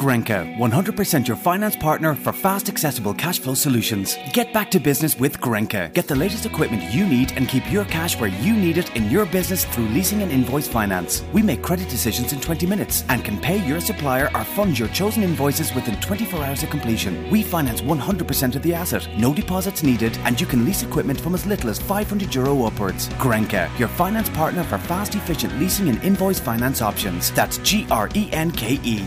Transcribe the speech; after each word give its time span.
Grenke, 0.00 0.56
100% 0.56 1.28
your 1.28 1.36
finance 1.36 1.76
partner 1.76 2.14
for 2.14 2.32
fast, 2.32 2.70
accessible 2.70 3.12
cash 3.12 3.38
flow 3.38 3.52
solutions. 3.52 4.16
Get 4.32 4.50
back 4.50 4.70
to 4.70 4.80
business 4.80 5.18
with 5.18 5.38
Grenke. 5.42 5.92
Get 5.92 6.08
the 6.08 6.16
latest 6.16 6.46
equipment 6.46 6.90
you 6.90 7.06
need 7.06 7.32
and 7.36 7.46
keep 7.46 7.70
your 7.70 7.84
cash 7.84 8.18
where 8.18 8.30
you 8.30 8.54
need 8.54 8.78
it 8.78 8.96
in 8.96 9.10
your 9.10 9.26
business 9.26 9.66
through 9.66 9.88
leasing 9.88 10.22
and 10.22 10.32
invoice 10.32 10.66
finance. 10.66 11.22
We 11.34 11.42
make 11.42 11.60
credit 11.60 11.90
decisions 11.90 12.32
in 12.32 12.40
20 12.40 12.66
minutes 12.66 13.04
and 13.10 13.22
can 13.22 13.38
pay 13.38 13.62
your 13.66 13.78
supplier 13.78 14.34
or 14.34 14.42
fund 14.42 14.78
your 14.78 14.88
chosen 14.88 15.22
invoices 15.22 15.74
within 15.74 16.00
24 16.00 16.44
hours 16.44 16.62
of 16.62 16.70
completion. 16.70 17.28
We 17.28 17.42
finance 17.42 17.82
100% 17.82 18.56
of 18.56 18.62
the 18.62 18.72
asset, 18.72 19.06
no 19.18 19.34
deposits 19.34 19.82
needed, 19.82 20.16
and 20.24 20.40
you 20.40 20.46
can 20.46 20.64
lease 20.64 20.82
equipment 20.82 21.20
from 21.20 21.34
as 21.34 21.44
little 21.44 21.68
as 21.68 21.78
500 21.78 22.34
euro 22.34 22.64
upwards. 22.64 23.10
Grenke, 23.18 23.68
your 23.78 23.88
finance 23.88 24.30
partner 24.30 24.64
for 24.64 24.78
fast, 24.78 25.14
efficient 25.14 25.58
leasing 25.58 25.90
and 25.90 26.02
invoice 26.02 26.40
finance 26.40 26.80
options. 26.80 27.30
That's 27.32 27.58
G 27.58 27.86
R 27.90 28.08
E 28.14 28.30
N 28.32 28.50
K 28.50 28.80
E. 28.82 29.04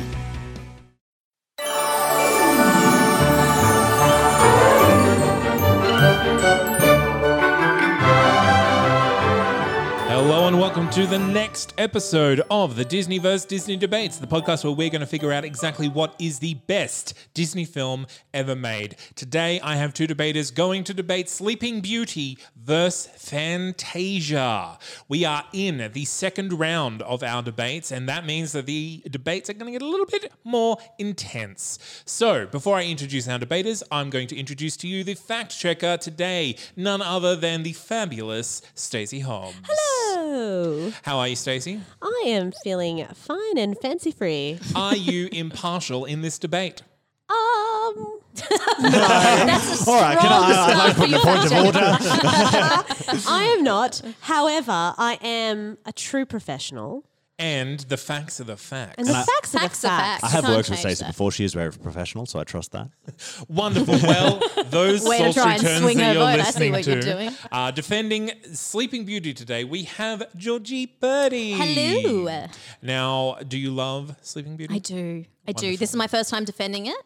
to 10.93 11.07
the 11.07 11.17
next 11.17 11.73
episode 11.79 12.39
of 12.51 12.75
the 12.75 12.85
Disney 12.85 13.17
vs. 13.17 13.45
Disney 13.45 13.75
Debates, 13.75 14.19
the 14.19 14.27
podcast 14.27 14.63
where 14.63 14.73
we're 14.73 14.91
going 14.91 15.01
to 15.01 15.07
figure 15.07 15.31
out 15.31 15.43
exactly 15.43 15.89
what 15.89 16.13
is 16.19 16.37
the 16.37 16.53
best 16.53 17.15
Disney 17.33 17.65
film 17.65 18.05
ever 18.31 18.55
made. 18.55 18.95
Today 19.15 19.59
I 19.61 19.75
have 19.77 19.95
two 19.95 20.05
debaters 20.05 20.51
going 20.51 20.83
to 20.83 20.93
debate 20.93 21.29
Sleeping 21.29 21.81
Beauty 21.81 22.37
versus 22.55 23.11
Fantasia. 23.17 24.77
We 25.07 25.25
are 25.25 25.43
in 25.51 25.89
the 25.93 26.05
second 26.05 26.53
round 26.53 27.01
of 27.01 27.23
our 27.23 27.41
debates, 27.41 27.91
and 27.91 28.07
that 28.07 28.23
means 28.23 28.51
that 28.51 28.67
the 28.67 29.01
debates 29.09 29.49
are 29.49 29.53
going 29.53 29.73
to 29.73 29.79
get 29.79 29.81
a 29.81 29.89
little 29.89 30.05
bit 30.05 30.31
more 30.43 30.77
intense. 30.99 32.03
So, 32.05 32.45
before 32.45 32.77
I 32.77 32.83
introduce 32.85 33.27
our 33.27 33.39
debaters, 33.39 33.81
I'm 33.89 34.11
going 34.11 34.27
to 34.27 34.37
introduce 34.37 34.77
to 34.77 34.87
you 34.87 35.03
the 35.03 35.15
fact 35.15 35.57
checker 35.57 35.97
today, 35.97 36.55
none 36.75 37.01
other 37.01 37.35
than 37.35 37.63
the 37.63 37.73
fabulous 37.73 38.61
Stacey 38.75 39.21
Hobbs. 39.21 39.55
Hello. 39.63 40.82
How 41.03 41.19
are 41.19 41.27
you, 41.27 41.35
Stacey? 41.35 41.79
I 42.01 42.23
am 42.27 42.51
feeling 42.63 43.05
fine 43.13 43.57
and 43.57 43.77
fancy 43.79 44.11
free. 44.11 44.59
Are 44.75 44.95
you 44.95 45.29
impartial 45.31 46.05
in 46.05 46.21
this 46.21 46.37
debate? 46.39 46.81
Um, 47.29 48.19
That's 48.81 49.87
a 49.87 49.89
All 49.89 50.01
right, 50.01 50.17
can 50.17 50.31
I, 50.31 50.65
I'd 50.67 50.77
like 50.77 50.95
to 50.95 50.99
put 50.99 51.09
in 51.09 51.15
a 51.15 51.19
point 51.19 51.45
of 51.45 51.51
order. 51.65 51.79
I 53.29 53.55
am 53.57 53.63
not. 53.63 54.01
However, 54.21 54.71
I 54.97 55.19
am 55.21 55.77
a 55.85 55.91
true 55.93 56.25
professional. 56.25 57.03
And 57.39 57.79
the 57.81 57.97
facts 57.97 58.39
are 58.39 58.43
the 58.43 58.55
facts. 58.57 58.95
And 58.99 59.07
the 59.07 59.13
facts, 59.13 59.51
Facts 59.51 59.55
are 59.55 59.57
are 59.57 59.61
the 59.61 59.69
facts. 59.69 59.81
facts. 59.81 60.23
I 60.23 60.27
have 60.29 60.43
Can't 60.43 60.55
worked 60.55 60.69
with 60.69 60.77
change 60.79 60.79
Stacey 60.97 61.03
that. 61.05 61.07
before. 61.13 61.31
She 61.31 61.43
is 61.43 61.53
very 61.53 61.71
professional, 61.71 62.25
so 62.27 62.39
I 62.39 62.43
trust 62.43 62.71
that. 62.73 62.89
Wonderful. 63.47 63.95
Well, 64.07 64.39
those 64.65 65.03
Way 65.03 65.17
to 65.17 65.33
sultry 65.33 65.41
try 65.41 65.53
and 65.53 65.61
turns 65.63 65.81
swing 65.81 65.97
that 65.97 66.03
her 66.07 66.13
you're 66.13 66.21
vote. 66.21 66.27
I 66.27 66.35
see 66.35 66.45
listening 66.45 66.71
what 66.73 66.83
to. 66.83 66.91
you're 66.91 67.01
doing. 67.01 67.29
Uh, 67.51 67.71
defending 67.71 68.31
Sleeping 68.53 69.03
Beauty 69.05 69.33
today, 69.33 69.63
we 69.63 69.83
have 69.83 70.23
Georgie 70.37 70.85
Purdie. 70.85 71.53
Hello. 71.53 72.45
Now, 72.83 73.37
do 73.47 73.57
you 73.57 73.71
love 73.71 74.15
Sleeping 74.21 74.55
Beauty? 74.55 74.75
I 74.75 74.77
do. 74.79 75.25
I 75.47 75.53
do. 75.53 75.75
This 75.75 75.89
is 75.89 75.95
my 75.95 76.07
first 76.07 76.29
time 76.29 76.45
defending 76.45 76.85
it, 76.85 76.97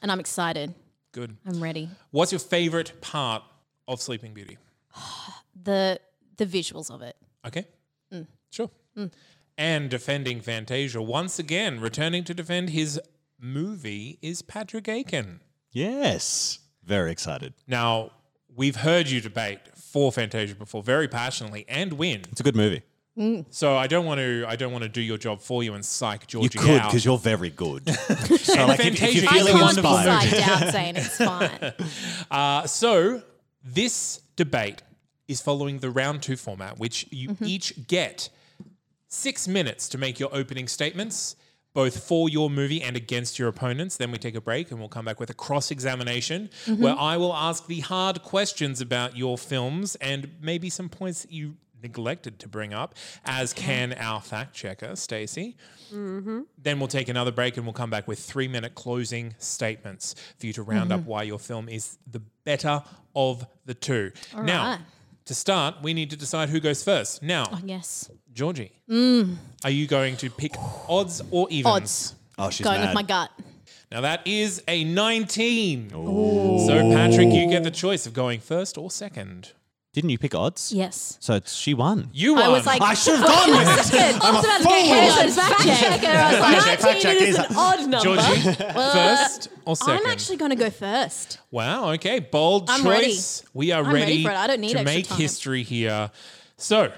and 0.00 0.10
I'm 0.10 0.18
excited. 0.18 0.72
Good. 1.12 1.36
I'm 1.46 1.62
ready. 1.62 1.90
What's 2.10 2.32
your 2.32 2.38
favorite 2.40 3.00
part 3.02 3.42
of 3.86 4.00
Sleeping 4.00 4.32
Beauty? 4.34 4.56
The 5.62 5.98
the 6.36 6.44
visuals 6.46 6.90
of 6.90 7.00
it. 7.02 7.16
Okay. 7.46 7.64
Mm. 8.12 8.26
Sure. 8.50 8.68
And 9.56 9.88
defending 9.88 10.40
Fantasia 10.40 11.00
once 11.00 11.38
again, 11.38 11.80
returning 11.80 12.24
to 12.24 12.34
defend 12.34 12.70
his 12.70 13.00
movie 13.40 14.18
is 14.20 14.42
Patrick 14.42 14.88
Aiken. 14.88 15.40
Yes. 15.70 16.58
Very 16.84 17.12
excited. 17.12 17.54
Now, 17.66 18.10
we've 18.54 18.76
heard 18.76 19.08
you 19.08 19.20
debate 19.20 19.60
for 19.76 20.10
Fantasia 20.10 20.54
before 20.56 20.82
very 20.82 21.06
passionately 21.08 21.64
and 21.68 21.92
win. 21.94 22.22
It's 22.32 22.40
a 22.40 22.44
good 22.44 22.56
movie. 22.56 22.82
So 23.50 23.76
I 23.76 23.86
don't 23.86 24.04
want 24.06 24.18
to 24.18 24.44
I 24.48 24.56
don't 24.56 24.72
want 24.72 24.82
to 24.82 24.88
do 24.88 25.00
your 25.00 25.18
job 25.18 25.40
for 25.40 25.62
you 25.62 25.74
and 25.74 25.84
psych 25.84 26.32
You 26.32 26.48
could 26.48 26.80
out. 26.80 26.90
because 26.90 27.04
you're 27.04 27.16
very 27.16 27.48
good. 27.50 27.88
so 27.94 28.54
And 28.58 28.68
like, 28.70 28.80
if, 28.80 28.86
if 28.86 28.98
Fantasia 28.98 29.20
you're 29.20 29.22
is 29.22 29.28
I 29.28 29.34
Feeling 29.38 29.46
can't 29.46 29.46
feeling 29.46 29.60
wonderful 29.62 29.96
inspired, 29.98 30.28
slide 30.30 30.60
down 30.60 30.72
saying 30.72 30.96
it's 30.96 31.16
fine. 31.18 31.72
Uh, 32.32 32.66
so 32.66 33.22
this 33.62 34.20
debate 34.34 34.82
is 35.28 35.40
following 35.40 35.78
the 35.78 35.90
round 35.90 36.22
two 36.22 36.36
format, 36.36 36.76
which 36.80 37.06
you 37.12 37.28
Mm-hmm. 37.28 37.44
each 37.44 37.86
get 37.86 38.30
six 39.14 39.46
minutes 39.48 39.88
to 39.90 39.98
make 39.98 40.18
your 40.20 40.28
opening 40.34 40.66
statements, 40.68 41.36
both 41.72 42.04
for 42.06 42.28
your 42.28 42.50
movie 42.50 42.82
and 42.82 42.96
against 42.96 43.38
your 43.38 43.48
opponents. 43.48 43.96
Then 43.96 44.10
we 44.12 44.18
take 44.18 44.34
a 44.34 44.40
break 44.40 44.70
and 44.70 44.78
we'll 44.80 44.88
come 44.88 45.04
back 45.04 45.18
with 45.20 45.30
a 45.30 45.34
cross 45.34 45.70
examination 45.70 46.50
Mm-hmm. 46.66 46.82
where 46.82 46.96
I 46.98 47.16
will 47.16 47.34
ask 47.34 47.66
the 47.66 47.80
hard 47.80 48.22
questions 48.22 48.80
about 48.80 49.16
your 49.16 49.36
films 49.38 49.96
and 49.96 50.30
maybe 50.40 50.68
some 50.70 50.88
points 50.88 51.22
that 51.22 51.32
you 51.32 51.56
neglected 51.82 52.38
to 52.38 52.48
bring 52.48 52.72
up, 52.72 52.94
as 53.26 53.52
can 53.52 53.92
our 53.94 54.20
fact 54.22 54.54
checker, 54.54 54.96
Stacey. 54.96 55.56
Then 55.92 56.78
we'll 56.78 56.88
take 56.88 57.08
another 57.08 57.30
break 57.32 57.56
and 57.56 57.66
we'll 57.66 57.74
come 57.74 57.90
back 57.90 58.08
with 58.08 58.18
three 58.18 58.48
minute 58.48 58.74
closing 58.74 59.34
statements 59.38 60.14
for 60.38 60.46
you 60.46 60.52
to 60.54 60.62
round 60.62 60.90
Mm-hmm. 60.90 61.00
up 61.00 61.06
why 61.06 61.22
your 61.24 61.38
film 61.38 61.68
is 61.68 61.98
the 62.10 62.20
better 62.44 62.82
of 63.14 63.46
the 63.66 63.74
two. 63.74 64.12
now, 64.34 64.70
right. 64.70 64.78
to 65.26 65.34
start, 65.34 65.76
we 65.82 65.92
need 65.94 66.10
to 66.10 66.16
decide 66.16 66.48
who 66.48 66.58
goes 66.60 66.82
first. 66.82 67.22
Now, 67.22 67.44
yes. 67.64 68.10
Georgie, 68.34 68.72
are 69.64 69.70
you 69.70 69.86
going 69.86 70.16
to 70.18 70.28
pick 70.28 70.52
odds 70.88 71.22
or 71.30 71.46
evens? 71.50 71.64
Mm. 71.72 71.76
Odds. 71.76 72.14
oh, 72.38 72.50
she's 72.50 72.64
Going 72.64 72.80
mad. 72.80 72.88
with 72.88 72.94
my 72.94 73.02
gut. 73.02 73.30
Now, 73.92 74.00
that 74.00 74.26
is 74.26 74.60
a 74.66 74.82
19. 74.82 75.90
So, 75.90 76.68
Patrick, 76.92 77.32
you 77.32 77.48
get 77.48 77.62
the 77.62 77.70
choice 77.70 78.06
of 78.06 78.12
going 78.12 78.40
first 78.40 78.76
or 78.76 78.90
second. 78.90 79.52
Didn't 79.92 80.10
you 80.10 80.18
pick 80.18 80.34
odds? 80.34 80.72
Yes. 80.72 81.16
So 81.20 81.34
it's, 81.34 81.54
she 81.54 81.72
won. 81.74 82.10
You 82.12 82.34
won. 82.34 82.42
I 82.42 82.48
was 82.48 82.66
like, 82.66 82.82
I 82.82 82.94
should 82.94 83.14
have 83.20 83.24
gone 83.28 83.50
with 83.56 83.94
it. 83.94 84.16
I'm 84.20 84.34
about 84.34 84.58
to 84.58 84.64
get 84.64 84.86
Here's 84.86 85.14
hands 85.14 85.36
a 85.36 85.40
on 85.42 85.48
fact 85.48 85.62
fact 85.62 85.80
check. 85.80 86.04
I 86.04 86.32
was 86.56 86.66
like, 86.66 86.80
Fact 86.80 86.80
check, 86.80 86.80
fact 86.80 87.00
check, 87.02 87.14
19 87.20 87.28
is 87.28 87.28
is 87.28 87.38
an 87.38 87.56
odd 87.56 87.80
number. 87.88 88.00
Georgie, 88.02 88.52
first 88.74 89.48
or 89.64 89.74
2nd 89.76 89.88
I'm 90.00 90.06
actually 90.06 90.36
going 90.38 90.50
to 90.50 90.56
go 90.56 90.70
first. 90.70 91.38
Wow. 91.52 91.92
Okay. 91.92 92.18
Bold 92.18 92.68
I'm 92.68 92.82
choice. 92.82 93.44
We 93.54 93.70
are 93.70 93.84
I'm 93.84 93.92
ready, 93.94 94.00
ready 94.00 94.24
for 94.24 94.30
it. 94.32 94.36
I 94.36 94.46
don't 94.48 94.60
need 94.60 94.72
to 94.72 94.80
extra 94.80 94.94
make 94.96 95.06
time. 95.06 95.18
history 95.18 95.62
here. 95.62 96.10
So, 96.56 96.90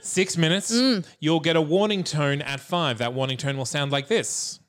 six 0.00 0.36
minutes. 0.36 0.72
Mm. 0.72 1.06
You'll 1.20 1.40
get 1.40 1.56
a 1.56 1.62
warning 1.62 2.04
tone 2.04 2.42
at 2.42 2.60
five. 2.60 2.98
That 2.98 3.14
warning 3.14 3.36
tone 3.36 3.56
will 3.56 3.64
sound 3.64 3.92
like 3.92 4.08
this. 4.08 4.60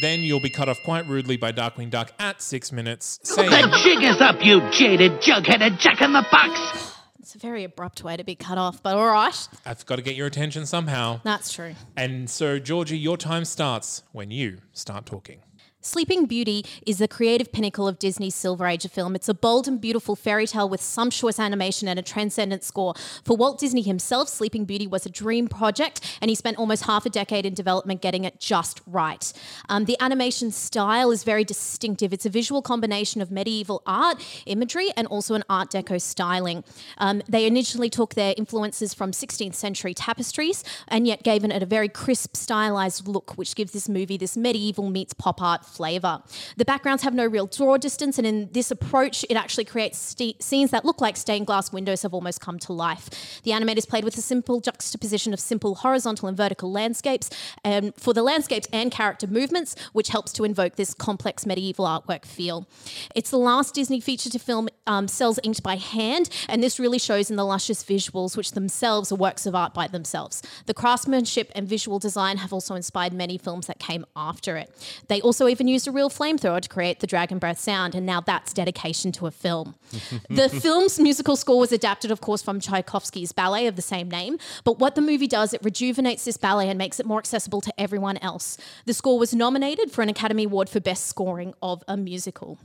Then 0.00 0.20
you'll 0.20 0.40
be 0.40 0.50
cut 0.50 0.68
off 0.68 0.80
quite 0.84 1.08
rudely 1.08 1.36
by 1.36 1.50
Darkwing 1.50 1.90
Duck 1.90 2.12
at 2.20 2.40
six 2.40 2.70
minutes, 2.70 3.18
saying, 3.24 3.50
The 3.50 3.80
jig 3.82 4.04
is 4.04 4.20
up, 4.20 4.36
you 4.44 4.60
jaded 4.70 5.20
jug-headed 5.20 5.80
jack 5.80 6.00
in 6.00 6.12
the 6.12 6.26
box. 6.30 6.94
It's 7.20 7.34
a 7.34 7.38
very 7.40 7.62
abrupt 7.64 8.02
way 8.02 8.16
to 8.16 8.24
be 8.24 8.34
cut 8.34 8.56
off, 8.56 8.82
but 8.82 8.96
all 8.96 9.06
right. 9.06 9.48
I've 9.66 9.84
got 9.84 9.96
to 9.96 10.02
get 10.02 10.16
your 10.16 10.26
attention 10.26 10.64
somehow. 10.64 11.20
That's 11.24 11.52
true. 11.52 11.74
And 11.94 12.30
so, 12.30 12.58
Georgie, 12.58 12.96
your 12.96 13.18
time 13.18 13.44
starts 13.44 14.02
when 14.12 14.30
you 14.30 14.60
start 14.72 15.04
talking. 15.04 15.42
Sleeping 15.80 16.26
Beauty 16.26 16.66
is 16.84 16.98
the 16.98 17.06
creative 17.06 17.52
pinnacle 17.52 17.86
of 17.86 18.00
Disney's 18.00 18.34
Silver 18.34 18.66
Age 18.66 18.84
of 18.84 18.90
film. 18.90 19.14
It's 19.14 19.28
a 19.28 19.34
bold 19.34 19.68
and 19.68 19.80
beautiful 19.80 20.16
fairy 20.16 20.44
tale 20.44 20.68
with 20.68 20.82
sumptuous 20.82 21.38
animation 21.38 21.86
and 21.86 22.00
a 22.00 22.02
transcendent 22.02 22.64
score. 22.64 22.94
For 23.24 23.36
Walt 23.36 23.60
Disney 23.60 23.82
himself, 23.82 24.28
Sleeping 24.28 24.64
Beauty 24.64 24.88
was 24.88 25.06
a 25.06 25.08
dream 25.08 25.46
project, 25.46 26.18
and 26.20 26.30
he 26.30 26.34
spent 26.34 26.58
almost 26.58 26.82
half 26.82 27.06
a 27.06 27.10
decade 27.10 27.46
in 27.46 27.54
development 27.54 28.02
getting 28.02 28.24
it 28.24 28.40
just 28.40 28.80
right. 28.88 29.32
Um, 29.68 29.84
the 29.84 29.96
animation 30.00 30.50
style 30.50 31.12
is 31.12 31.22
very 31.22 31.44
distinctive. 31.44 32.12
It's 32.12 32.26
a 32.26 32.30
visual 32.30 32.60
combination 32.60 33.22
of 33.22 33.30
medieval 33.30 33.80
art, 33.86 34.20
imagery, 34.46 34.88
and 34.96 35.06
also 35.06 35.36
an 35.36 35.44
Art 35.48 35.70
Deco 35.70 36.02
styling. 36.02 36.64
Um, 36.98 37.22
they 37.28 37.46
initially 37.46 37.88
took 37.88 38.14
their 38.14 38.34
influences 38.36 38.94
from 38.94 39.12
16th 39.12 39.54
century 39.54 39.94
tapestries 39.94 40.64
and 40.88 41.06
yet 41.06 41.22
gave 41.22 41.44
it 41.44 41.62
a 41.62 41.66
very 41.66 41.88
crisp, 41.88 42.34
stylized 42.34 43.06
look, 43.06 43.38
which 43.38 43.54
gives 43.54 43.70
this 43.70 43.88
movie 43.88 44.16
this 44.16 44.36
medieval 44.36 44.90
meets 44.90 45.14
pop 45.14 45.40
art 45.40 45.64
flavor. 45.68 46.22
The 46.56 46.64
backgrounds 46.64 47.02
have 47.02 47.14
no 47.14 47.26
real 47.26 47.46
draw 47.46 47.76
distance, 47.76 48.18
and 48.18 48.26
in 48.26 48.48
this 48.52 48.70
approach, 48.70 49.24
it 49.28 49.36
actually 49.36 49.64
creates 49.64 49.98
ste- 49.98 50.42
scenes 50.42 50.70
that 50.70 50.84
look 50.84 51.00
like 51.00 51.16
stained 51.16 51.46
glass 51.46 51.72
windows 51.72 52.02
have 52.02 52.14
almost 52.14 52.40
come 52.40 52.58
to 52.60 52.72
life. 52.72 53.40
The 53.42 53.50
animators 53.50 53.88
played 53.88 54.04
with 54.04 54.16
a 54.16 54.20
simple 54.20 54.60
juxtaposition 54.60 55.32
of 55.32 55.40
simple 55.40 55.76
horizontal 55.76 56.28
and 56.28 56.36
vertical 56.36 56.70
landscapes 56.70 57.30
um, 57.64 57.92
for 57.92 58.14
the 58.14 58.22
landscapes 58.22 58.66
and 58.72 58.90
character 58.90 59.26
movements, 59.26 59.74
which 59.92 60.08
helps 60.08 60.32
to 60.34 60.44
invoke 60.44 60.76
this 60.76 60.94
complex 60.94 61.46
medieval 61.46 61.86
artwork 61.86 62.24
feel. 62.24 62.66
It's 63.14 63.30
the 63.30 63.38
last 63.38 63.74
Disney 63.74 64.00
feature 64.00 64.30
to 64.30 64.38
film 64.38 64.68
um, 64.86 65.08
cells 65.08 65.38
inked 65.42 65.62
by 65.62 65.76
hand, 65.76 66.30
and 66.48 66.62
this 66.62 66.78
really 66.78 66.98
shows 66.98 67.30
in 67.30 67.36
the 67.36 67.44
luscious 67.44 67.82
visuals, 67.82 68.36
which 68.36 68.52
themselves 68.52 69.10
are 69.12 69.16
works 69.16 69.46
of 69.46 69.54
art 69.54 69.74
by 69.74 69.88
themselves. 69.88 70.42
The 70.66 70.74
craftsmanship 70.74 71.50
and 71.54 71.68
visual 71.68 71.98
design 71.98 72.36
have 72.38 72.52
also 72.52 72.74
inspired 72.74 73.12
many 73.12 73.38
films 73.38 73.66
that 73.66 73.78
came 73.78 74.04
after 74.14 74.56
it. 74.56 74.70
They 75.08 75.20
also 75.20 75.48
even 75.48 75.57
even 75.58 75.66
used 75.66 75.88
a 75.88 75.90
real 75.90 76.08
flamethrower 76.08 76.60
to 76.60 76.68
create 76.68 77.00
the 77.00 77.06
dragon 77.06 77.38
breath 77.38 77.58
sound, 77.58 77.96
and 77.96 78.06
now 78.06 78.20
that's 78.20 78.52
dedication 78.52 79.10
to 79.10 79.26
a 79.26 79.30
film. 79.32 79.74
the 80.30 80.48
film's 80.48 81.00
musical 81.00 81.34
score 81.34 81.58
was 81.58 81.72
adapted, 81.72 82.12
of 82.12 82.20
course, 82.20 82.42
from 82.42 82.60
Tchaikovsky's 82.60 83.32
ballet 83.32 83.66
of 83.66 83.74
the 83.74 83.82
same 83.82 84.08
name, 84.08 84.38
but 84.62 84.78
what 84.78 84.94
the 84.94 85.00
movie 85.00 85.26
does, 85.26 85.52
it 85.52 85.60
rejuvenates 85.64 86.24
this 86.24 86.36
ballet 86.36 86.68
and 86.68 86.78
makes 86.78 87.00
it 87.00 87.06
more 87.06 87.18
accessible 87.18 87.60
to 87.60 87.72
everyone 87.76 88.18
else. 88.18 88.56
The 88.84 88.94
score 88.94 89.18
was 89.18 89.34
nominated 89.34 89.90
for 89.90 90.02
an 90.02 90.08
Academy 90.08 90.44
Award 90.44 90.68
for 90.68 90.78
Best 90.78 91.06
Scoring 91.06 91.54
of 91.60 91.82
a 91.88 91.96
Musical. 91.96 92.58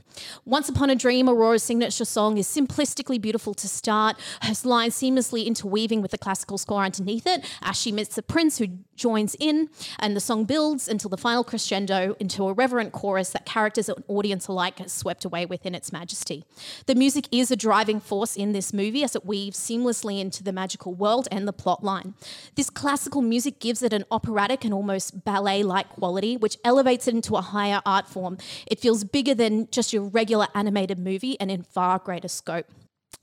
Once 0.44 0.68
Upon 0.68 0.88
a 0.88 0.94
Dream, 0.94 1.28
Aurora's 1.28 1.64
signature 1.64 2.04
song, 2.04 2.38
is 2.38 2.46
simplistically 2.46 3.20
beautiful 3.20 3.54
to 3.54 3.66
start, 3.66 4.16
her 4.42 4.54
lines 4.62 4.94
seamlessly 4.94 5.46
interweaving 5.46 6.00
with 6.00 6.12
the 6.12 6.18
classical 6.18 6.58
score 6.58 6.84
underneath 6.84 7.26
it 7.26 7.44
as 7.60 7.76
she 7.76 7.90
meets 7.90 8.14
the 8.14 8.22
prince 8.22 8.58
who 8.58 8.68
joins 8.96 9.34
in, 9.38 9.68
and 9.98 10.16
the 10.16 10.20
song 10.20 10.44
builds 10.44 10.88
until 10.88 11.10
the 11.10 11.16
final 11.16 11.44
crescendo 11.44 12.16
into 12.18 12.46
a 12.46 12.52
reverent 12.52 12.92
chorus 12.92 13.30
that 13.30 13.46
characters 13.46 13.88
and 13.88 14.02
audience 14.08 14.48
alike 14.48 14.80
are 14.80 14.88
swept 14.88 15.24
away 15.24 15.46
within 15.46 15.74
its 15.74 15.92
majesty. 15.92 16.44
The 16.86 16.94
music 16.94 17.28
is 17.30 17.50
a 17.50 17.56
driving 17.56 18.00
force 18.00 18.36
in 18.36 18.52
this 18.52 18.72
movie 18.72 19.04
as 19.04 19.16
it 19.16 19.24
weaves 19.24 19.58
seamlessly 19.58 20.20
into 20.20 20.42
the 20.42 20.52
magical 20.52 20.94
world 20.94 21.28
and 21.30 21.46
the 21.46 21.52
plot 21.52 21.82
line. 21.82 22.14
This 22.54 22.70
classical 22.70 23.22
music 23.22 23.60
gives 23.60 23.82
it 23.82 23.92
an 23.92 24.04
operatic 24.10 24.64
and 24.64 24.74
almost 24.74 25.24
ballet 25.24 25.62
like 25.62 25.88
quality, 25.88 26.36
which 26.36 26.58
elevates 26.64 27.08
it 27.08 27.14
into 27.14 27.36
a 27.36 27.40
higher 27.40 27.80
art 27.84 28.06
form. 28.06 28.38
It 28.66 28.80
feels 28.80 29.04
bigger 29.04 29.34
than 29.34 29.68
just 29.70 29.92
your 29.92 30.04
regular 30.04 30.48
animated 30.54 30.98
movie 30.98 31.38
and 31.40 31.50
in 31.50 31.62
far 31.62 31.98
greater 31.98 32.28
scope. 32.28 32.66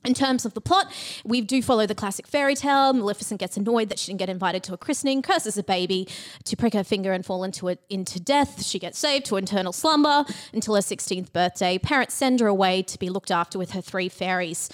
In 0.03 0.15
terms 0.15 0.45
of 0.45 0.55
the 0.55 0.61
plot, 0.61 0.91
we 1.23 1.41
do 1.41 1.61
follow 1.61 1.85
the 1.85 1.93
classic 1.93 2.25
fairy 2.25 2.55
tale. 2.55 2.91
Maleficent 2.91 3.39
gets 3.39 3.55
annoyed 3.55 3.89
that 3.89 3.99
she 3.99 4.11
didn't 4.11 4.19
get 4.19 4.29
invited 4.29 4.63
to 4.63 4.73
a 4.73 4.77
christening, 4.77 5.21
curses 5.21 5.57
a 5.57 5.63
baby 5.63 6.07
to 6.45 6.57
prick 6.57 6.73
her 6.73 6.83
finger 6.83 7.13
and 7.13 7.23
fall 7.23 7.43
into 7.43 7.67
it 7.67 7.79
into 7.88 8.19
death. 8.19 8.63
She 8.63 8.79
gets 8.79 8.97
saved 8.97 9.27
to 9.27 9.35
eternal 9.35 9.71
slumber 9.71 10.25
until 10.53 10.73
her 10.73 10.81
16th 10.81 11.31
birthday. 11.31 11.77
Parents 11.77 12.15
send 12.15 12.39
her 12.39 12.47
away 12.47 12.81
to 12.81 12.97
be 12.97 13.09
looked 13.09 13.29
after 13.29 13.59
with 13.59 13.71
her 13.71 13.81
three 13.81 14.09
fairies. 14.09 14.69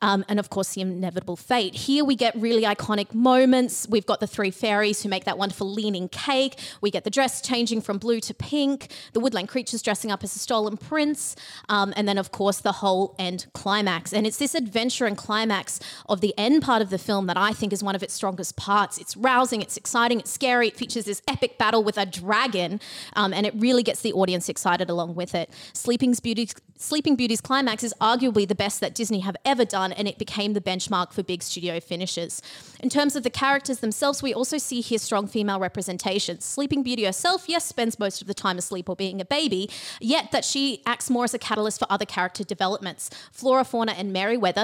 Um, 0.00 0.24
and 0.28 0.38
of 0.38 0.48
course, 0.48 0.74
the 0.74 0.80
inevitable 0.80 1.36
fate. 1.36 1.74
Here 1.74 2.04
we 2.04 2.16
get 2.16 2.34
really 2.36 2.62
iconic 2.62 3.12
moments. 3.12 3.86
We've 3.88 4.06
got 4.06 4.20
the 4.20 4.26
three 4.26 4.50
fairies 4.50 5.02
who 5.02 5.08
make 5.08 5.24
that 5.24 5.36
wonderful 5.36 5.70
leaning 5.70 6.08
cake. 6.08 6.58
We 6.80 6.90
get 6.90 7.04
the 7.04 7.10
dress 7.10 7.42
changing 7.42 7.82
from 7.82 7.98
blue 7.98 8.20
to 8.20 8.34
pink, 8.34 8.88
the 9.12 9.20
woodland 9.20 9.48
creatures 9.48 9.82
dressing 9.82 10.10
up 10.10 10.24
as 10.24 10.34
a 10.34 10.38
stolen 10.38 10.76
prince, 10.76 11.36
um, 11.68 11.92
and 11.96 12.08
then, 12.08 12.16
of 12.16 12.32
course, 12.32 12.58
the 12.58 12.72
whole 12.72 13.14
end 13.18 13.46
climax. 13.52 14.12
And 14.12 14.26
it's 14.26 14.38
this 14.38 14.54
adventure 14.60 15.06
and 15.06 15.16
climax 15.16 15.80
of 16.08 16.20
the 16.20 16.34
end 16.38 16.62
part 16.62 16.82
of 16.82 16.90
the 16.90 16.98
film 16.98 17.26
that 17.26 17.36
I 17.36 17.52
think 17.52 17.72
is 17.72 17.82
one 17.82 17.94
of 17.94 18.02
its 18.02 18.14
strongest 18.14 18.56
parts. 18.56 18.98
It's 18.98 19.16
rousing, 19.16 19.62
it's 19.62 19.76
exciting, 19.76 20.20
it's 20.20 20.30
scary. 20.30 20.68
It 20.68 20.76
features 20.76 21.04
this 21.04 21.22
epic 21.26 21.58
battle 21.58 21.82
with 21.82 21.98
a 21.98 22.06
dragon, 22.06 22.80
um, 23.14 23.32
and 23.32 23.46
it 23.46 23.54
really 23.56 23.82
gets 23.82 24.00
the 24.00 24.12
audience 24.12 24.48
excited 24.48 24.88
along 24.90 25.14
with 25.14 25.34
it. 25.34 25.50
Sleeping's 25.72 26.20
Beauty, 26.20 26.48
Sleeping 26.76 27.16
Beauty's 27.16 27.40
climax 27.40 27.84
is 27.84 27.92
arguably 28.00 28.48
the 28.48 28.54
best 28.54 28.80
that 28.80 28.94
Disney 28.94 29.20
have 29.20 29.36
ever 29.44 29.64
done, 29.64 29.92
and 29.92 30.08
it 30.08 30.18
became 30.18 30.52
the 30.52 30.60
benchmark 30.60 31.12
for 31.12 31.22
big 31.22 31.42
studio 31.42 31.80
finishes. 31.80 32.40
In 32.80 32.88
terms 32.88 33.16
of 33.16 33.22
the 33.22 33.30
characters 33.30 33.80
themselves, 33.80 34.22
we 34.22 34.32
also 34.32 34.56
see 34.58 34.80
here 34.80 34.98
strong 34.98 35.26
female 35.26 35.60
representation. 35.60 36.40
Sleeping 36.40 36.82
Beauty 36.82 37.04
herself, 37.04 37.48
yes, 37.48 37.66
spends 37.66 37.98
most 37.98 38.22
of 38.22 38.28
the 38.28 38.34
time 38.34 38.56
asleep 38.58 38.88
or 38.88 38.96
being 38.96 39.20
a 39.20 39.24
baby, 39.24 39.68
yet 40.00 40.32
that 40.32 40.44
she 40.44 40.82
acts 40.86 41.10
more 41.10 41.24
as 41.24 41.34
a 41.34 41.38
catalyst 41.38 41.78
for 41.78 41.86
other 41.90 42.06
character 42.06 42.44
developments. 42.44 43.10
Flora, 43.30 43.64
Fauna, 43.64 43.92
and 43.92 44.12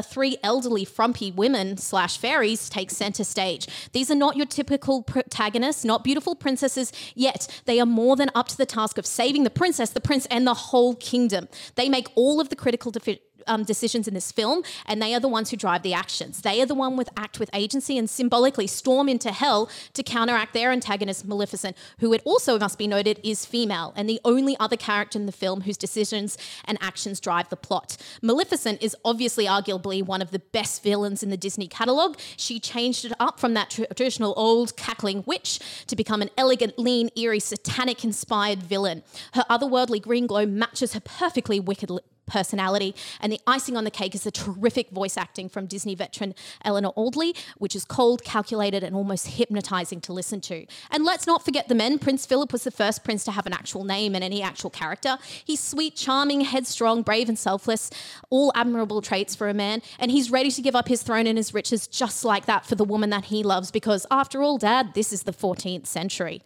Three 0.03 0.39
elderly, 0.43 0.85
frumpy 0.85 1.31
women 1.31 1.77
slash 1.77 2.19
fairies, 2.19 2.69
take 2.69 2.91
center 2.91 3.25
stage. 3.25 3.67
These 3.93 4.11
are 4.11 4.15
not 4.15 4.37
your 4.37 4.47
typical 4.47 5.03
protagonists, 5.03 5.85
not 5.85 6.05
beautiful 6.05 6.35
princesses, 6.35 6.93
yet 7.15 7.49
they 7.65 7.81
are 7.81 7.87
more 7.87 8.17
than 8.17 8.31
up 8.35 8.49
to 8.49 8.57
the 8.57 8.67
task 8.67 8.99
of 8.99 9.07
saving 9.07 9.45
the 9.45 9.51
princess, 9.51 9.91
the 9.91 10.01
prince, 10.01 10.27
and 10.27 10.47
the 10.47 10.55
whole 10.55 10.95
kingdom. 10.97 11.49
They 11.75 11.89
make 11.89 12.09
all 12.15 12.41
of 12.41 12.49
the 12.49 12.57
critical 12.57 12.91
defi- 12.91 13.21
um, 13.47 13.65
decisions 13.65 14.09
in 14.09 14.15
this 14.15 14.33
film, 14.33 14.63
and 14.87 15.01
they 15.01 15.15
are 15.15 15.21
the 15.21 15.29
ones 15.29 15.51
who 15.51 15.57
drive 15.57 15.83
the 15.83 15.95
actions. 15.95 16.43
They 16.43 16.61
are 16.61 16.67
the 16.67 16.75
one 16.75 16.97
with 16.97 17.09
act 17.17 17.39
with 17.39 17.51
agency 17.53 17.99
and 17.99 18.09
symbolically 18.09 18.67
storm 18.67 19.09
into 19.09 19.33
hell 19.33 19.71
to 19.95 20.03
counteract 20.03 20.53
their 20.53 20.71
antagonist 20.71 21.27
Maleficent, 21.27 21.77
who 21.99 22.13
it 22.13 22.23
also 22.25 22.59
must 22.59 22.79
be 22.79 22.87
noted 22.87 23.21
is 23.23 23.45
female 23.45 23.93
and 23.97 24.09
the 24.09 24.21
only 24.25 24.57
other 24.59 24.77
character 24.77 25.19
in 25.19 25.27
the 25.27 25.33
film 25.33 25.63
whose 25.63 25.77
decisions 25.77 26.39
and 26.65 26.79
actions 26.81 27.21
drive 27.21 27.49
the 27.49 27.57
plot. 27.57 27.97
Maleficent 28.23 28.83
is 28.83 28.97
obviously 29.05 29.47
arguably 29.47 30.03
one 30.03 30.23
of 30.23 30.31
the 30.31 30.39
best 30.39 30.83
villains 30.83 31.23
in 31.23 31.31
the 31.31 31.37
Disney 31.37 31.69
catalog. 31.69 32.19
She 32.37 32.61
changed 32.61 33.05
it 33.05 33.13
up 33.19 33.41
from 33.41 33.55
that 33.55 33.71
traditional 33.71 34.35
old 34.37 34.77
cackling 34.77 35.25
witch 35.27 35.61
to 35.87 35.97
become 35.97 36.23
an 36.23 36.31
elegant, 36.37 36.79
lean, 36.79 37.11
eerie, 37.17 37.41
satanic 37.41 38.05
inspired 38.05 38.63
villain. 38.63 39.03
Her 39.33 39.45
otherworldly 39.51 40.03
green 40.03 40.27
glow 40.27 40.47
matches 40.47 40.93
her 40.95 41.01
perfectly 41.01 41.61
wicked 41.61 41.91
personality. 42.27 42.95
And 43.21 43.33
the 43.33 43.41
icing 43.47 43.77
on 43.77 43.85
the 43.85 43.91
cake 43.91 44.15
is 44.15 44.25
the 44.25 44.31
terrific 44.31 44.91
voice 44.91 45.17
acting 45.17 45.49
from 45.49 45.67
Disney 45.67 45.95
veteran 45.95 46.35
Eleanor 46.65 46.93
Audley, 46.97 47.35
which 47.59 47.75
is 47.75 47.85
cold, 47.85 48.25
calculated, 48.25 48.83
and 48.83 48.95
almost 48.95 49.29
hypnotizing 49.29 50.01
to 50.03 50.13
listen 50.13 50.41
to. 50.43 50.67
And 50.91 51.05
let's 51.05 51.27
not 51.27 51.45
forget 51.45 51.69
the 51.69 51.75
men. 51.75 51.99
Prince 51.99 52.27
Philip 52.27 52.53
was 52.53 52.65
the 52.65 52.71
first 52.71 53.05
prince 53.05 53.25
to 53.25 53.31
have 53.31 53.47
an 53.47 53.53
actual 53.53 53.85
name 53.85 54.15
and 54.15 54.23
any 54.23 54.43
actual 54.43 54.71
character. 54.71 55.19
He's 55.45 55.61
sweet, 55.61 55.97
charming, 55.97 56.43
headstrong, 56.43 57.03
brave, 57.03 57.29
and 57.29 57.39
selfless, 57.39 57.91
all 58.31 58.53
admirable 58.55 59.03
traits 59.03 59.35
for 59.35 59.49
a 59.49 59.55
man. 59.55 59.83
And 59.99 60.11
he's 60.11 60.31
ready 60.31 60.51
to 60.51 60.63
give 60.63 60.77
up 60.77 60.89
his 60.89 61.03
throne 61.03 61.27
and 61.27 61.39
his 61.39 61.55
riches 61.55 61.87
just 61.87 62.25
like 62.25 62.47
that 62.47 62.67
for 62.67 62.75
the 62.75 62.85
woman 62.85 63.11
that 63.11 63.27
he 63.27 63.43
loves, 63.43 63.71
because 63.71 64.07
after 64.11 64.43
all, 64.43 64.59
Dad, 64.59 64.95
this 64.95 65.13
is 65.13 65.23
the 65.23 65.33
14th 65.33 65.87
century. 65.87 66.43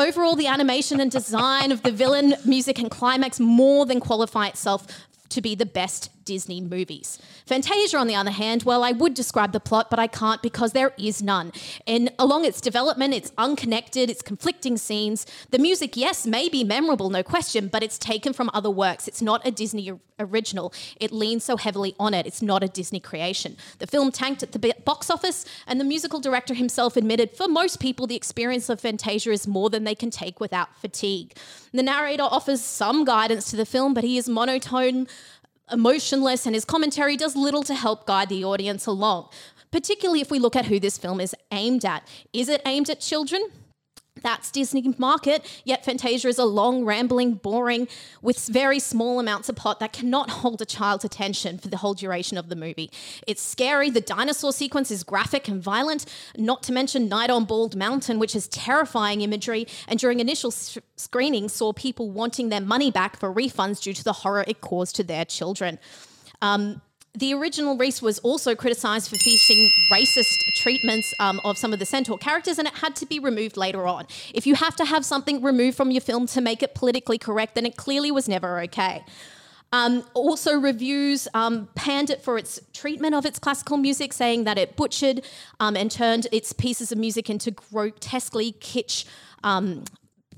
Overall, 0.00 0.34
the 0.34 0.46
animation 0.46 0.98
and 0.98 1.10
design 1.10 1.70
of 1.70 1.82
the 1.82 1.92
villain, 1.92 2.34
music, 2.46 2.78
and 2.78 2.90
climax 2.90 3.38
more 3.38 3.84
than 3.84 4.00
qualify 4.00 4.46
itself 4.46 4.86
to 5.30 5.40
be 5.40 5.54
the 5.54 5.66
best 5.66 6.10
Disney 6.24 6.60
movies. 6.60 7.18
Fantasia, 7.46 7.98
on 7.98 8.06
the 8.06 8.14
other 8.14 8.30
hand, 8.30 8.62
well, 8.62 8.84
I 8.84 8.92
would 8.92 9.14
describe 9.14 9.52
the 9.52 9.58
plot, 9.58 9.90
but 9.90 9.98
I 9.98 10.06
can't 10.06 10.40
because 10.42 10.72
there 10.72 10.92
is 10.96 11.22
none. 11.22 11.52
And 11.88 12.12
along 12.20 12.44
its 12.44 12.60
development, 12.60 13.14
it's 13.14 13.32
unconnected, 13.36 14.08
it's 14.10 14.22
conflicting 14.22 14.76
scenes. 14.76 15.26
The 15.50 15.58
music, 15.58 15.96
yes, 15.96 16.26
may 16.26 16.48
be 16.48 16.62
memorable, 16.62 17.10
no 17.10 17.24
question, 17.24 17.66
but 17.66 17.82
it's 17.82 17.98
taken 17.98 18.32
from 18.32 18.48
other 18.54 18.70
works. 18.70 19.08
It's 19.08 19.20
not 19.20 19.44
a 19.44 19.50
Disney 19.50 19.92
original. 20.20 20.72
It 21.00 21.10
leans 21.10 21.42
so 21.42 21.56
heavily 21.56 21.96
on 21.98 22.14
it. 22.14 22.26
It's 22.26 22.42
not 22.42 22.62
a 22.62 22.68
Disney 22.68 23.00
creation. 23.00 23.56
The 23.78 23.86
film 23.86 24.12
tanked 24.12 24.42
at 24.42 24.52
the 24.52 24.74
box 24.84 25.10
office, 25.10 25.44
and 25.66 25.80
the 25.80 25.84
musical 25.84 26.20
director 26.20 26.54
himself 26.54 26.96
admitted 26.96 27.30
for 27.36 27.48
most 27.48 27.80
people, 27.80 28.06
the 28.06 28.16
experience 28.16 28.68
of 28.68 28.80
Fantasia 28.80 29.32
is 29.32 29.48
more 29.48 29.70
than 29.70 29.84
they 29.84 29.94
can 29.94 30.10
take 30.10 30.38
without 30.38 30.78
fatigue. 30.78 31.36
The 31.72 31.82
narrator 31.82 32.24
offers 32.24 32.62
some 32.62 33.04
guidance 33.04 33.50
to 33.50 33.56
the 33.56 33.66
film, 33.66 33.94
but 33.94 34.04
he 34.04 34.18
is 34.18 34.28
monotone, 34.28 35.08
emotionless, 35.72 36.46
and 36.46 36.54
his 36.54 36.64
commentary 36.64 37.16
does 37.16 37.36
little 37.36 37.62
to 37.64 37.74
help 37.74 38.06
guide 38.06 38.28
the 38.28 38.44
audience 38.44 38.86
along. 38.86 39.28
Particularly 39.70 40.20
if 40.20 40.30
we 40.30 40.38
look 40.38 40.56
at 40.56 40.66
who 40.66 40.80
this 40.80 40.98
film 40.98 41.20
is 41.20 41.34
aimed 41.52 41.84
at. 41.84 42.06
Is 42.32 42.48
it 42.48 42.60
aimed 42.66 42.90
at 42.90 43.00
children? 43.00 43.42
That's 44.22 44.50
Disney 44.50 44.94
market, 44.98 45.44
yet 45.64 45.84
Fantasia 45.84 46.28
is 46.28 46.38
a 46.38 46.44
long, 46.44 46.84
rambling, 46.84 47.34
boring, 47.34 47.88
with 48.22 48.38
very 48.46 48.78
small 48.78 49.20
amounts 49.20 49.48
of 49.48 49.56
plot 49.56 49.80
that 49.80 49.92
cannot 49.92 50.30
hold 50.30 50.60
a 50.62 50.66
child's 50.66 51.04
attention 51.04 51.58
for 51.58 51.68
the 51.68 51.78
whole 51.78 51.94
duration 51.94 52.38
of 52.38 52.48
the 52.48 52.56
movie. 52.56 52.90
It's 53.26 53.42
scary, 53.42 53.90
the 53.90 54.00
dinosaur 54.00 54.52
sequence 54.52 54.90
is 54.90 55.04
graphic 55.04 55.48
and 55.48 55.62
violent, 55.62 56.06
not 56.36 56.62
to 56.64 56.72
mention 56.72 57.08
Night 57.08 57.30
on 57.30 57.44
Bald 57.44 57.76
Mountain, 57.76 58.18
which 58.18 58.34
is 58.34 58.48
terrifying 58.48 59.20
imagery, 59.20 59.66
and 59.88 59.98
during 59.98 60.20
initial 60.20 60.50
s- 60.50 60.78
screening 60.96 61.48
saw 61.48 61.72
people 61.72 62.10
wanting 62.10 62.48
their 62.48 62.60
money 62.60 62.90
back 62.90 63.18
for 63.18 63.32
refunds 63.32 63.82
due 63.82 63.94
to 63.94 64.04
the 64.04 64.12
horror 64.12 64.44
it 64.46 64.60
caused 64.60 64.96
to 64.96 65.04
their 65.04 65.24
children. 65.24 65.78
Um, 66.42 66.80
the 67.14 67.34
original 67.34 67.76
race 67.76 68.00
was 68.00 68.18
also 68.20 68.54
criticised 68.54 69.10
for 69.10 69.16
featuring 69.16 69.68
racist 69.92 70.38
treatments 70.54 71.12
um, 71.18 71.40
of 71.44 71.58
some 71.58 71.72
of 71.72 71.78
the 71.78 71.86
centaur 71.86 72.16
characters, 72.18 72.58
and 72.58 72.68
it 72.68 72.74
had 72.74 72.94
to 72.96 73.06
be 73.06 73.18
removed 73.18 73.56
later 73.56 73.86
on. 73.86 74.06
If 74.32 74.46
you 74.46 74.54
have 74.54 74.76
to 74.76 74.84
have 74.84 75.04
something 75.04 75.42
removed 75.42 75.76
from 75.76 75.90
your 75.90 76.00
film 76.00 76.26
to 76.28 76.40
make 76.40 76.62
it 76.62 76.74
politically 76.74 77.18
correct, 77.18 77.56
then 77.56 77.66
it 77.66 77.76
clearly 77.76 78.10
was 78.10 78.28
never 78.28 78.60
okay. 78.60 79.04
Um, 79.72 80.04
also, 80.14 80.58
reviews 80.58 81.28
um, 81.34 81.68
panned 81.74 82.10
it 82.10 82.22
for 82.22 82.38
its 82.38 82.60
treatment 82.72 83.14
of 83.14 83.24
its 83.24 83.38
classical 83.38 83.76
music, 83.76 84.12
saying 84.12 84.44
that 84.44 84.58
it 84.58 84.76
butchered 84.76 85.22
um, 85.58 85.76
and 85.76 85.90
turned 85.90 86.26
its 86.32 86.52
pieces 86.52 86.90
of 86.90 86.98
music 86.98 87.30
into 87.30 87.50
grotesquely 87.50 88.52
kitsch 88.52 89.04
um, 89.44 89.84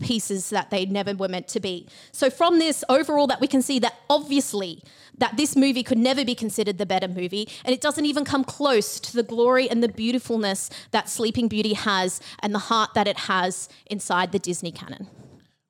pieces 0.00 0.50
that 0.50 0.71
they 0.71 0.85
never 0.85 1.14
were 1.14 1.29
meant 1.29 1.49
to 1.49 1.61
be. 1.61 1.87
So 2.12 2.29
from 2.29 2.59
this 2.59 2.85
overall 2.88 3.26
that 3.29 3.41
we 3.41 3.47
can 3.47 3.62
see 3.62 3.79
that 3.79 3.95
obviously 4.11 4.83
that 5.19 5.37
this 5.37 5.54
movie 5.57 5.83
could 5.83 5.99
never 5.99 6.25
be 6.25 6.35
considered 6.35 6.78
the 6.78 6.87
better 6.87 7.09
movie 7.09 7.49
and 7.64 7.75
it 7.75 7.81
doesn't 7.81 8.07
even 8.07 8.25
come 8.25 8.45
close 8.45 8.99
to 9.00 9.14
the 9.14 9.23
glory 9.23 9.69
and 9.69 9.83
the 9.83 9.88
beautifulness 9.88 10.71
that 10.90 11.09
Sleeping 11.09 11.49
Beauty 11.49 11.75
has 11.75 12.21
and 12.40 12.54
the 12.54 12.59
heart 12.59 12.95
that 12.95 13.07
it 13.07 13.19
has 13.21 13.69
inside 13.87 14.33
the 14.33 14.38
Disney 14.38 14.73
canon. 14.73 15.09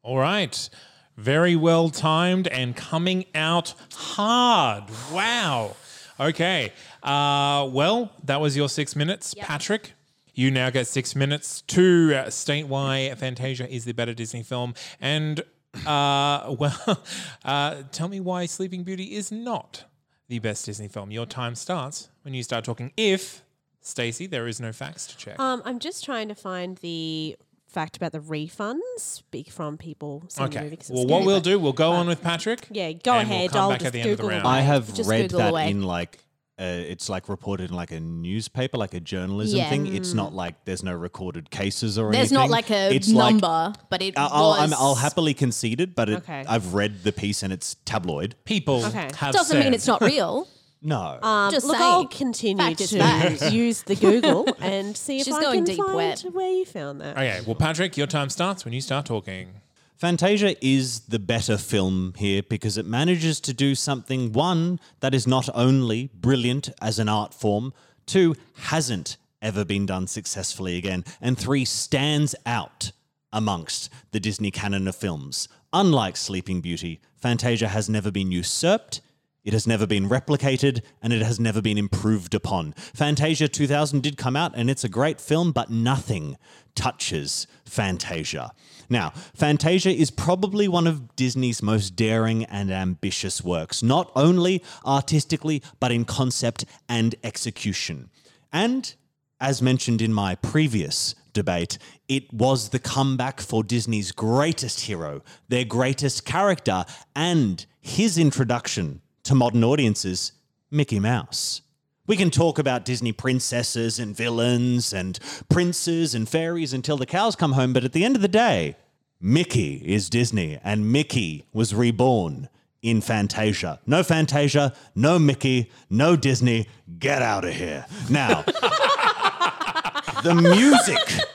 All 0.03 0.19
right. 0.19 0.69
Very 1.17 1.55
well 1.57 1.91
timed 1.91 2.49
and 2.49 2.75
coming 2.75 3.27
out 3.35 3.75
hard. 3.93 4.85
Wow. 5.13 5.77
Okay. 6.19 6.73
Uh, 7.03 7.69
well, 7.71 8.13
that 8.25 8.41
was 8.41 8.57
your 8.57 8.69
six 8.69 8.97
minutes, 8.97 9.35
Patrick. 9.39 9.93
You 10.35 10.51
now 10.51 10.71
get 10.71 10.87
six 10.87 11.15
minutes 11.15 11.61
to 11.63 12.15
uh, 12.15 12.31
state 12.31 12.67
why 12.67 13.15
Fantasia 13.17 13.69
is 13.69 13.85
the 13.85 13.93
better 13.93 14.15
Disney 14.15 14.43
film. 14.43 14.75
And 15.01 15.43
Uh, 15.87 16.55
well, 16.59 17.03
uh, 17.45 17.83
tell 17.93 18.09
me 18.09 18.21
why 18.21 18.47
Sleeping 18.47 18.83
Beauty 18.85 19.15
is 19.15 19.33
not 19.33 19.85
the 20.29 20.39
best 20.39 20.67
Disney 20.67 20.89
film. 20.89 21.11
Your 21.11 21.27
time 21.27 21.55
starts 21.55 22.09
when 22.23 22.35
you 22.35 22.43
start 22.43 22.65
talking. 22.65 22.93
If 22.97 23.43
Stacey, 23.81 24.27
there 24.27 24.47
is 24.47 24.61
no 24.61 24.73
facts 24.73 25.07
to 25.09 25.17
check. 25.17 25.39
Um, 25.41 25.63
I'm 25.65 25.79
just 25.79 26.05
trying 26.05 26.29
to 26.29 26.35
find 26.35 26.77
the 26.79 27.37
fact 27.67 27.97
about 27.97 28.13
the 28.13 28.21
refunds 28.21 29.23
be- 29.31 29.45
from 29.45 29.79
people. 29.79 30.25
seeing 30.29 30.51
the 30.51 30.57
okay. 30.57 30.65
movie 30.65 30.77
'cause 30.77 30.91
I'm 30.91 30.95
Well, 30.97 31.05
scared, 31.05 31.11
what 31.21 31.27
we'll 31.27 31.37
but- 31.39 31.45
do, 31.45 31.59
we'll 31.59 31.73
go 31.73 31.93
on 31.93 32.07
with 32.07 32.23
Patrick. 32.23 32.69
Yeah, 32.71 32.93
go 32.93 33.15
and 33.15 33.29
we'll 33.29 33.39
ahead. 33.39 33.51
come 33.53 33.61
I'll 33.63 33.69
back 33.71 33.79
just 33.81 33.87
at 33.87 33.93
the 33.95 34.01
end 34.03 34.11
of 34.11 34.17
the 34.19 34.23
Google 34.25 34.37
round. 34.37 34.47
I 34.47 34.61
have 34.61 34.93
Just 34.95 35.09
read 35.09 35.23
Google 35.31 35.39
that 35.39 35.51
away. 35.51 35.71
in 35.71 35.83
like 35.83 36.19
uh, 36.63 36.93
it's 36.93 37.09
like 37.09 37.29
reported 37.29 37.71
in 37.71 37.77
like 37.77 37.91
a 37.91 37.99
newspaper, 38.01 38.79
like 38.79 38.95
a 38.95 39.01
journalism 39.01 39.59
Yeah. 39.59 39.69
thing. 39.69 39.95
It's 39.95 40.15
not 40.15 40.33
like 40.33 40.65
there's 40.65 40.83
no 40.85 40.95
recorded 40.95 41.51
cases 41.51 41.99
or 41.99 42.09
anything. 42.09 42.19
There's 42.21 42.33
anything. 42.33 42.51
not 42.51 42.51
like 42.51 42.71
a 42.71 42.95
it's 42.95 43.09
like- 43.11 43.33
number, 43.33 43.73
but 43.91 44.01
it 44.03 44.15
I'll, 44.17 44.29
I'll, 44.33 44.49
was. 44.51 44.61
I'm, 44.61 44.75
I'll 44.79 44.95
happily 44.95 45.35
concede 45.35 45.81
it, 45.81 45.95
but 45.95 46.09
it, 46.09 46.17
Okay. 46.19 46.45
I've 46.49 46.75
read 46.75 47.03
the 47.03 47.13
piece 47.13 47.43
and 47.43 47.53
it's 47.53 47.75
tabloid. 47.85 48.37
People 48.45 48.85
Okay. 48.87 49.09
have 49.17 49.33
doesn't 49.35 49.57
said, 49.57 49.65
mean 49.65 49.75
it's 49.75 49.87
not 49.87 50.01
real. 50.01 50.47
No. 50.85 51.17
Um, 51.23 51.53
Just 51.53 51.65
look, 51.65 51.77
saying. 51.77 51.89
I'll 51.93 52.07
continue 52.09 52.57
Fact 52.65 52.79
to 52.81 52.99
fact. 52.99 53.53
use 53.53 53.85
the 53.85 53.95
Google 53.95 54.49
and 54.59 54.97
see 54.97 55.19
if 55.21 55.27
She's 55.27 55.35
I 55.35 55.41
going 55.41 55.65
can 55.65 55.77
deep 55.77 55.77
find 55.77 55.95
wet. 55.95 56.25
where 56.33 56.51
you 56.51 56.65
found 56.65 57.01
that. 57.01 57.17
Okay, 57.17 57.41
well, 57.47 57.55
Patrick, 57.55 57.97
your 57.97 58.09
time 58.09 58.29
starts 58.31 58.65
when 58.65 58.75
you 58.75 58.81
start 58.81 59.07
talking. 59.07 59.61
Fantasia 59.97 60.57
is 60.65 61.01
the 61.01 61.19
better 61.19 61.57
film 61.57 62.15
here 62.17 62.43
because 62.43 62.77
it 62.77 62.87
manages 62.87 63.41
to 63.41 63.53
do 63.53 63.75
something, 63.75 64.33
one, 64.33 64.81
that 65.01 65.15
is 65.15 65.27
not 65.27 65.49
only 65.55 66.11
brilliant 66.15 66.71
as 66.81 66.99
an 66.99 67.09
art 67.09 67.33
form, 67.33 67.73
two, 68.05 68.35
hasn't 68.57 69.17
ever 69.41 69.65
been 69.65 69.87
done 69.87 70.07
successfully 70.07 70.77
again, 70.77 71.05
and 71.21 71.39
three, 71.39 71.65
stands 71.65 72.35
out 72.47 72.93
amongst 73.33 73.91
the 74.11 74.21
Disney 74.21 74.51
canon 74.51 74.89
of 74.89 74.97
films. 74.97 75.49
Unlike 75.73 76.17
Sleeping 76.17 76.61
Beauty, 76.61 77.01
Fantasia 77.17 77.69
has 77.69 77.89
never 77.89 78.11
been 78.11 78.31
usurped. 78.31 79.01
It 79.45 79.53
has 79.55 79.67
never 79.67 79.87
been 79.87 80.09
replicated 80.09 80.83
and 81.03 81.13
it 81.13 81.23
has 81.23 81.41
never 81.41 81.61
been 81.61 81.79
improved 81.79 82.35
upon. 82.35 82.75
Fantasia 82.95 83.49
2000 83.49 84.01
did 84.01 84.17
come 84.17 84.37
out 84.37 84.53
and 84.55 84.71
it's 84.71 84.85
a 84.85 84.89
great 84.89 85.21
film, 85.21 85.51
but 85.51 85.69
nothing 85.69 86.37
touches 86.77 87.49
Fantasia. 87.65 88.53
Now, 88.89 89.11
Fantasia 89.35 89.91
is 89.91 90.11
probably 90.13 90.69
one 90.69 90.87
of 90.87 91.17
Disney's 91.17 91.63
most 91.63 91.97
daring 91.97 92.45
and 92.45 92.71
ambitious 92.71 93.43
works, 93.43 93.83
not 93.83 94.13
only 94.15 94.63
artistically, 94.87 95.63
but 95.81 95.91
in 95.91 96.05
concept 96.05 96.65
and 96.89 97.15
execution. 97.25 98.11
And 98.53 98.95
as 99.41 99.61
mentioned 99.61 100.01
in 100.01 100.13
my 100.13 100.37
previous 100.37 101.17
debate, 101.33 101.79
it 102.09 102.33
was 102.33 102.69
the 102.69 102.79
comeback 102.79 103.41
for 103.41 103.65
Disney's 103.65 104.13
greatest 104.13 104.83
hero, 104.83 105.23
their 105.49 105.65
greatest 105.65 106.25
character, 106.25 106.85
and 107.17 107.67
his 107.81 108.19
introduction 108.19 109.01
to 109.25 109.35
modern 109.35 109.65
audiences, 109.65 110.33
Mickey 110.71 110.99
Mouse. 110.99 111.63
We 112.07 112.17
can 112.17 112.31
talk 112.31 112.59
about 112.59 112.85
Disney 112.85 113.13
princesses 113.13 113.99
and 113.99 114.17
villains 114.17 114.93
and 114.93 115.19
princes 115.49 116.15
and 116.15 116.29
fairies 116.29 116.73
until 116.73 116.97
the 116.97 117.07
cows 117.07 117.37
come 117.37 117.53
home, 117.53 117.73
but 117.73 117.85
at 117.85 117.93
the 117.93 118.05
end 118.05 118.17
of 118.17 118.23
the 118.23 118.29
day, 118.29 118.77
Mickey 119.21 119.77
is 119.85 120.11
Disney, 120.11 120.59
and 120.65 120.91
Mickey 120.91 121.47
was 121.53 121.75
reborn 121.75 122.49
in 122.83 123.01
Fantasia. 123.01 123.79
No 123.87 124.03
Fantasia, 124.03 124.75
no 124.97 125.19
Mickey, 125.19 125.71
no 125.89 126.17
Disney. 126.17 126.67
Get 126.99 127.23
out 127.23 127.45
of 127.45 127.55
here. 127.55 127.87
Now, 128.11 128.43
the 130.25 130.35
music 130.35 131.27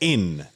in 0.00 0.46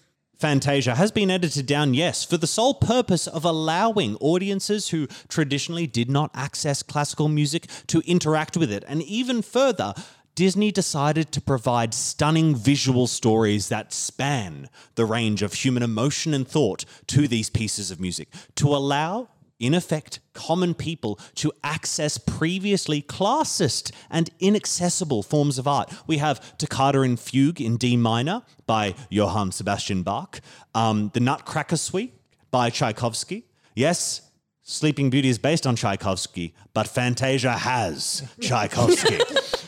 Fantasia 0.41 0.95
has 0.95 1.13
been 1.13 1.31
edited 1.31 1.67
down, 1.67 1.93
yes, 1.93 2.25
for 2.25 2.39
the 2.39 2.47
sole 2.47 2.73
purpose 2.73 3.27
of 3.27 3.45
allowing 3.45 4.17
audiences 4.17 4.89
who 4.89 5.07
traditionally 5.29 5.87
did 5.87 6.11
not 6.11 6.31
access 6.33 6.83
classical 6.83 7.29
music 7.29 7.67
to 7.89 8.01
interact 8.07 8.57
with 8.57 8.73
it. 8.73 8.83
And 8.89 9.03
even 9.03 9.43
further, 9.43 9.93
Disney 10.35 10.73
decided 10.73 11.31
to 11.33 11.43
provide 11.43 11.93
stunning 11.93 12.55
visual 12.55 13.07
stories 13.07 13.69
that 13.69 13.93
span 13.93 14.71
the 14.95 15.05
range 15.05 15.43
of 15.43 15.53
human 15.53 15.83
emotion 15.83 16.33
and 16.33 16.49
thought 16.49 16.87
to 17.09 17.29
these 17.29 17.51
pieces 17.51 17.91
of 17.91 18.01
music 18.01 18.29
to 18.55 18.69
allow 18.69 19.29
in 19.61 19.75
effect, 19.75 20.19
common 20.33 20.75
people 20.75 21.21
to 21.37 21.53
access 21.63 22.19
previously 22.19 23.03
classist 23.03 23.93
and 24.11 24.31
inaccessible 24.41 25.23
forms 25.23 25.59
of 25.59 25.69
art. 25.69 25.93
We 26.07 26.19
have 26.19 26.57
Toccata 26.59 27.03
and 27.03 27.21
Fugue 27.21 27.61
in 27.61 27.77
D 27.77 27.97
minor 27.97 28.43
by 28.67 28.95
Johann 29.11 29.53
Sebastian 29.53 30.03
Bach, 30.03 30.41
um, 30.75 31.11
the 31.15 31.21
Nutcracker 31.21 31.77
Suite 31.77 32.15
by 32.51 32.71
Tchaikovsky. 32.71 33.45
Yes, 33.75 34.23
Sleeping 34.63 35.11
Beauty 35.11 35.29
is 35.29 35.39
based 35.39 35.67
on 35.67 35.77
Tchaikovsky, 35.77 36.55
but 36.75 36.89
Fantasia 36.89 37.53
has 37.53 38.23
Tchaikovsky. 38.41 39.19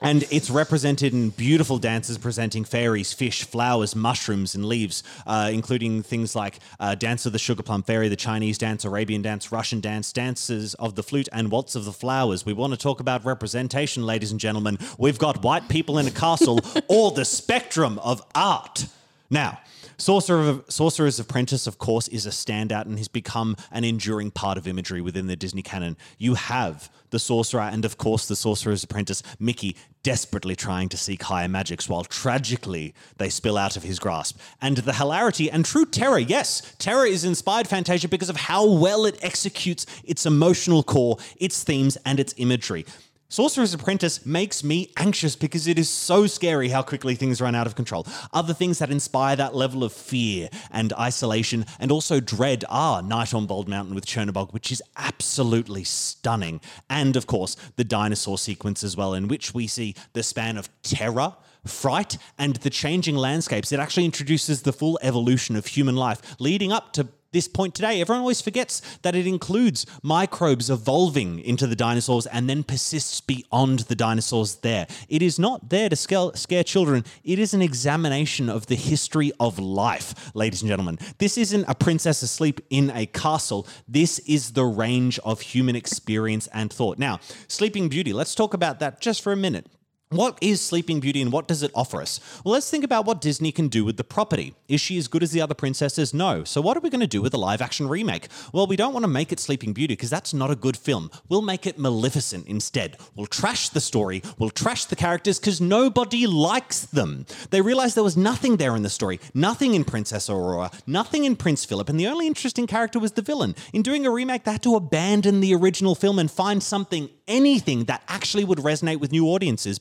And 0.00 0.24
it's 0.30 0.50
represented 0.50 1.12
in 1.12 1.30
beautiful 1.30 1.78
dances 1.78 2.16
presenting 2.16 2.64
fairies, 2.64 3.12
fish, 3.12 3.44
flowers, 3.44 3.94
mushrooms, 3.94 4.54
and 4.54 4.64
leaves, 4.64 5.02
uh, 5.26 5.50
including 5.52 6.02
things 6.02 6.34
like 6.34 6.58
uh, 6.78 6.94
Dance 6.94 7.26
of 7.26 7.32
the 7.32 7.38
Sugar 7.38 7.62
Plum 7.62 7.82
Fairy, 7.82 8.08
the 8.08 8.16
Chinese 8.16 8.56
dance, 8.56 8.84
Arabian 8.84 9.22
dance, 9.22 9.52
Russian 9.52 9.80
dance, 9.80 10.12
dances 10.12 10.74
of 10.74 10.94
the 10.94 11.02
flute, 11.02 11.28
and 11.32 11.50
waltz 11.50 11.74
of 11.74 11.84
the 11.84 11.92
flowers. 11.92 12.46
We 12.46 12.52
want 12.52 12.72
to 12.72 12.78
talk 12.78 13.00
about 13.00 13.24
representation, 13.24 14.06
ladies 14.06 14.30
and 14.30 14.40
gentlemen. 14.40 14.78
We've 14.98 15.18
got 15.18 15.42
white 15.42 15.68
people 15.68 15.98
in 15.98 16.06
a 16.06 16.10
castle, 16.10 16.60
or 16.88 17.10
the 17.10 17.24
spectrum 17.24 17.98
of 17.98 18.22
art. 18.34 18.86
Now, 19.28 19.60
Sorcerer 20.00 20.62
Sorcerer's 20.68 21.20
Apprentice, 21.20 21.66
of 21.66 21.78
course, 21.78 22.08
is 22.08 22.24
a 22.24 22.30
standout 22.30 22.86
and 22.86 22.96
has 22.98 23.08
become 23.08 23.56
an 23.70 23.84
enduring 23.84 24.30
part 24.30 24.56
of 24.56 24.66
imagery 24.66 25.02
within 25.02 25.26
the 25.26 25.36
Disney 25.36 25.62
canon. 25.62 25.96
You 26.16 26.34
have 26.34 26.90
the 27.10 27.18
Sorcerer 27.18 27.62
and, 27.62 27.84
of 27.84 27.98
course, 27.98 28.26
the 28.26 28.36
Sorcerer's 28.36 28.84
Apprentice, 28.84 29.22
Mickey, 29.38 29.76
desperately 30.02 30.56
trying 30.56 30.88
to 30.88 30.96
seek 30.96 31.22
higher 31.22 31.48
magics 31.48 31.88
while 31.88 32.04
tragically 32.04 32.94
they 33.18 33.28
spill 33.28 33.58
out 33.58 33.76
of 33.76 33.82
his 33.82 33.98
grasp. 33.98 34.38
And 34.60 34.78
the 34.78 34.94
hilarity 34.94 35.50
and 35.50 35.64
true 35.64 35.86
terror, 35.86 36.18
yes, 36.18 36.74
terror 36.78 37.06
is 37.06 37.24
inspired 37.24 37.68
Fantasia 37.68 38.08
because 38.08 38.30
of 38.30 38.36
how 38.36 38.66
well 38.66 39.04
it 39.04 39.18
executes 39.22 39.86
its 40.04 40.24
emotional 40.24 40.82
core, 40.82 41.18
its 41.36 41.62
themes, 41.62 41.98
and 42.06 42.18
its 42.18 42.34
imagery. 42.36 42.86
Sorcerer's 43.30 43.72
Apprentice 43.72 44.26
makes 44.26 44.64
me 44.64 44.92
anxious 44.96 45.36
because 45.36 45.68
it 45.68 45.78
is 45.78 45.88
so 45.88 46.26
scary 46.26 46.70
how 46.70 46.82
quickly 46.82 47.14
things 47.14 47.40
run 47.40 47.54
out 47.54 47.68
of 47.68 47.76
control. 47.76 48.04
Other 48.32 48.52
things 48.52 48.80
that 48.80 48.90
inspire 48.90 49.36
that 49.36 49.54
level 49.54 49.84
of 49.84 49.92
fear 49.92 50.48
and 50.72 50.92
isolation 50.94 51.64
and 51.78 51.92
also 51.92 52.18
dread 52.18 52.64
are 52.68 53.02
Night 53.02 53.32
on 53.32 53.46
Bald 53.46 53.68
Mountain 53.68 53.94
with 53.94 54.04
Chernobog, 54.04 54.52
which 54.52 54.72
is 54.72 54.82
absolutely 54.96 55.84
stunning. 55.84 56.60
And 56.90 57.14
of 57.14 57.28
course, 57.28 57.56
the 57.76 57.84
dinosaur 57.84 58.36
sequence 58.36 58.82
as 58.82 58.96
well, 58.96 59.14
in 59.14 59.28
which 59.28 59.54
we 59.54 59.68
see 59.68 59.94
the 60.12 60.24
span 60.24 60.56
of 60.56 60.68
terror 60.82 61.36
fright, 61.66 62.16
and 62.38 62.56
the 62.56 62.70
changing 62.70 63.16
landscapes. 63.16 63.70
It 63.70 63.80
actually 63.80 64.06
introduces 64.06 64.62
the 64.62 64.72
full 64.72 64.98
evolution 65.02 65.56
of 65.56 65.66
human 65.66 65.94
life 65.94 66.40
leading 66.40 66.72
up 66.72 66.94
to 66.94 67.08
this 67.32 67.48
point 67.48 67.74
today. 67.74 68.00
Everyone 68.00 68.20
always 68.20 68.40
forgets 68.40 68.80
that 69.02 69.14
it 69.14 69.26
includes 69.26 69.86
microbes 70.02 70.70
evolving 70.70 71.40
into 71.40 71.66
the 71.66 71.76
dinosaurs 71.76 72.26
and 72.26 72.48
then 72.48 72.62
persists 72.62 73.20
beyond 73.20 73.80
the 73.80 73.94
dinosaurs 73.94 74.56
there. 74.56 74.86
It 75.08 75.22
is 75.22 75.38
not 75.38 75.70
there 75.70 75.88
to 75.88 75.96
scare, 75.96 76.30
scare 76.34 76.64
children, 76.64 77.04
it 77.24 77.38
is 77.38 77.54
an 77.54 77.62
examination 77.62 78.48
of 78.48 78.66
the 78.66 78.74
history 78.74 79.32
of 79.40 79.58
life, 79.58 80.34
ladies 80.34 80.62
and 80.62 80.68
gentlemen. 80.68 80.98
This 81.18 81.38
isn't 81.38 81.64
a 81.68 81.74
princess 81.74 82.22
asleep 82.22 82.60
in 82.70 82.90
a 82.90 83.06
castle, 83.06 83.66
this 83.88 84.18
is 84.20 84.52
the 84.52 84.64
range 84.64 85.18
of 85.20 85.40
human 85.40 85.76
experience 85.76 86.48
and 86.52 86.72
thought. 86.72 86.98
Now, 86.98 87.20
Sleeping 87.48 87.88
Beauty, 87.88 88.12
let's 88.12 88.34
talk 88.34 88.54
about 88.54 88.80
that 88.80 89.00
just 89.00 89.22
for 89.22 89.32
a 89.32 89.36
minute. 89.36 89.66
What 90.12 90.38
is 90.40 90.60
Sleeping 90.60 90.98
Beauty 90.98 91.22
and 91.22 91.30
what 91.30 91.46
does 91.46 91.62
it 91.62 91.70
offer 91.72 92.02
us? 92.02 92.18
Well, 92.44 92.54
let's 92.54 92.68
think 92.68 92.82
about 92.82 93.06
what 93.06 93.20
Disney 93.20 93.52
can 93.52 93.68
do 93.68 93.84
with 93.84 93.96
the 93.96 94.02
property. 94.02 94.56
Is 94.66 94.80
she 94.80 94.98
as 94.98 95.06
good 95.06 95.22
as 95.22 95.30
the 95.30 95.40
other 95.40 95.54
princesses? 95.54 96.12
No. 96.12 96.42
So, 96.42 96.60
what 96.60 96.76
are 96.76 96.80
we 96.80 96.90
going 96.90 97.00
to 97.00 97.06
do 97.06 97.22
with 97.22 97.32
a 97.32 97.38
live 97.38 97.62
action 97.62 97.86
remake? 97.86 98.26
Well, 98.52 98.66
we 98.66 98.74
don't 98.74 98.92
want 98.92 99.04
to 99.04 99.08
make 99.08 99.30
it 99.30 99.38
Sleeping 99.38 99.72
Beauty 99.72 99.94
because 99.94 100.10
that's 100.10 100.34
not 100.34 100.50
a 100.50 100.56
good 100.56 100.76
film. 100.76 101.12
We'll 101.28 101.42
make 101.42 101.64
it 101.64 101.78
Maleficent 101.78 102.48
instead. 102.48 102.96
We'll 103.14 103.26
trash 103.26 103.68
the 103.68 103.80
story, 103.80 104.20
we'll 104.36 104.50
trash 104.50 104.86
the 104.86 104.96
characters 104.96 105.38
because 105.38 105.60
nobody 105.60 106.26
likes 106.26 106.86
them. 106.86 107.24
They 107.50 107.60
realized 107.60 107.94
there 107.94 108.02
was 108.02 108.16
nothing 108.16 108.56
there 108.56 108.74
in 108.74 108.82
the 108.82 108.90
story, 108.90 109.20
nothing 109.32 109.74
in 109.74 109.84
Princess 109.84 110.28
Aurora, 110.28 110.72
nothing 110.88 111.24
in 111.24 111.36
Prince 111.36 111.64
Philip, 111.64 111.88
and 111.88 112.00
the 112.00 112.08
only 112.08 112.26
interesting 112.26 112.66
character 112.66 112.98
was 112.98 113.12
the 113.12 113.22
villain. 113.22 113.54
In 113.72 113.82
doing 113.82 114.04
a 114.06 114.10
remake, 114.10 114.42
they 114.42 114.50
had 114.50 114.62
to 114.64 114.74
abandon 114.74 115.38
the 115.38 115.54
original 115.54 115.94
film 115.94 116.18
and 116.18 116.28
find 116.28 116.64
something, 116.64 117.10
anything 117.28 117.84
that 117.84 118.02
actually 118.08 118.42
would 118.42 118.58
resonate 118.58 118.98
with 118.98 119.12
new 119.12 119.26
audiences 119.28 119.78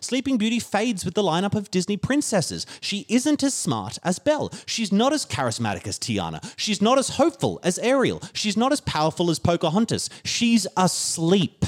Sleeping 0.00 0.38
Beauty 0.38 0.58
fades 0.58 1.04
with 1.04 1.14
the 1.14 1.22
lineup 1.22 1.54
of 1.54 1.70
Disney 1.70 1.96
princesses. 1.96 2.66
She 2.80 3.06
isn't 3.08 3.42
as 3.42 3.54
smart 3.54 3.98
as 4.04 4.18
Belle. 4.18 4.50
She's 4.66 4.92
not 4.92 5.12
as 5.12 5.26
charismatic 5.26 5.86
as 5.86 5.98
Tiana. 5.98 6.52
She's 6.56 6.80
not 6.80 6.98
as 6.98 7.10
hopeful 7.10 7.60
as 7.62 7.78
Ariel. 7.78 8.22
She's 8.32 8.56
not 8.56 8.72
as 8.72 8.80
powerful 8.80 9.30
as 9.30 9.38
Pocahontas. 9.38 10.08
She's 10.24 10.66
asleep. 10.76 11.64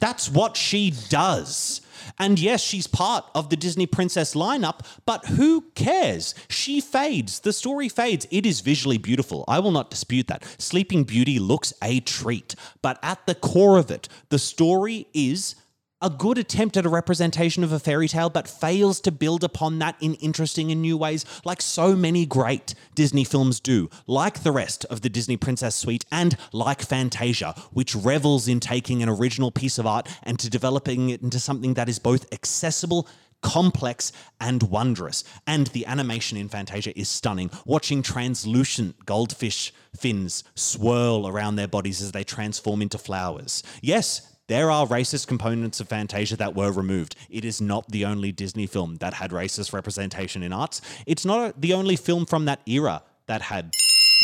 That's 0.00 0.30
what 0.30 0.56
she 0.56 0.92
does. 1.08 1.82
And 2.18 2.38
yes, 2.38 2.62
she's 2.62 2.86
part 2.86 3.24
of 3.34 3.50
the 3.50 3.56
Disney 3.56 3.86
Princess 3.86 4.34
lineup, 4.34 4.80
but 5.06 5.26
who 5.26 5.62
cares? 5.74 6.34
She 6.48 6.80
fades. 6.80 7.40
The 7.40 7.52
story 7.52 7.88
fades. 7.88 8.26
It 8.30 8.46
is 8.46 8.60
visually 8.60 8.98
beautiful. 8.98 9.44
I 9.46 9.58
will 9.58 9.70
not 9.70 9.90
dispute 9.90 10.26
that. 10.28 10.44
Sleeping 10.58 11.04
Beauty 11.04 11.38
looks 11.38 11.72
a 11.82 12.00
treat. 12.00 12.54
But 12.82 12.98
at 13.02 13.26
the 13.26 13.34
core 13.34 13.78
of 13.78 13.90
it, 13.90 14.08
the 14.30 14.38
story 14.38 15.06
is 15.12 15.54
a 16.02 16.10
good 16.10 16.38
attempt 16.38 16.76
at 16.76 16.86
a 16.86 16.88
representation 16.88 17.62
of 17.62 17.72
a 17.72 17.78
fairy 17.78 18.08
tale, 18.08 18.30
but 18.30 18.48
fails 18.48 19.00
to 19.00 19.12
build 19.12 19.44
upon 19.44 19.78
that 19.78 19.96
in 20.00 20.14
interesting 20.14 20.70
and 20.72 20.80
new 20.80 20.96
ways, 20.96 21.24
like 21.44 21.60
so 21.60 21.94
many 21.94 22.24
great 22.24 22.74
Disney 22.94 23.24
films 23.24 23.60
do, 23.60 23.90
like 24.06 24.42
the 24.42 24.52
rest 24.52 24.84
of 24.86 25.02
the 25.02 25.10
Disney 25.10 25.36
Princess 25.36 25.76
Suite, 25.76 26.04
and 26.10 26.36
like 26.52 26.82
Fantasia, 26.82 27.54
which 27.72 27.94
revels 27.94 28.48
in 28.48 28.60
taking 28.60 29.02
an 29.02 29.08
original 29.08 29.50
piece 29.50 29.78
of 29.78 29.86
art 29.86 30.08
and 30.22 30.38
to 30.38 30.48
developing 30.48 31.10
it 31.10 31.22
into 31.22 31.38
something 31.38 31.74
that 31.74 31.88
is 31.88 31.98
both 31.98 32.32
accessible 32.32 33.06
complex 33.42 34.12
and 34.40 34.62
wondrous. 34.64 35.24
And 35.46 35.68
the 35.68 35.86
animation 35.86 36.36
in 36.36 36.48
Fantasia 36.48 36.98
is 36.98 37.08
stunning. 37.08 37.50
Watching 37.64 38.02
translucent 38.02 39.06
goldfish 39.06 39.72
fins 39.96 40.44
swirl 40.54 41.26
around 41.26 41.56
their 41.56 41.68
bodies 41.68 42.02
as 42.02 42.12
they 42.12 42.24
transform 42.24 42.82
into 42.82 42.98
flowers. 42.98 43.62
Yes, 43.80 44.36
there 44.50 44.68
are 44.68 44.84
racist 44.84 45.28
components 45.28 45.78
of 45.78 45.88
Fantasia 45.88 46.36
that 46.36 46.56
were 46.56 46.72
removed. 46.72 47.14
It 47.30 47.44
is 47.44 47.60
not 47.60 47.88
the 47.92 48.04
only 48.04 48.32
Disney 48.32 48.66
film 48.66 48.96
that 48.96 49.14
had 49.14 49.30
racist 49.30 49.72
representation 49.72 50.42
in 50.42 50.52
arts. 50.52 50.80
It's 51.06 51.24
not 51.24 51.60
the 51.60 51.72
only 51.72 51.94
film 51.94 52.26
from 52.26 52.46
that 52.46 52.60
era 52.66 53.04
that 53.26 53.42
had 53.42 53.70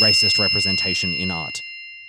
racist 0.01 0.37
representation 0.37 1.13
in 1.13 1.31
art. 1.31 1.57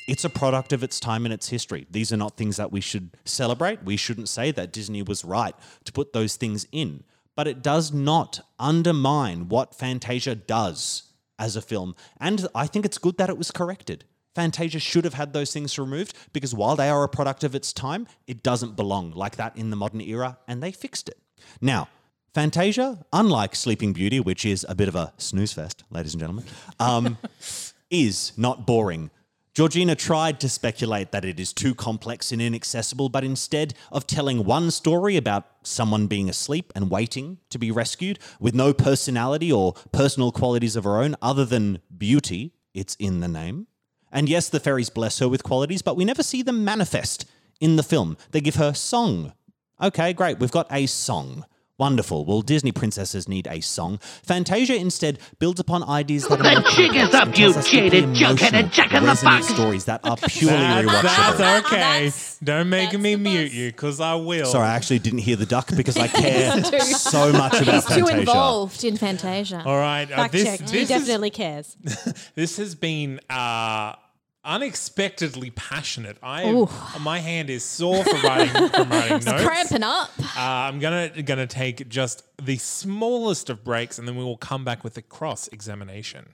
It's 0.08 0.25
a 0.25 0.30
product 0.30 0.72
of 0.72 0.82
its 0.82 0.98
time 0.98 1.26
and 1.26 1.32
its 1.32 1.50
history. 1.50 1.87
These 1.92 2.12
are 2.12 2.16
not 2.16 2.37
things 2.37 2.56
that 2.56 2.72
we 2.72 2.80
should 2.80 3.10
celebrate. 3.25 3.84
We 3.84 3.96
shouldn't 3.96 4.28
say 4.28 4.50
that 4.50 4.72
Disney 4.72 5.02
was 5.02 5.25
right 5.25 5.54
to 5.84 5.92
put 5.92 6.12
those 6.12 6.34
things 6.34 6.66
in. 6.72 7.04
But 7.37 7.46
it 7.46 7.62
does 7.62 7.92
not 7.92 8.40
undermine 8.58 9.48
what 9.48 9.76
Fantasia 9.76 10.34
does 10.34 11.04
as 11.38 11.54
a 11.54 11.62
film. 11.62 11.94
And 12.20 12.48
I 12.52 12.66
think 12.66 12.84
it's 12.84 12.98
good 12.98 13.16
that 13.18 13.30
it 13.30 13.38
was 13.38 13.52
corrected. 13.52 14.06
Fantasia 14.38 14.78
should 14.78 15.04
have 15.04 15.14
had 15.14 15.33
those 15.33 15.52
things 15.52 15.76
removed 15.80 16.14
because 16.33 16.54
while 16.54 16.76
they 16.76 16.88
are 16.88 17.02
a 17.02 17.09
product 17.09 17.42
of 17.42 17.57
its 17.57 17.73
time, 17.73 18.07
it 18.28 18.45
doesn't 18.45 18.76
belong 18.76 19.11
like 19.11 19.35
that 19.35 19.57
in 19.57 19.71
the 19.71 19.75
modern 19.75 20.00
era, 20.00 20.38
and 20.47 20.62
they 20.62 20.71
fixed 20.71 21.09
it. 21.09 21.18
Now, 21.61 21.88
Fantasia, 22.35 23.04
unlike 23.12 23.57
Sleeping 23.57 23.92
Beauty, 23.92 24.21
which 24.21 24.47
is 24.47 24.64
a 24.68 24.76
bit 24.76 24.87
of 24.87 24.95
a 24.95 25.12
snooze 25.16 25.52
fest, 25.52 25.83
ladies 25.90 26.14
and 26.14 26.21
gentlemen, 26.21 26.45
um, 26.78 27.18
is 27.90 28.30
not 28.37 28.64
boring. 28.64 29.11
Georgina 29.54 29.97
tried 29.97 30.38
to 30.38 30.49
speculate 30.49 31.11
that 31.11 31.25
it 31.25 31.40
is 31.40 31.52
too 31.52 31.75
complex 31.75 32.30
and 32.30 32.40
inaccessible, 32.40 33.09
but 33.09 33.25
instead 33.25 33.75
of 33.90 34.07
telling 34.07 34.45
one 34.45 34.71
story 34.71 35.16
about 35.16 35.49
someone 35.64 36.07
being 36.07 36.28
asleep 36.28 36.73
and 36.76 36.92
waiting 36.92 37.38
to 37.50 37.59
be 37.59 37.73
rescued 37.73 38.21
with 38.38 38.54
no 38.54 38.73
personality 38.73 39.50
or 39.50 39.73
personal 39.90 40.30
qualities 40.30 40.76
of 40.76 40.85
her 40.85 41.02
own 41.02 41.16
other 41.21 41.45
than 41.45 41.80
beauty, 41.99 42.52
it's 42.73 42.95
in 43.00 43.18
the 43.18 43.26
name. 43.26 43.66
And 44.11 44.29
yes, 44.29 44.49
the 44.49 44.61
fairies 44.61 44.91
bless 44.91 45.19
her 45.19 45.29
with 45.29 45.43
qualities, 45.43 45.83
but 45.83 45.97
we 45.97 46.05
never 46.05 46.23
see 46.23 46.43
them 46.43 46.65
manifest 46.65 47.25
in 47.61 47.77
the 47.77 47.83
film. 47.83 48.17
They 48.31 48.41
give 48.41 48.57
her 48.57 48.75
song. 48.75 49.33
Okay, 49.81 50.12
great, 50.12 50.38
we've 50.38 50.50
got 50.50 50.67
a 50.71 50.87
song. 50.87 51.45
Wonderful. 51.78 52.25
Well, 52.25 52.42
Disney 52.42 52.73
princesses 52.73 53.28
need 53.28 53.47
a 53.49 53.61
song. 53.61 53.99
Fantasia 54.25 54.75
instead 54.75 55.18
builds 55.38 55.61
upon 55.61 55.85
ideas 55.85 56.26
that 56.26 56.40
are 56.40 56.61
The 56.62 56.68
jig 56.75 56.97
is 56.97 57.14
up, 57.14 57.28
you 57.28 57.35
tells 57.35 57.56
us 57.58 57.70
deeply 57.70 57.90
jaded 57.90 58.04
jughead 58.16 58.49
emotional, 58.50 58.68
Jack 58.70 58.92
in 58.94 59.02
the 59.02 59.06
resonant 59.08 59.42
Box. 59.42 59.54
stories 59.54 59.85
that 59.85 60.00
are 60.02 60.16
purely 60.28 60.56
That's, 60.56 60.88
rewatchable. 60.88 61.02
that's 61.38 61.66
okay. 61.66 61.76
That's- 61.78 62.38
Don't 62.42 62.68
make 62.68 62.99
me 62.99 63.14
mute 63.14 63.44
buzz. 63.49 63.54
you 63.54 63.68
because 63.70 64.00
I 64.00 64.16
will. 64.16 64.47
Sorry, 64.47 64.66
I 64.66 64.75
actually 64.75 64.99
didn't 64.99 65.20
hear 65.20 65.37
the 65.37 65.47
duck 65.47 65.68
because 65.76 65.97
I 65.97 66.08
care 66.08 66.62
so 66.64 67.32
much 67.32 67.61
about 67.61 67.85
He's 67.87 67.97
too 67.97 68.06
involved 68.08 68.82
in 68.82 68.97
Fantasia. 68.97 69.62
All 69.64 69.76
right. 69.78 70.11
Uh, 70.11 70.16
Fact 70.16 70.32
this. 70.32 70.58
He 70.61 70.66
this, 70.66 70.73
is, 70.75 70.88
definitely 70.88 71.30
cares. 71.30 71.76
this 72.35 72.56
has 72.56 72.75
been 72.75 73.20
uh, 73.30 73.94
unexpectedly 74.49 75.50
passionate. 75.50 76.17
I 76.23 76.49
Ooh. 76.50 76.69
my 77.00 77.19
hand 77.19 77.50
is 77.50 77.62
sore 77.62 78.02
from 78.02 78.23
writing 78.23 78.69
from 78.71 78.88
writing 78.88 79.17
It's 79.19 79.26
notes. 79.26 79.45
cramping 79.45 79.83
up. 79.85 80.11
Uh, 80.19 80.40
I'm 80.40 80.81
gonna 80.81 81.23
gonna 81.23 81.47
take 81.47 81.88
just 81.88 82.25
the 82.45 82.57
smallest 82.57 83.50
of 83.50 83.62
breaks, 83.62 83.99
and 83.99 84.09
then 84.09 84.17
we 84.17 84.25
will 84.25 84.38
come 84.38 84.64
back 84.64 84.83
with 84.83 84.97
a 84.97 85.02
cross 85.02 85.49
examination. 85.49 86.31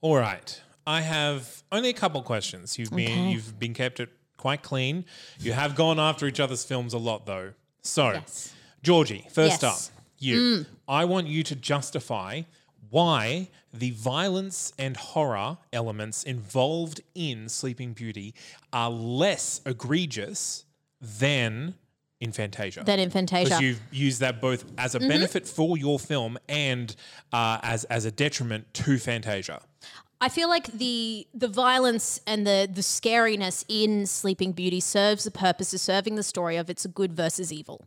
All 0.00 0.16
right, 0.16 0.62
I 0.86 1.00
have 1.00 1.64
only 1.72 1.88
a 1.88 1.92
couple 1.92 2.22
questions. 2.22 2.78
You've 2.78 2.90
been 2.90 3.10
Okay. 3.10 3.30
you've 3.30 3.58
been 3.58 3.74
kept 3.74 3.98
it 3.98 4.10
quite 4.36 4.62
clean. 4.62 5.04
You 5.40 5.52
have 5.52 5.74
gone 5.74 5.98
after 5.98 6.26
each 6.26 6.38
other's 6.38 6.64
films 6.64 6.94
a 6.94 6.98
lot, 6.98 7.26
though. 7.26 7.52
So, 7.82 8.12
Yes. 8.12 8.52
Georgie, 8.82 9.26
first 9.30 9.62
Yes. 9.62 9.90
Mm. 9.90 9.96
up, 9.96 10.02
you. 10.18 10.66
I 10.86 11.04
want 11.04 11.26
you 11.28 11.42
to 11.44 11.54
justify 11.54 12.42
why 12.90 13.48
the 13.72 13.90
violence 13.90 14.72
and 14.78 14.96
horror 14.96 15.58
elements 15.72 16.22
involved 16.24 17.00
in 17.14 17.48
Sleeping 17.48 17.92
Beauty 17.92 18.34
are 18.72 18.90
less 18.90 19.60
egregious 19.66 20.64
than 21.00 21.74
in 22.20 22.32
Fantasia. 22.32 22.82
Than 22.84 22.98
in 22.98 23.08
Because 23.10 23.12
Fantasia. 23.12 23.54
Mm-hmm. 23.54 23.64
you've 23.64 23.80
used 23.92 24.20
that 24.20 24.40
both 24.40 24.64
as 24.78 24.94
a 24.94 25.00
benefit 25.00 25.46
for 25.46 25.76
your 25.78 25.98
film 26.00 26.36
and 26.48 26.94
uh, 27.32 27.58
as 27.62 27.84
as 27.84 28.04
a 28.06 28.10
detriment 28.10 28.72
to 28.74 28.98
Fantasia. 28.98 29.60
I 30.20 30.28
feel 30.28 30.48
like 30.48 30.66
the 30.66 31.26
the 31.32 31.48
violence 31.48 32.20
and 32.26 32.46
the 32.46 32.68
the 32.70 32.80
scariness 32.80 33.64
in 33.68 34.06
Sleeping 34.06 34.52
Beauty 34.52 34.80
serves 34.80 35.24
the 35.24 35.30
purpose 35.30 35.72
of 35.72 35.80
serving 35.80 36.16
the 36.16 36.22
story 36.22 36.56
of 36.56 36.68
it's 36.68 36.84
a 36.84 36.88
good 36.88 37.12
versus 37.12 37.52
evil. 37.52 37.86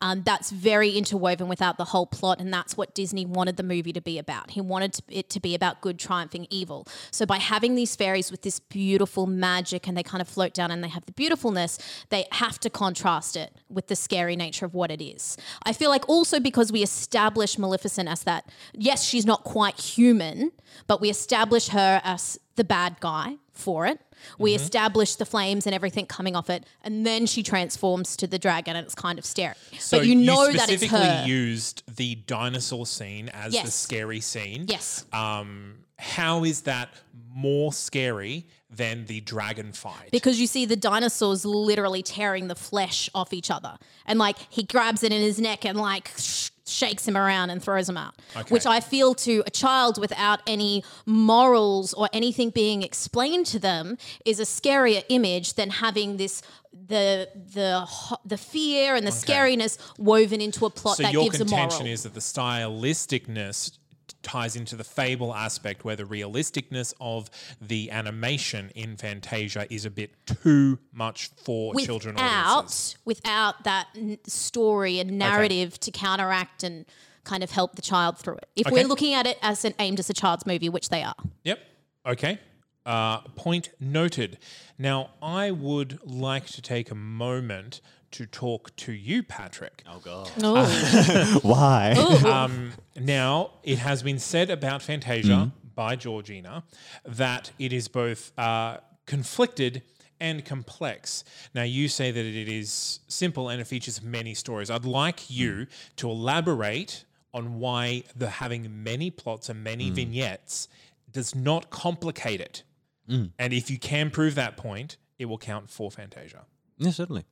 Um, 0.00 0.22
that's 0.22 0.50
very 0.50 0.90
interwoven 0.90 1.48
without 1.48 1.78
the 1.78 1.86
whole 1.86 2.06
plot, 2.06 2.40
and 2.40 2.52
that's 2.52 2.76
what 2.76 2.94
Disney 2.94 3.24
wanted 3.24 3.56
the 3.56 3.62
movie 3.62 3.92
to 3.92 4.00
be 4.00 4.18
about. 4.18 4.50
He 4.50 4.60
wanted 4.60 4.92
to, 4.94 5.02
it 5.08 5.30
to 5.30 5.40
be 5.40 5.54
about 5.54 5.80
good 5.80 5.98
triumphing 5.98 6.46
evil. 6.50 6.86
So 7.10 7.24
by 7.24 7.38
having 7.38 7.74
these 7.74 7.96
fairies 7.96 8.30
with 8.30 8.42
this 8.42 8.60
beautiful 8.60 9.26
magic, 9.26 9.86
and 9.86 9.96
they 9.96 10.02
kind 10.02 10.20
of 10.20 10.28
float 10.28 10.54
down 10.54 10.70
and 10.70 10.82
they 10.82 10.88
have 10.88 11.06
the 11.06 11.12
beautifulness, 11.12 11.78
they 12.10 12.26
have 12.32 12.58
to 12.60 12.70
contrast 12.70 13.36
it 13.36 13.52
with 13.68 13.88
the 13.88 13.96
scary 13.96 14.36
nature 14.36 14.66
of 14.66 14.74
what 14.74 14.90
it 14.90 15.02
is. 15.02 15.36
I 15.64 15.72
feel 15.72 15.90
like 15.90 16.08
also 16.08 16.40
because 16.40 16.70
we 16.70 16.82
establish 16.82 17.58
Maleficent 17.58 18.08
as 18.08 18.22
that. 18.24 18.50
Yes, 18.74 19.02
she's 19.02 19.26
not 19.26 19.44
quite 19.44 19.80
human, 19.80 20.52
but 20.86 21.00
we 21.00 21.08
establish 21.08 21.63
her 21.68 22.00
as 22.04 22.38
the 22.56 22.64
bad 22.64 22.96
guy 23.00 23.36
for 23.52 23.86
it. 23.86 24.00
We 24.38 24.54
establish 24.54 25.16
the 25.16 25.26
flames 25.26 25.66
and 25.66 25.74
everything 25.74 26.06
coming 26.06 26.34
off 26.34 26.48
it, 26.48 26.64
and 26.82 27.04
then 27.06 27.26
she 27.26 27.42
transforms 27.42 28.16
to 28.16 28.26
the 28.26 28.38
dragon, 28.38 28.74
and 28.74 28.84
it's 28.86 28.94
kind 28.94 29.18
of 29.18 29.24
scary. 29.26 29.54
So 29.78 29.98
but 29.98 30.06
you 30.06 30.14
know 30.14 30.46
that 30.46 30.54
it's 30.54 30.62
specifically 30.82 31.06
her. 31.06 31.24
used 31.26 31.82
the 31.96 32.14
dinosaur 32.26 32.86
scene 32.86 33.28
as 33.28 33.52
the 33.52 33.70
scary 33.70 34.20
scene. 34.20 34.64
yes. 34.68 35.04
Um, 35.12 35.74
how 35.98 36.42
is 36.44 36.62
that 36.62 36.88
more 37.34 37.72
scary 37.72 38.46
than 38.70 39.06
the 39.06 39.20
dragon 39.20 39.72
fight? 39.72 40.10
because 40.10 40.40
you 40.40 40.46
see 40.46 40.64
the 40.66 40.76
dinosaurs 40.76 41.44
literally 41.44 42.02
tearing 42.02 42.48
the 42.48 42.54
flesh 42.56 43.08
off 43.14 43.32
each 43.32 43.50
other 43.50 43.76
and 44.04 44.18
like 44.18 44.36
he 44.50 44.64
grabs 44.64 45.04
it 45.04 45.12
in 45.12 45.20
his 45.22 45.38
neck 45.38 45.64
and 45.64 45.78
like 45.78 46.10
sh- 46.16 46.50
shakes 46.66 47.06
him 47.06 47.16
around 47.16 47.50
and 47.50 47.62
throws 47.62 47.88
him 47.88 47.96
out 47.96 48.14
which 48.48 48.66
i 48.66 48.80
feel 48.80 49.14
to 49.14 49.42
a 49.46 49.50
child 49.50 49.98
without 49.98 50.40
any 50.46 50.82
morals 51.06 51.92
or 51.94 52.08
anything 52.12 52.50
being 52.50 52.82
explained 52.82 53.46
to 53.46 53.58
them 53.58 53.98
is 54.24 54.40
a 54.40 54.44
scarier 54.44 55.04
image 55.08 55.54
than 55.54 55.70
having 55.70 56.16
this 56.16 56.42
the 56.88 57.28
the 57.34 57.86
the 58.24 58.36
fear 58.36 58.94
and 58.94 59.06
the 59.06 59.10
scariness 59.10 59.78
woven 59.98 60.40
into 60.40 60.66
a 60.66 60.70
plot 60.70 60.96
so 60.96 61.02
that 61.02 61.12
your 61.12 61.24
gives 61.24 61.40
a 61.40 61.44
moral. 61.44 61.68
contention 61.68 61.86
is 61.86 62.02
that 62.02 62.14
the 62.14 62.20
stylisticness 62.20 63.78
ties 64.24 64.56
into 64.56 64.74
the 64.74 64.82
fable 64.84 65.34
aspect 65.34 65.84
where 65.84 65.94
the 65.96 66.04
realisticness 66.04 66.92
of 67.00 67.30
the 67.60 67.90
animation 67.90 68.70
in 68.74 68.96
Fantasia 68.96 69.66
is 69.72 69.84
a 69.84 69.90
bit 69.90 70.10
too 70.26 70.78
much 70.92 71.30
for 71.36 71.74
children 71.76 72.16
audiences. 72.16 72.96
without 73.04 73.24
without 73.24 73.64
that 73.64 73.86
n- 73.96 74.18
story 74.26 74.98
and 74.98 75.18
narrative 75.18 75.78
to 75.80 75.90
counteract 75.90 76.62
and 76.64 76.84
kind 77.24 77.42
of 77.42 77.50
help 77.50 77.74
the 77.76 77.82
child 77.82 78.18
through 78.18 78.34
it. 78.36 78.48
If 78.56 78.66
Okay. 78.66 78.74
we're 78.82 78.88
looking 78.88 79.14
at 79.14 79.26
it 79.26 79.38
as 79.40 79.64
an 79.64 79.74
aimed 79.78 79.98
as 80.00 80.10
a 80.10 80.14
child's 80.14 80.44
movie, 80.46 80.68
which 80.68 80.88
they 80.88 81.02
are. 81.02 81.14
Yep. 81.44 81.58
Okay. 82.06 82.38
Uh, 82.84 83.20
point 83.34 83.70
noted. 83.80 84.36
Now, 84.78 85.10
I 85.22 85.50
would 85.50 86.00
like 86.04 86.46
to 86.48 86.60
take 86.60 86.90
a 86.90 86.94
moment 86.94 87.80
to 88.14 88.26
talk 88.26 88.74
to 88.76 88.92
you, 88.92 89.22
Patrick. 89.24 89.82
Oh, 89.88 89.98
God. 89.98 90.28
Why? 91.42 91.92
Um, 92.24 92.72
now, 92.96 93.50
it 93.64 93.78
has 93.78 94.02
been 94.02 94.18
said 94.18 94.50
about 94.50 94.82
Fantasia 94.82 95.50
by 95.74 95.96
Georgina 95.96 96.62
that 97.04 97.50
it 97.58 97.72
is 97.72 97.88
both 97.88 98.32
uh, 98.38 98.78
conflicted 99.06 99.82
and 100.20 100.44
complex. 100.44 101.24
Now, 101.54 101.64
you 101.64 101.88
say 101.88 102.12
that 102.12 102.24
it 102.24 102.48
is 102.48 103.00
simple 103.08 103.48
and 103.48 103.60
it 103.60 103.66
features 103.66 104.00
many 104.00 104.34
stories. 104.34 104.70
I'd 104.70 104.84
like 104.84 105.28
you 105.28 105.66
to 105.96 106.08
elaborate 106.08 107.04
on 107.32 107.58
why 107.58 108.04
the 108.14 108.30
having 108.30 108.84
many 108.84 109.10
plots 109.10 109.48
and 109.48 109.64
many 109.64 109.90
vignettes 109.90 110.68
does 111.10 111.34
not 111.34 111.70
complicate 111.70 112.40
it. 112.40 112.62
And 113.08 113.52
if 113.52 113.70
you 113.70 113.78
can 113.78 114.10
prove 114.10 114.36
that 114.36 114.56
point, 114.56 114.96
it 115.18 115.24
will 115.26 115.36
count 115.36 115.68
for 115.68 115.90
Fantasia. 115.90 116.46
Yeah, 116.78 116.90
certainly. 116.92 117.24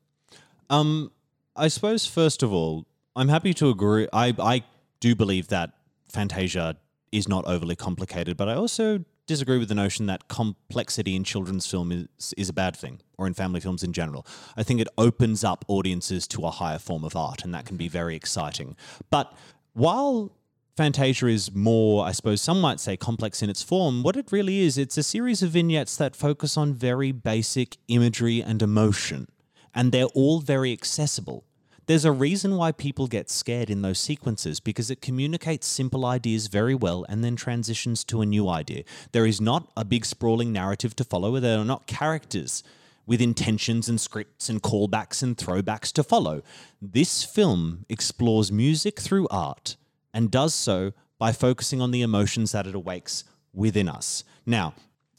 Um, 0.71 1.13
I 1.57 1.69
suppose 1.69 2.07
first 2.07 2.43
of 2.43 2.53
all, 2.53 2.87
I'm 3.15 3.29
happy 3.29 3.55
to 3.55 3.69
agree. 3.69 4.09
I 4.13 4.35
I 4.39 4.65
do 5.01 5.15
believe 5.15 5.49
that 5.49 5.73
Fantasia 6.09 6.77
is 7.11 7.29
not 7.29 7.45
overly 7.47 7.77
complicated, 7.77 8.37
but 8.37 8.49
I 8.49 8.55
also 8.55 9.05
disagree 9.27 9.59
with 9.59 9.69
the 9.69 9.75
notion 9.75 10.07
that 10.07 10.29
complexity 10.29 11.15
in 11.15 11.25
children's 11.25 11.67
film 11.67 11.93
is 11.93 12.35
is 12.37 12.49
a 12.49 12.53
bad 12.53 12.77
thing, 12.77 13.01
or 13.19 13.27
in 13.27 13.35
family 13.35 13.61
films 13.61 13.83
in 13.83 13.93
general. 13.93 14.27
I 14.57 14.63
think 14.63 14.81
it 14.81 14.89
opens 14.97 15.45
up 15.45 15.65
audiences 15.69 16.27
to 16.29 16.47
a 16.47 16.51
higher 16.51 16.79
form 16.79 17.05
of 17.05 17.15
art, 17.17 17.45
and 17.45 17.55
that 17.55 17.67
can 17.67 17.77
be 17.77 17.89
very 17.89 18.17
exciting. 18.17 18.77
But 19.11 19.33
while 19.75 20.33
Fantasia 20.77 21.27
is 21.27 21.55
more, 21.55 22.05
I 22.07 22.13
suppose 22.13 22.41
some 22.41 22.61
might 22.61 22.81
say, 22.81 22.97
complex 22.97 23.43
in 23.43 23.51
its 23.51 23.63
form. 23.63 24.03
What 24.03 24.17
it 24.17 24.33
really 24.33 24.61
is, 24.61 24.79
it's 24.79 24.97
a 24.97 25.03
series 25.03 25.43
of 25.43 25.51
vignettes 25.51 25.97
that 25.97 26.17
focus 26.17 26.57
on 26.57 26.73
very 26.73 27.13
basic 27.13 27.77
imagery 27.89 28.43
and 28.43 28.63
emotion, 28.63 29.29
and 29.75 29.93
they're 29.93 30.07
all 30.07 30.41
very 30.41 30.73
accessible. 30.73 31.45
There's 31.87 32.05
a 32.05 32.13
reason 32.13 32.57
why 32.57 32.71
people 32.73 33.09
get 33.09 33.29
scared 33.29 33.69
in 33.69 33.83
those 33.83 33.99
sequences 33.99 34.61
because 34.61 34.91
it 34.91 35.03
communicates 35.03 35.67
simple 35.67 36.07
ideas 36.07 36.47
very 36.47 36.75
well 36.75 37.05
and 37.09 37.25
then 37.25 37.35
transitions 37.35 38.05
to 38.05 38.21
a 38.21 38.27
new 38.27 38.49
idea. 38.49 38.85
There 39.11 39.27
is 39.27 39.41
not 39.41 39.71
a 39.77 39.85
big 39.85 40.05
sprawling 40.05 40.53
narrative 40.53 40.95
to 40.97 41.05
follow, 41.05 41.39
there 41.41 41.59
are 41.59 41.65
not 41.65 41.87
characters 41.87 42.63
with 43.05 43.21
intentions 43.21 43.89
and 43.89 44.01
scripts 44.01 44.49
and 44.49 44.63
callbacks 44.63 45.23
and 45.23 45.37
throwbacks 45.37 45.93
to 45.93 46.05
follow. 46.05 46.43
This 46.81 47.25
film 47.25 47.85
explores 47.89 48.53
music 48.53 49.01
through 49.01 49.27
art 49.29 49.77
and 50.15 50.31
does 50.31 50.55
so 50.55 50.93
by 51.19 51.33
focusing 51.33 51.81
on 51.81 51.91
the 51.91 52.03
emotions 52.03 52.53
that 52.53 52.67
it 52.67 52.75
awakes 52.75 53.25
within 53.53 53.89
us. 53.89 54.25
Now, 54.47 54.75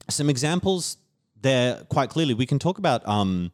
some 0.10 0.30
examples 0.30 0.98
there 1.42 1.84
quite 1.90 2.10
clearly. 2.10 2.34
We 2.34 2.46
can 2.46 2.60
talk 2.60 2.78
about, 2.78 3.08
um, 3.08 3.52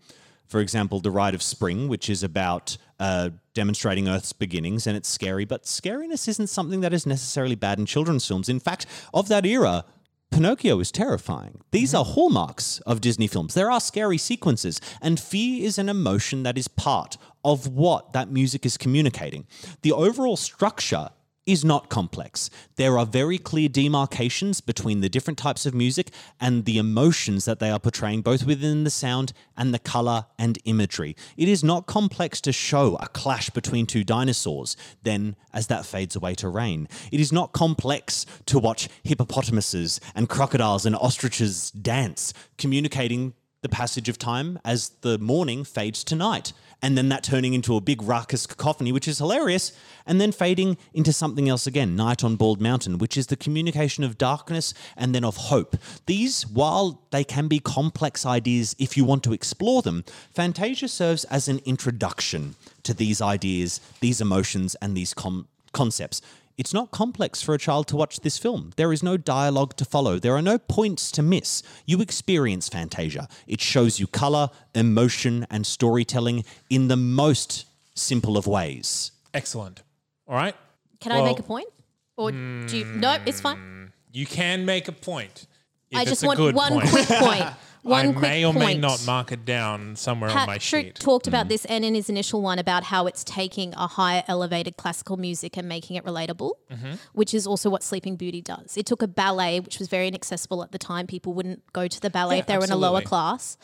for 0.49 0.59
example, 0.59 0.99
The 0.99 1.11
Rite 1.11 1.35
of 1.35 1.43
Spring, 1.43 1.87
which 1.87 2.09
is 2.09 2.23
about 2.23 2.75
uh, 2.99 3.29
demonstrating 3.53 4.09
Earth's 4.09 4.33
beginnings, 4.33 4.87
and 4.87 4.97
it's 4.97 5.07
scary, 5.07 5.45
but 5.45 5.63
scariness 5.63 6.27
isn't 6.27 6.47
something 6.47 6.81
that 6.81 6.91
is 6.91 7.05
necessarily 7.05 7.55
bad 7.55 7.77
in 7.77 7.85
children's 7.85 8.27
films. 8.27 8.49
In 8.49 8.59
fact, 8.59 8.87
of 9.13 9.27
that 9.27 9.45
era, 9.45 9.85
Pinocchio 10.31 10.79
is 10.79 10.91
terrifying. 10.91 11.61
These 11.71 11.93
are 11.93 12.03
hallmarks 12.03 12.79
of 12.87 12.99
Disney 12.99 13.27
films. 13.27 13.53
There 13.53 13.69
are 13.69 13.79
scary 13.79 14.17
sequences, 14.17 14.81
and 15.01 15.19
fear 15.19 15.63
is 15.63 15.77
an 15.77 15.87
emotion 15.87 16.41
that 16.43 16.57
is 16.57 16.67
part 16.67 17.17
of 17.45 17.67
what 17.67 18.13
that 18.13 18.31
music 18.31 18.65
is 18.65 18.75
communicating. 18.75 19.45
The 19.83 19.91
overall 19.91 20.35
structure 20.35 21.09
is 21.49 21.65
not 21.65 21.89
complex. 21.89 22.51
There 22.75 22.99
are 22.99 23.05
very 23.07 23.39
clear 23.39 23.67
demarcations 23.67 24.61
between 24.61 25.01
the 25.01 25.09
different 25.09 25.39
types 25.39 25.65
of 25.65 25.73
music 25.73 26.11
and 26.39 26.65
the 26.65 26.77
emotions 26.77 27.45
that 27.45 27.59
they 27.59 27.71
are 27.71 27.79
portraying, 27.79 28.21
both 28.21 28.45
within 28.45 28.83
the 28.83 28.91
sound 28.91 29.33
and 29.57 29.73
the 29.73 29.79
color 29.79 30.25
and 30.37 30.59
imagery. 30.65 31.15
It 31.37 31.49
is 31.49 31.63
not 31.63 31.87
complex 31.87 32.39
to 32.41 32.51
show 32.51 32.97
a 32.97 33.07
clash 33.07 33.49
between 33.49 33.87
two 33.87 34.03
dinosaurs, 34.03 34.77
then 35.01 35.35
as 35.51 35.65
that 35.67 35.87
fades 35.87 36.15
away 36.15 36.35
to 36.35 36.49
rain. 36.49 36.87
It 37.11 37.19
is 37.19 37.33
not 37.33 37.51
complex 37.51 38.27
to 38.45 38.59
watch 38.59 38.87
hippopotamuses 39.03 39.99
and 40.13 40.29
crocodiles 40.29 40.85
and 40.85 40.95
ostriches 40.95 41.71
dance, 41.71 42.31
communicating 42.59 43.33
the 43.61 43.69
passage 43.69 44.07
of 44.07 44.17
time 44.17 44.59
as 44.63 44.89
the 45.01 45.17
morning 45.17 45.63
fades 45.63 46.03
to 46.05 46.15
night. 46.15 46.53
And 46.81 46.97
then 46.97 47.09
that 47.09 47.23
turning 47.23 47.53
into 47.53 47.75
a 47.75 47.81
big 47.81 48.01
raucous 48.01 48.47
cacophony, 48.47 48.91
which 48.91 49.07
is 49.07 49.17
hilarious, 49.17 49.73
and 50.05 50.19
then 50.21 50.31
fading 50.31 50.77
into 50.93 51.11
something 51.11 51.49
else 51.49 51.67
again, 51.67 51.95
Night 51.95 52.23
on 52.23 52.37
Bald 52.37 52.61
Mountain, 52.61 52.99
which 52.99 53.17
is 53.17 53.27
the 53.27 53.35
communication 53.35 54.03
of 54.03 54.17
darkness 54.17 54.73
and 54.95 55.13
then 55.13 55.25
of 55.25 55.35
hope. 55.35 55.75
These, 56.05 56.47
while 56.47 57.01
they 57.11 57.25
can 57.25 57.47
be 57.47 57.59
complex 57.59 58.25
ideas 58.25 58.75
if 58.79 58.95
you 58.95 59.03
want 59.03 59.23
to 59.25 59.33
explore 59.33 59.81
them, 59.81 60.05
Fantasia 60.33 60.87
serves 60.87 61.25
as 61.25 61.47
an 61.49 61.59
introduction 61.65 62.55
to 62.83 62.93
these 62.93 63.21
ideas, 63.21 63.81
these 63.99 64.21
emotions, 64.21 64.75
and 64.75 64.95
these 64.95 65.13
com- 65.13 65.47
concepts. 65.73 66.21
It's 66.59 66.73
not 66.73 66.91
complex 66.91 67.41
for 67.41 67.53
a 67.55 67.57
child 67.57 67.87
to 67.87 67.95
watch 67.95 68.19
this 68.19 68.37
film. 68.37 68.71
There 68.75 68.91
is 68.91 69.01
no 69.01 69.15
dialogue 69.15 69.77
to 69.77 69.85
follow. 69.85 70.19
There 70.19 70.35
are 70.35 70.41
no 70.41 70.57
points 70.57 71.09
to 71.13 71.21
miss. 71.21 71.63
You 71.85 72.01
experience 72.01 72.67
Fantasia. 72.67 73.29
It 73.47 73.61
shows 73.61 73.97
you 73.97 74.07
color, 74.07 74.49
emotion, 74.75 75.47
and 75.49 75.65
storytelling 75.65 76.43
in 76.69 76.89
the 76.89 76.97
most 76.97 77.65
simple 77.95 78.37
of 78.37 78.45
ways. 78.45 79.13
Excellent. 79.33 79.83
All 80.27 80.35
right. 80.35 80.53
Can 80.99 81.13
I 81.13 81.21
Well, 81.21 81.25
make 81.27 81.39
a 81.39 81.43
point? 81.43 81.69
Or 82.17 82.31
do 82.33 82.67
you? 82.77 82.83
No, 82.83 83.17
it's 83.25 83.39
fine. 83.39 83.55
Hmm, 83.57 83.85
you 84.11 84.25
can 84.25 84.65
make 84.65 84.89
a 84.89 84.91
point. 84.91 85.47
if 85.91 85.97
I 85.97 86.01
it's 86.01 86.11
just 86.11 86.23
a 86.23 86.27
want 86.27 86.39
good 86.39 86.55
one 86.55 86.73
point. 86.73 86.89
quick 86.89 87.07
point. 87.07 87.45
One 87.81 88.07
I 88.07 88.11
quick 88.11 88.21
may 88.21 88.45
or 88.45 88.51
point. 88.53 88.65
may 88.65 88.77
not 88.77 89.05
mark 89.05 89.31
it 89.31 89.45
down 89.45 89.95
somewhere 89.95 90.29
on 90.29 90.47
my 90.47 90.57
sheet. 90.57 90.95
talked 90.95 91.27
about 91.27 91.47
this 91.47 91.63
and 91.65 91.85
in 91.85 91.95
his 91.95 92.09
initial 92.09 92.41
one 92.41 92.59
about 92.59 92.83
how 92.85 93.07
it's 93.07 93.23
taking 93.23 93.73
a 93.75 93.87
higher 93.87 94.23
elevated 94.27 94.75
classical 94.75 95.15
music 95.15 95.55
and 95.57 95.67
making 95.69 95.95
it 95.95 96.03
relatable, 96.03 96.51
Mm-hmm. 96.71 96.93
which 97.13 97.33
is 97.33 97.47
also 97.47 97.69
what 97.69 97.81
Sleeping 97.83 98.15
Beauty 98.15 98.41
does. 98.41 98.75
It 98.77 98.85
took 98.85 99.01
a 99.01 99.07
ballet, 99.07 99.59
which 99.59 99.79
was 99.79 99.87
very 99.87 100.07
inaccessible 100.07 100.61
at 100.61 100.71
the 100.71 100.77
time. 100.77 101.07
People 101.07 101.33
wouldn't 101.33 101.61
go 101.73 101.87
to 101.87 101.99
the 102.01 102.09
ballet 102.09 102.35
Yeah, 102.35 102.39
if 102.41 102.47
they 102.47 102.57
were 102.57 102.63
in 102.65 102.71
a 102.71 102.75
lower 102.75 103.01
class. 103.01 103.57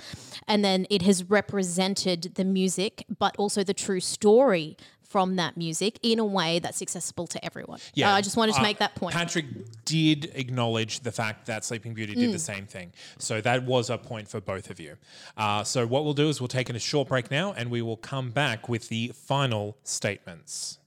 And 0.47 0.63
then 0.65 0.87
it 0.89 1.01
has 1.03 1.23
represented 1.29 2.33
the 2.35 2.45
music, 2.45 3.05
but 3.19 3.35
also 3.37 3.63
the 3.63 3.73
true 3.73 3.99
story 3.99 4.77
from 5.15 5.37
that 5.37 5.55
music 5.55 5.97
in 6.03 6.19
a 6.19 6.25
way 6.25 6.59
that's 6.59 6.81
accessible 6.81 7.25
to 7.25 7.39
everyone. 7.45 7.79
Yeah, 7.93 8.11
Uh, 8.11 8.15
I 8.17 8.21
just 8.21 8.35
wanted 8.35 8.51
to 8.55 8.59
uh, 8.59 8.63
make 8.63 8.79
that 8.79 8.95
point. 8.95 9.15
Patrick 9.15 9.45
did 9.85 10.29
acknowledge 10.35 10.99
the 10.99 11.11
fact 11.13 11.45
that 11.45 11.63
Sleeping 11.63 11.93
Beauty 11.93 12.15
did 12.15 12.33
the 12.33 12.37
Mm. 12.37 12.39
same 12.53 12.65
thing. 12.65 12.91
So 13.17 13.39
that 13.39 13.63
was 13.63 13.89
a 13.89 13.97
point 13.97 14.27
for 14.27 14.41
both 14.41 14.69
of 14.69 14.77
you. 14.77 14.97
Uh, 15.37 15.63
so 15.63 15.87
what 15.87 16.03
we'll 16.03 16.13
do 16.25 16.27
is 16.27 16.41
we'll 16.41 16.49
take 16.49 16.69
in 16.69 16.75
a 16.75 16.79
short 16.79 17.07
break 17.07 17.31
now 17.31 17.53
and 17.53 17.71
we 17.71 17.81
will 17.81 17.95
come 17.95 18.31
back 18.31 18.67
with 18.67 18.89
the 18.89 19.13
final 19.15 19.77
statements. 19.85 20.79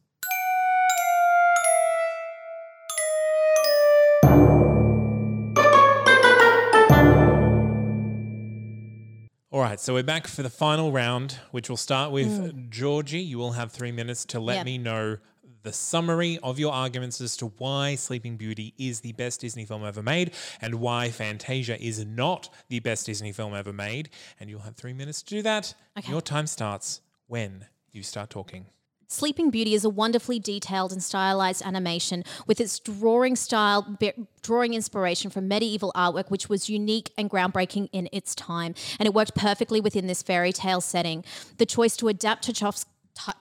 Right, 9.68 9.80
so 9.80 9.94
we're 9.94 10.02
back 10.02 10.26
for 10.26 10.42
the 10.42 10.50
final 10.50 10.92
round, 10.92 11.38
which 11.50 11.68
will 11.68 11.76
start 11.76 12.10
with 12.10 12.52
hmm. 12.52 12.70
Georgie. 12.70 13.20
You 13.20 13.38
will 13.38 13.52
have 13.52 13.70
three 13.70 13.92
minutes 13.92 14.24
to 14.26 14.40
let 14.40 14.58
Yeah. 14.58 14.64
me 14.64 14.78
know 14.78 15.18
the 15.62 15.72
summary 15.72 16.38
of 16.42 16.58
your 16.58 16.72
arguments 16.72 17.20
as 17.20 17.36
to 17.36 17.46
why 17.58 17.94
Sleeping 17.94 18.36
Beauty 18.36 18.72
is 18.78 19.00
the 19.00 19.12
best 19.12 19.40
Disney 19.40 19.66
film 19.66 19.84
ever 19.84 20.02
made 20.02 20.32
and 20.62 20.76
why 20.76 21.10
Fantasia 21.10 21.78
is 21.82 22.04
not 22.04 22.48
the 22.68 22.80
best 22.80 23.06
Disney 23.06 23.32
film 23.32 23.54
ever 23.54 23.72
made. 23.72 24.08
And 24.40 24.48
you'll 24.48 24.60
have 24.60 24.76
three 24.76 24.94
minutes 24.94 25.22
to 25.24 25.34
do 25.34 25.42
that. 25.42 25.74
Okay. 25.98 26.10
Your 26.10 26.22
time 26.22 26.46
starts 26.46 27.02
when 27.26 27.66
you 27.92 28.02
start 28.02 28.30
talking. 28.30 28.66
Sleeping 29.10 29.48
Beauty 29.48 29.72
is 29.72 29.86
a 29.86 29.88
wonderfully 29.88 30.38
detailed 30.38 30.92
and 30.92 31.02
stylized 31.02 31.62
animation 31.64 32.24
with 32.46 32.60
its 32.60 32.78
drawing 32.78 33.36
style, 33.36 33.96
drawing 34.42 34.74
inspiration 34.74 35.30
from 35.30 35.48
medieval 35.48 35.92
artwork, 35.96 36.30
which 36.30 36.50
was 36.50 36.68
unique 36.68 37.10
and 37.16 37.30
groundbreaking 37.30 37.88
in 37.90 38.10
its 38.12 38.34
time. 38.34 38.74
And 38.98 39.06
it 39.06 39.14
worked 39.14 39.34
perfectly 39.34 39.80
within 39.80 40.08
this 40.08 40.22
fairy 40.22 40.52
tale 40.52 40.82
setting. 40.82 41.24
The 41.56 41.64
choice 41.64 41.96
to 41.96 42.08
adapt 42.08 42.44
Tchaikovsky 42.44 42.90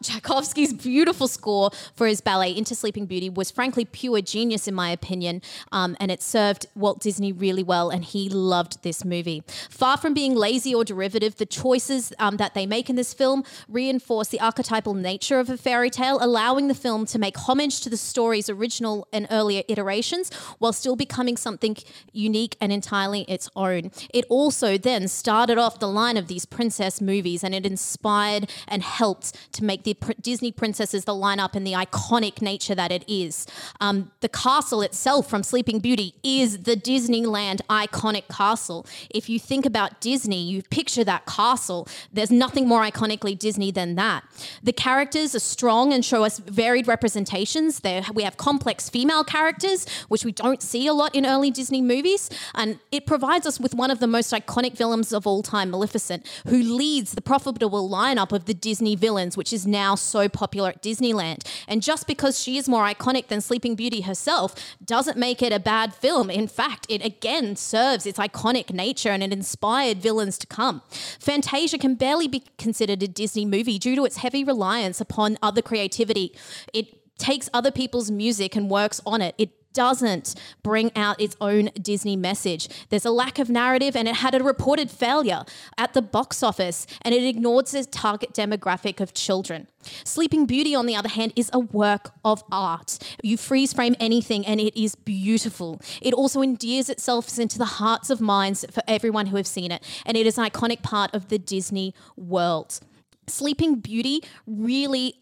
Tchaikovsky's 0.02 0.74
beautiful 0.74 1.28
score 1.28 1.72
for 1.96 2.08
his 2.08 2.22
ballet 2.22 2.56
into 2.56 2.76
Sleeping 2.76 3.06
Beauty 3.06 3.30
was 3.30 3.52
frankly 3.52 3.86
pure 3.86 4.22
genius, 4.22 4.68
in 4.68 4.74
my 4.74 4.90
opinion, 4.90 5.42
um, 5.72 5.96
and 6.00 6.12
it 6.12 6.22
served 6.22 6.66
Walt 6.76 7.02
Disney 7.02 7.32
really 7.32 7.64
well, 7.64 7.90
and 7.90 8.04
he 8.04 8.30
loved 8.30 8.84
this 8.84 9.06
movie. 9.06 9.44
Far 9.70 9.98
from 9.98 10.14
being 10.14 10.36
lazy 10.36 10.74
or 10.74 10.84
derivative, 10.84 11.36
the 11.38 11.46
choices 11.46 12.14
um, 12.20 12.38
that 12.38 12.54
they 12.54 12.66
make 12.66 12.90
in 12.90 12.96
this 12.96 13.14
film 13.14 13.44
reinforce 13.68 14.28
the 14.30 14.40
archetypal 14.40 14.94
nature 14.94 15.40
of 15.40 15.50
a 15.50 15.58
fairy 15.58 15.90
tale, 15.90 16.18
allowing 16.22 16.68
the 16.68 16.76
film 16.76 17.06
to 17.06 17.20
make 17.20 17.38
homage 17.38 17.82
to 17.82 17.90
the 17.90 17.98
story's 17.98 18.50
original 18.50 19.08
and 19.14 19.28
earlier 19.32 19.64
iterations 19.68 20.34
while 20.60 20.74
still 20.74 20.96
becoming 20.96 21.38
something 21.38 21.78
unique 22.12 22.56
and 22.60 22.72
entirely 22.72 23.22
its 23.24 23.50
own. 23.56 23.92
It 24.14 24.26
also 24.30 24.78
then 24.78 25.08
started 25.08 25.58
off 25.58 25.80
the 25.80 25.88
line 25.88 26.18
of 26.18 26.28
these 26.28 26.46
princess 26.46 27.02
movies, 27.02 27.44
and 27.44 27.54
it 27.54 27.66
inspired 27.66 28.52
and 28.68 28.82
helped 28.84 29.54
to 29.54 29.64
make 29.68 29.84
the 29.84 29.94
pr- 29.94 30.14
Disney 30.22 30.52
princesses 30.52 31.06
the 31.06 31.14
lineup 31.14 31.54
and 31.54 31.68
the 31.68 31.74
iconic 31.74 32.42
nature 32.42 32.74
that 32.74 32.92
it 32.92 33.04
is. 33.08 33.46
Um, 33.80 34.12
the 34.22 34.30
castle 34.30 34.82
itself 34.82 35.30
from 35.30 35.44
Sleeping 35.44 35.80
Beauty 35.80 36.16
is 36.24 36.64
the 36.64 36.76
Disneyland 36.76 37.62
iconic 37.70 38.28
castle. 38.30 38.86
If 39.12 39.30
you 39.30 39.40
think 39.40 39.66
about 39.66 40.02
Disney, 40.02 40.42
you 40.42 40.64
picture 40.64 41.04
that 41.04 41.26
castle. 41.26 41.88
There's 42.12 42.32
nothing 42.32 42.68
more 42.68 42.82
iconically 42.82 43.38
Disney 43.38 43.70
than 43.72 43.96
that. 43.96 44.24
The 44.64 44.74
characters 44.74 45.36
are 45.36 45.40
strong 45.40 45.94
and 45.94 46.04
show 46.04 46.24
us 46.24 46.40
varied 46.40 46.88
representations. 46.88 47.82
There, 47.82 48.04
we 48.14 48.24
have 48.24 48.38
complex 48.38 48.90
female 48.90 49.24
characters, 49.24 49.86
which 50.08 50.24
we 50.24 50.32
don't 50.32 50.62
see 50.62 50.88
a 50.88 50.94
lot 50.94 51.14
in 51.14 51.26
early 51.26 51.52
Disney 51.52 51.82
movies, 51.82 52.30
and 52.56 52.80
it 52.92 53.06
provides 53.06 53.46
us 53.46 53.60
with 53.60 53.74
one 53.76 53.92
of 53.92 54.00
the 54.00 54.08
most 54.08 54.32
iconic 54.32 54.78
villains 54.78 55.12
of 55.12 55.28
all 55.28 55.44
time, 55.44 55.70
Maleficent, 55.72 56.26
who 56.48 56.58
leads 56.62 57.12
the 57.12 57.22
profitable 57.22 57.90
lineup 57.90 58.32
of 58.32 58.46
the 58.46 58.54
Disney 58.54 58.96
villains, 58.96 59.36
which 59.36 59.52
is 59.52 59.57
is 59.58 59.66
now 59.68 59.96
so 59.96 60.30
popular 60.30 60.70
at 60.70 60.84
Disneyland. 60.84 61.42
And 61.68 61.82
just 61.82 62.06
because 62.06 62.40
she 62.40 62.58
is 62.58 62.70
more 62.70 62.86
iconic 62.86 63.28
than 63.28 63.42
Sleeping 63.42 63.76
Beauty 63.76 64.02
herself 64.02 64.56
doesn't 64.86 65.18
make 65.18 65.42
it 65.42 65.52
a 65.52 65.60
bad 65.60 65.94
film. 65.94 66.30
In 66.30 66.48
fact, 66.48 66.86
it 66.90 67.04
again 67.04 67.56
serves 67.56 68.06
its 68.06 68.20
iconic 68.20 68.72
nature 68.72 69.10
and 69.10 69.24
it 69.24 69.34
inspired 69.34 69.98
villains 69.98 70.38
to 70.38 70.48
come. 70.48 70.82
Fantasia 71.20 71.78
can 71.78 71.96
barely 71.96 72.28
be 72.28 72.44
considered 72.58 73.02
a 73.02 73.08
Disney 73.08 73.46
movie 73.46 73.80
due 73.80 73.96
to 73.96 74.06
its 74.06 74.18
heavy 74.18 74.44
reliance 74.44 75.02
upon 75.02 75.38
other 75.42 75.64
creativity. 75.64 76.36
It 76.74 77.18
takes 77.18 77.50
other 77.52 77.72
people's 77.72 78.12
music 78.12 78.56
and 78.56 78.70
works 78.70 79.02
on 79.06 79.22
it. 79.22 79.34
It 79.38 79.50
doesn't 79.78 80.34
bring 80.64 80.92
out 80.96 81.22
its 81.22 81.36
own 81.40 81.70
Disney 81.80 82.16
message. 82.16 82.68
There's 82.90 83.06
a 83.06 83.12
lack 83.12 83.38
of 83.38 83.48
narrative 83.48 83.96
and 83.96 84.08
it 84.08 84.16
had 84.16 84.34
a 84.34 84.44
reported 84.44 84.90
failure 84.90 85.44
at 85.78 85.94
the 85.94 86.02
box 86.02 86.42
office 86.42 86.88
and 87.04 87.14
it 87.14 87.24
ignored 87.24 87.72
its 87.72 87.88
target 87.92 88.34
demographic 88.34 89.00
of 89.00 89.14
children. 89.14 89.68
Sleeping 90.04 90.48
Beauty, 90.48 90.74
on 90.74 90.88
the 90.88 90.96
other 90.96 91.10
hand, 91.10 91.32
is 91.36 91.52
a 91.54 91.60
work 91.60 92.10
of 92.26 92.44
art. 92.52 92.98
You 93.22 93.38
freeze 93.38 93.72
frame 93.72 93.96
anything 94.00 94.48
and 94.48 94.60
it 94.60 94.76
is 94.76 94.96
beautiful. 94.96 95.80
It 96.02 96.16
also 96.16 96.42
endears 96.42 96.90
itself 96.90 97.38
into 97.38 97.60
the 97.60 97.66
hearts 97.66 98.10
of 98.10 98.20
minds 98.20 98.66
for 98.72 98.82
everyone 98.88 99.28
who 99.28 99.38
have 99.38 99.46
seen 99.46 99.72
it 99.72 99.84
and 100.08 100.18
it 100.18 100.26
is 100.26 100.40
an 100.40 100.46
iconic 100.46 100.82
part 100.82 101.14
of 101.14 101.28
the 101.28 101.38
Disney 101.38 101.94
world. 102.16 102.80
Sleeping 103.28 103.76
Beauty 103.76 104.24
really 104.48 105.20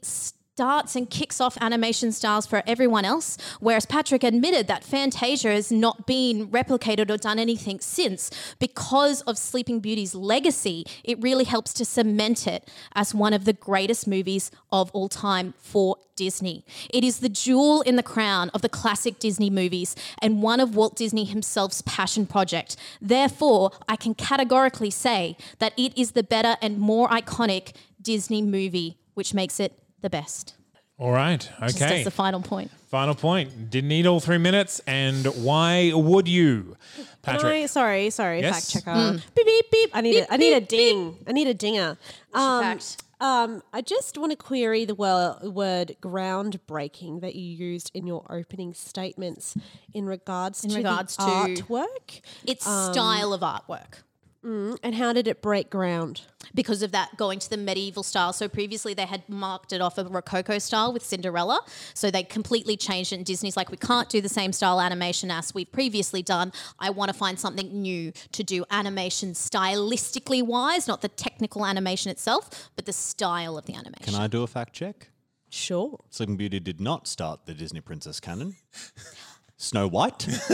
starts 0.55 0.95
and 0.95 1.09
kicks 1.09 1.41
off 1.41 1.57
animation 1.59 2.13
styles 2.13 2.45
for 2.45 2.63
everyone 2.65 3.03
else, 3.03 3.37
whereas 3.59 3.85
Patrick 3.85 4.23
admitted 4.23 4.67
that 4.67 4.85
Fantasia 4.85 5.49
has 5.49 5.69
not 5.69 6.07
been 6.07 6.47
replicated 6.47 7.11
or 7.11 7.17
done 7.17 7.37
anything 7.37 7.77
since. 7.81 8.31
Because 8.57 9.19
of 9.23 9.37
Sleeping 9.37 9.81
Beauty's 9.81 10.15
legacy, 10.15 10.85
it 11.03 11.21
really 11.21 11.43
helps 11.43 11.73
to 11.73 11.83
cement 11.83 12.47
it 12.47 12.71
as 12.95 13.13
one 13.13 13.33
of 13.33 13.43
the 13.43 13.51
greatest 13.51 14.07
movies 14.07 14.49
of 14.71 14.89
all 14.91 15.09
time 15.09 15.53
for 15.57 15.97
Disney. 16.15 16.63
It 16.89 17.03
is 17.03 17.19
the 17.19 17.27
jewel 17.27 17.81
in 17.81 17.97
the 17.97 18.01
crown 18.01 18.49
of 18.53 18.61
the 18.61 18.69
classic 18.69 19.19
Disney 19.19 19.49
movies 19.49 19.93
and 20.19 20.41
one 20.41 20.61
of 20.61 20.73
Walt 20.73 20.95
Disney 20.95 21.25
himself's 21.25 21.81
passion 21.81 22.25
project. 22.25 22.77
Therefore, 23.01 23.71
I 23.89 23.97
can 23.97 24.15
categorically 24.15 24.89
say 24.89 25.35
that 25.59 25.73
it 25.75 25.97
is 25.97 26.11
the 26.11 26.23
better 26.23 26.55
and 26.61 26.79
more 26.79 27.09
iconic 27.09 27.73
Disney 28.01 28.41
movie, 28.41 28.97
which 29.15 29.33
makes 29.33 29.59
it 29.59 29.81
the 30.05 30.09
best. 30.11 30.53
All 30.97 31.11
right. 31.11 31.49
Just 31.61 31.81
Okay. 31.81 31.99
as 31.99 32.05
the 32.05 32.11
final 32.11 32.41
point. 32.41 32.71
Final 32.89 33.15
point. 33.15 33.69
Didn't 33.71 33.89
need 33.89 34.05
all 34.05 34.19
three 34.21 34.37
minutes. 34.37 34.79
And 34.87 35.25
why 35.43 35.91
would 35.93 36.27
you, 36.27 36.77
Patrick? 37.21 37.63
I, 37.63 37.65
sorry, 37.65 38.09
sorry, 38.11 38.39
Yes? 38.41 38.71
fact 38.71 38.85
checker. 38.85 39.21
Beep 39.35 39.45
beep 39.45 39.71
beep. 39.71 39.89
I 39.93 40.01
need 40.01 40.17
a, 40.19 40.33
I 40.33 40.37
need 40.37 40.53
a 40.53 40.61
ding. 40.61 41.17
I 41.27 41.31
need 41.33 41.47
a 41.47 41.53
dinger. 41.53 41.97
Um, 42.33 42.61
fact? 42.63 43.03
um, 43.19 43.61
I 43.73 43.81
just 43.81 44.17
want 44.17 44.31
to 44.31 44.37
query 44.37 44.85
the 44.85 44.95
word 44.95 45.97
groundbreaking 46.01 47.19
that 47.21 47.35
you 47.35 47.43
used 47.43 47.91
in 47.93 48.07
your 48.07 48.25
opening 48.29 48.73
statements 48.73 49.57
in 49.93 50.05
regards 50.05 50.63
In 50.63 50.69
to 50.69 50.77
regards 50.77 51.17
the 51.17 51.25
to- 51.25 51.63
artwork. 51.63 52.21
Its 52.45 52.63
style 52.63 53.33
of 53.33 53.41
artwork. 53.41 54.03
Mm, 54.45 54.77
and 54.84 54.95
how 54.95 55.12
did 55.13 55.27
it 55.27 55.41
break 55.41 55.69
ground? 55.69 56.21
because 56.53 56.81
of 56.81 56.91
that 56.91 57.15
going 57.17 57.39
to 57.39 57.49
the 57.49 57.58
medieval 57.58 58.03
style. 58.03 58.34
So 58.34 58.47
previously 58.47 58.93
they 58.93 59.05
had 59.05 59.27
marked 59.27 59.73
it 59.73 59.81
off 59.81 59.97
a 59.97 60.03
Rococo 60.05 60.60
style 60.60 60.93
with 60.93 61.03
Cinderella. 61.03 61.62
So 61.93 62.12
they 62.12 62.23
completely 62.23 62.77
changed 62.77 63.12
it. 63.12 63.17
And 63.17 63.25
Disney's 63.25 63.58
like, 63.58 63.71
we 63.71 63.77
can't 63.77 64.10
do 64.10 64.21
the 64.21 64.29
same 64.29 64.53
style 64.53 64.79
animation 64.79 65.31
as 65.31 65.53
we've 65.53 65.71
previously 65.71 66.21
done. 66.21 66.51
I 66.79 66.89
want 66.89 67.10
to 67.10 67.17
find 67.17 67.39
something 67.39 67.81
new 67.81 68.13
to 68.31 68.43
do 68.43 68.65
animation 68.71 69.34
stylistically 69.34 70.43
wise, 70.43 70.88
not 70.88 71.01
the 71.01 71.10
technical 71.10 71.65
animation 71.65 72.12
itself, 72.12 72.69
but 72.75 72.86
the 72.86 72.93
style 72.93 73.58
of 73.58 73.65
the 73.65 73.73
animation. 73.73 74.05
Can 74.05 74.15
I 74.15 74.27
do 74.27 74.43
a 74.43 74.47
fact 74.47 74.73
check? 74.73 75.10
Sure. 75.49 76.03
Sleeping 76.10 76.38
Beauty 76.38 76.60
did 76.60 76.81
not 76.81 77.08
start 77.08 77.45
the 77.45 77.53
Disney 77.53 77.81
Princess 77.81 78.19
canon. 78.19 78.55
Snow 79.57 79.87
White 79.87 80.27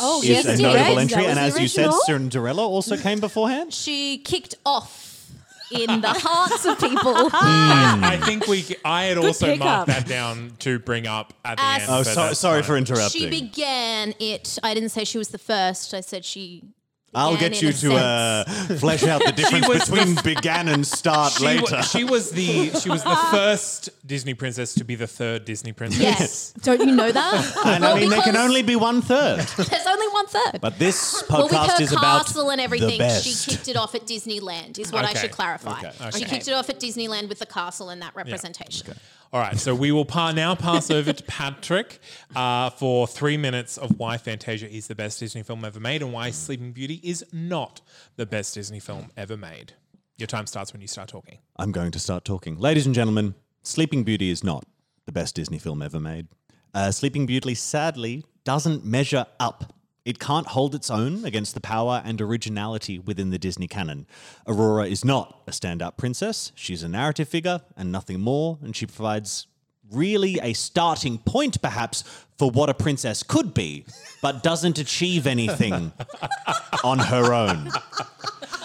Oh, 0.00 0.20
is 0.22 0.28
yes, 0.28 0.44
a 0.46 0.60
notable 0.60 0.98
is. 0.98 1.12
entry, 1.12 1.26
and 1.26 1.38
as 1.38 1.58
you 1.58 1.68
said. 1.68 1.90
Cinderella 2.04 2.66
also 2.66 2.96
came 2.96 3.20
beforehand. 3.20 3.72
She 3.72 4.18
kicked 4.18 4.56
off 4.66 5.30
in 5.70 6.00
the 6.00 6.08
hearts 6.08 6.64
of 6.66 6.78
people. 6.80 7.30
Hmm. 7.32 8.04
I 8.04 8.16
think 8.24 8.48
we. 8.48 8.64
I 8.84 9.04
had 9.04 9.18
also 9.18 9.46
pickup. 9.46 9.64
marked 9.64 9.86
that 9.88 10.06
down 10.06 10.52
to 10.60 10.78
bring 10.80 11.06
up 11.06 11.32
at 11.44 11.58
the 11.58 11.62
As- 11.64 11.82
end. 11.82 11.90
Oh, 11.92 12.02
so, 12.02 12.32
sorry 12.32 12.62
fine. 12.62 12.66
for 12.66 12.76
interrupting. 12.76 13.20
she 13.22 13.30
began 13.30 14.14
it. 14.18 14.58
I 14.64 14.74
didn't 14.74 14.88
say 14.90 15.04
she 15.04 15.16
was 15.18 15.28
the 15.28 15.38
first. 15.38 15.94
I 15.94 16.00
said 16.00 16.24
she. 16.24 16.64
I'll 17.12 17.36
get 17.36 17.60
you 17.60 17.72
to 17.72 17.94
uh, 17.94 18.44
flesh 18.78 19.02
out 19.04 19.20
the 19.24 19.32
difference 19.36 19.66
between 19.88 20.14
began 20.22 20.68
and 20.68 20.86
start 20.86 21.32
She, 21.32 21.44
later. 21.44 21.76
wa- 21.76 21.80
she 21.82 22.04
was 22.04 22.30
the 22.30 22.70
she 22.78 22.88
was 22.88 23.02
the 23.02 23.16
first 23.32 23.90
Disney 24.06 24.34
princess 24.34 24.74
to 24.74 24.84
be 24.84 24.94
the 24.94 25.08
third 25.08 25.44
Disney 25.44 25.72
princess. 25.72 26.00
Yes. 26.00 26.52
Don't 26.62 26.80
you 26.80 26.94
know 26.94 27.10
that? 27.10 27.56
and 27.66 27.82
Well, 27.82 27.96
I 27.96 28.00
mean, 28.00 28.10
there 28.10 28.20
can 28.22 28.32
because 28.34 28.46
only 28.48 28.62
be 28.62 28.76
one 28.76 29.02
third. 29.02 29.40
There's 29.40 29.86
only 29.86 30.06
one 30.08 30.26
third. 30.28 30.60
But 30.60 30.78
this 30.78 31.24
well, 31.28 31.42
with 31.44 31.52
podcast 31.52 31.78
her 31.78 31.82
is 31.82 31.92
about 31.92 32.26
castle 32.26 32.50
and 32.50 32.60
the 32.60 32.64
everything, 32.64 32.98
best. 32.98 33.26
she 33.26 33.50
kicked 33.50 33.66
it 33.68 33.76
off 33.76 33.94
at 33.96 34.06
Disneyland, 34.06 34.78
is 34.78 34.92
what 34.92 35.04
I 35.04 35.10
Okay. 35.10 35.20
should 35.20 35.32
clarify. 35.32 35.80
Okay. 35.80 36.10
She 36.18 36.24
kicked 36.24 36.46
it 36.46 36.52
off 36.52 36.70
at 36.70 36.78
Disneyland 36.78 37.28
with 37.28 37.40
the 37.40 37.46
castle 37.46 37.90
and 37.90 38.00
that 38.02 38.14
representation. 38.14 38.94
All 39.32 39.40
right, 39.40 39.56
so 39.56 39.76
we 39.76 39.92
will 39.92 40.04
pa- 40.04 40.32
now 40.32 40.56
pass 40.56 40.90
over 40.90 41.12
to 41.12 41.22
Patrick 41.22 42.00
uh, 42.34 42.68
for 42.70 43.06
three 43.06 43.36
minutes 43.36 43.78
of 43.78 43.96
why 43.96 44.16
Fantasia 44.16 44.68
is 44.68 44.88
the 44.88 44.96
best 44.96 45.20
Disney 45.20 45.44
film 45.44 45.64
ever 45.64 45.78
made 45.78 46.02
and 46.02 46.12
why 46.12 46.30
Sleeping 46.30 46.72
Beauty 46.72 47.00
is 47.04 47.24
not 47.32 47.80
the 48.16 48.26
best 48.26 48.54
Disney 48.54 48.80
film 48.80 49.12
ever 49.16 49.36
made. 49.36 49.74
Your 50.18 50.26
time 50.26 50.48
starts 50.48 50.72
when 50.72 50.82
you 50.82 50.88
start 50.88 51.08
talking. 51.08 51.38
I'm 51.56 51.70
going 51.70 51.92
to 51.92 52.00
start 52.00 52.24
talking. 52.24 52.58
Ladies 52.58 52.86
and 52.86 52.94
gentlemen, 52.94 53.36
Sleeping 53.62 54.02
Beauty 54.02 54.30
is 54.30 54.42
not 54.42 54.64
the 55.06 55.12
best 55.12 55.36
Disney 55.36 55.60
film 55.60 55.80
ever 55.80 56.00
made. 56.00 56.26
Uh, 56.74 56.90
Sleeping 56.90 57.24
Beauty 57.24 57.54
sadly 57.54 58.24
doesn't 58.42 58.84
measure 58.84 59.26
up. 59.38 59.72
It 60.04 60.18
can't 60.18 60.46
hold 60.48 60.74
its 60.74 60.90
own 60.90 61.24
against 61.24 61.54
the 61.54 61.60
power 61.60 62.02
and 62.04 62.20
originality 62.20 62.98
within 62.98 63.30
the 63.30 63.38
Disney 63.38 63.68
canon. 63.68 64.06
Aurora 64.46 64.86
is 64.86 65.04
not 65.04 65.42
a 65.46 65.52
stand-up 65.52 65.96
princess. 65.96 66.52
She's 66.54 66.82
a 66.82 66.88
narrative 66.88 67.28
figure 67.28 67.60
and 67.76 67.92
nothing 67.92 68.20
more, 68.20 68.58
and 68.62 68.74
she 68.74 68.86
provides 68.86 69.46
really 69.92 70.38
a 70.40 70.52
starting 70.52 71.18
point 71.18 71.60
perhaps 71.60 72.04
for 72.38 72.50
what 72.50 72.70
a 72.70 72.74
princess 72.74 73.22
could 73.22 73.52
be, 73.52 73.84
but 74.22 74.42
doesn't 74.42 74.78
achieve 74.78 75.26
anything 75.26 75.92
on 76.84 76.98
her 76.98 77.34
own. 77.34 77.70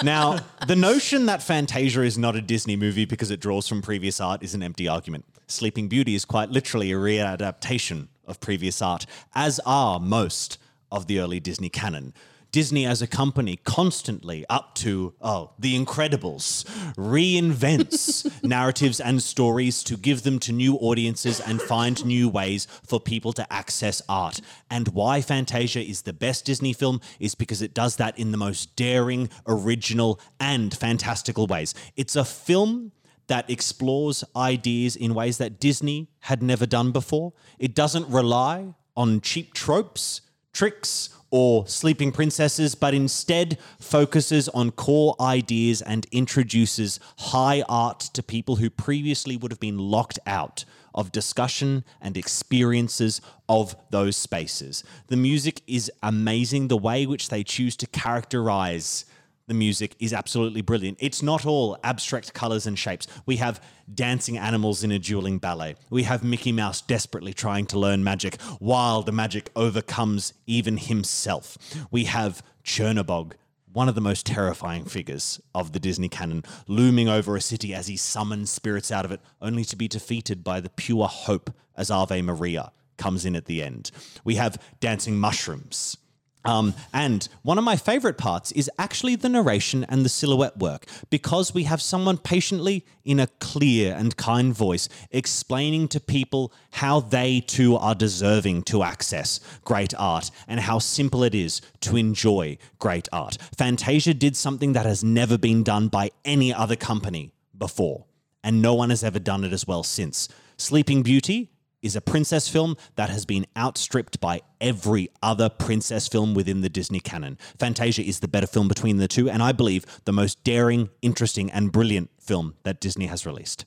Now, 0.04 0.40
the 0.68 0.76
notion 0.76 1.26
that 1.26 1.42
Fantasia 1.42 2.02
is 2.02 2.18
not 2.18 2.36
a 2.36 2.42
Disney 2.42 2.76
movie 2.76 3.06
because 3.06 3.32
it 3.32 3.40
draws 3.40 3.68
from 3.68 3.82
previous 3.82 4.22
art 4.22 4.44
is 4.44 4.54
an 4.54 4.64
empty 4.64 4.88
argument. 4.88 5.26
Sleeping 5.48 5.88
Beauty 5.88 6.16
is 6.16 6.26
quite 6.26 6.50
literally 6.50 6.92
a 6.92 6.96
readaptation 6.96 8.08
of 8.26 8.40
previous 8.40 8.82
art, 8.82 9.06
as 9.34 9.60
are 9.66 10.00
most 10.00 10.58
of 10.92 11.08
the 11.08 11.20
early 11.20 11.40
Disney 11.40 11.70
canon. 11.70 12.14
Disney 12.56 12.86
as 12.86 13.02
a 13.02 13.08
company 13.08 13.58
constantly 13.66 14.46
up 14.50 14.76
to, 14.76 15.14
oh, 15.20 15.52
The 15.60 15.78
Incredibles, 15.78 16.64
reinvents 16.96 18.44
narratives 18.44 19.02
and 19.02 19.22
stories 19.22 19.84
to 19.84 19.98
give 19.98 20.24
them 20.24 20.40
to 20.40 20.54
new 20.54 20.76
audiences 20.76 21.42
and 21.42 21.62
find 21.62 22.06
new 22.06 22.30
ways 22.30 22.66
for 22.88 23.02
people 23.02 23.34
to 23.34 23.52
access 23.52 24.02
art. 24.08 24.40
And 24.72 24.88
why 24.88 25.20
Fantasia 25.20 25.82
is 25.82 26.04
the 26.04 26.14
best 26.14 26.46
Disney 26.46 26.72
film 26.72 27.02
is 27.20 27.36
because 27.36 27.62
it 27.62 27.74
does 27.74 27.98
that 27.98 28.18
in 28.18 28.32
the 28.32 28.38
most 28.38 28.74
daring, 28.78 29.30
original, 29.46 30.22
and 30.40 30.74
fantastical 30.74 31.48
ways. 31.48 31.74
It's 31.98 32.16
a 32.16 32.24
film 32.24 32.94
that 33.28 33.50
explores 33.50 34.24
ideas 34.34 34.96
in 34.96 35.14
ways 35.14 35.40
that 35.40 35.60
Disney 35.60 36.08
had 36.22 36.42
never 36.42 36.66
done 36.66 36.94
before. 36.94 37.34
It 37.60 37.76
doesn't 37.76 38.08
rely 38.08 38.76
on 38.96 39.20
cheap 39.20 39.54
tropes, 39.54 40.22
tricks, 40.56 41.10
or 41.32 41.68
sleeping 41.68 42.14
princesses, 42.14 42.76
but 42.76 42.94
instead 42.94 43.58
focuses 43.78 44.48
on 44.50 44.72
core 44.72 45.16
ideas 45.20 45.82
and 45.82 46.08
introduces 46.14 46.98
high 47.18 47.62
art 47.68 48.00
to 48.00 48.24
people 48.24 48.56
who 48.56 48.70
previously 48.70 49.36
would 49.36 49.52
have 49.52 49.60
been 49.60 49.78
locked 49.78 50.18
out 50.26 50.64
of 50.94 51.12
discussion 51.12 51.84
and 52.02 52.16
experiences 52.16 53.20
of 53.50 53.76
those 53.90 54.16
spaces. 54.16 54.82
The 55.08 55.18
music 55.18 55.62
is 55.68 55.92
amazing. 56.02 56.70
The 56.70 56.78
way 56.78 57.06
which 57.06 57.28
they 57.28 57.44
choose 57.44 57.76
to 57.78 57.88
characterize 57.88 59.04
the 59.48 59.54
music 59.54 59.96
is 60.00 60.14
absolutely 60.14 60.62
brilliant. 60.62 60.98
It's 61.00 61.22
not 61.22 61.46
all 61.46 61.78
abstract 61.84 62.34
colors 62.34 62.66
and 62.66 62.78
shapes. 62.78 63.08
We 63.26 63.38
have 63.38 63.62
dancing 63.94 64.38
animals 64.38 64.84
in 64.84 64.92
a 64.92 65.00
dueling 65.00 65.38
ballet. 65.38 65.76
We 65.90 66.04
have 66.04 66.24
Mickey 66.24 66.52
Mouse 66.52 66.82
desperately 66.82 67.34
trying 67.34 67.68
to 67.68 67.80
learn 67.80 68.04
magic 68.04 68.42
while 68.60 69.04
the 69.04 69.12
magic 69.12 69.52
overcomes 69.56 70.34
even 70.48 70.78
himself. 70.78 71.58
We 71.92 72.06
have 72.06 72.42
Chernobog, 72.64 73.34
one 73.72 73.88
of 73.88 73.96
the 73.96 74.02
most 74.02 74.26
terrifying 74.26 74.86
figures 74.86 75.40
of 75.54 75.74
the 75.74 75.80
Disney 75.80 76.10
canon, 76.10 76.44
looming 76.68 77.08
over 77.08 77.36
a 77.36 77.42
city 77.42 77.74
as 77.74 77.88
he 77.88 77.98
summons 77.98 78.50
spirits 78.50 78.92
out 78.92 79.06
of 79.06 79.12
it, 79.12 79.22
only 79.42 79.64
to 79.66 79.76
be 79.76 79.88
defeated 79.88 80.44
by 80.44 80.60
the 80.60 80.70
pure 80.70 81.08
hope 81.08 81.52
as 81.78 81.92
Ave 81.92 82.22
Maria 82.24 82.72
comes 82.98 83.26
in 83.26 83.36
at 83.36 83.46
the 83.46 83.62
end. 83.62 83.92
We 84.24 84.36
have 84.36 84.62
dancing 84.80 85.18
mushrooms 85.18 85.98
Um, 86.46 86.74
and 86.94 87.28
one 87.42 87.58
of 87.58 87.64
my 87.64 87.76
favorite 87.76 88.18
parts 88.18 88.52
is 88.52 88.70
actually 88.78 89.16
the 89.16 89.30
narration 89.30 89.84
and 89.86 90.06
the 90.06 90.10
silhouette 90.10 90.58
work 90.58 90.86
because 91.10 91.54
we 91.54 91.64
have 91.64 91.82
someone 91.82 92.18
patiently, 92.18 92.86
in 93.04 93.20
a 93.20 93.28
clear 93.40 93.96
and 93.96 94.16
kind 94.18 94.54
voice, 94.54 94.90
explaining 95.12 95.88
to 95.90 96.00
people 96.00 96.52
how 96.72 97.00
they 97.00 97.40
too 97.40 97.76
are 97.76 97.96
deserving 97.96 98.64
to 98.64 98.84
access 98.84 99.40
great 99.64 99.94
art 99.98 100.32
and 100.48 100.60
how 100.60 100.80
simple 100.80 101.24
it 101.24 101.36
is 101.36 101.62
to 101.82 101.98
enjoy 101.98 102.58
great 102.80 103.08
art. 103.12 103.38
Fantasia 103.58 104.14
did 104.14 104.36
something 104.36 104.74
that 104.74 104.86
has 104.86 105.04
never 105.04 105.38
been 105.38 105.64
done 105.64 105.88
by 105.88 106.10
any 106.24 106.54
other 106.54 106.76
company 106.76 107.32
before, 107.58 108.06
and 108.44 108.62
no 108.62 108.74
one 108.74 108.90
has 108.90 109.04
ever 109.04 109.20
done 109.20 109.44
it 109.44 109.54
as 109.54 109.68
well 109.68 109.84
since. 109.84 110.30
Sleeping 110.58 111.04
Beauty 111.04 111.50
is 111.86 111.96
a 111.96 112.02
princess 112.02 112.50
film 112.50 112.76
that 112.96 113.10
has 113.10 113.26
been 113.26 113.46
outstripped 113.56 114.20
by 114.20 114.42
every 114.60 115.08
other 115.22 115.48
princess 115.50 116.08
film 116.08 116.34
within 116.34 116.62
the 116.62 116.70
Disney 116.70 117.00
canon. 117.00 117.38
Fantasia 117.60 118.02
is 118.02 118.20
the 118.20 118.28
better 118.28 118.48
film 118.48 118.68
between 118.68 118.98
the 118.98 119.08
two, 119.08 119.30
and 119.30 119.44
I 119.44 119.52
believe 119.52 119.86
the 120.06 120.12
most 120.12 120.44
daring, 120.44 120.90
interesting, 121.02 121.52
and 121.52 121.72
brilliant 121.72 122.10
film 122.20 122.56
that 122.64 122.82
Disney 122.82 123.06
has 123.06 123.26
released. 123.26 123.66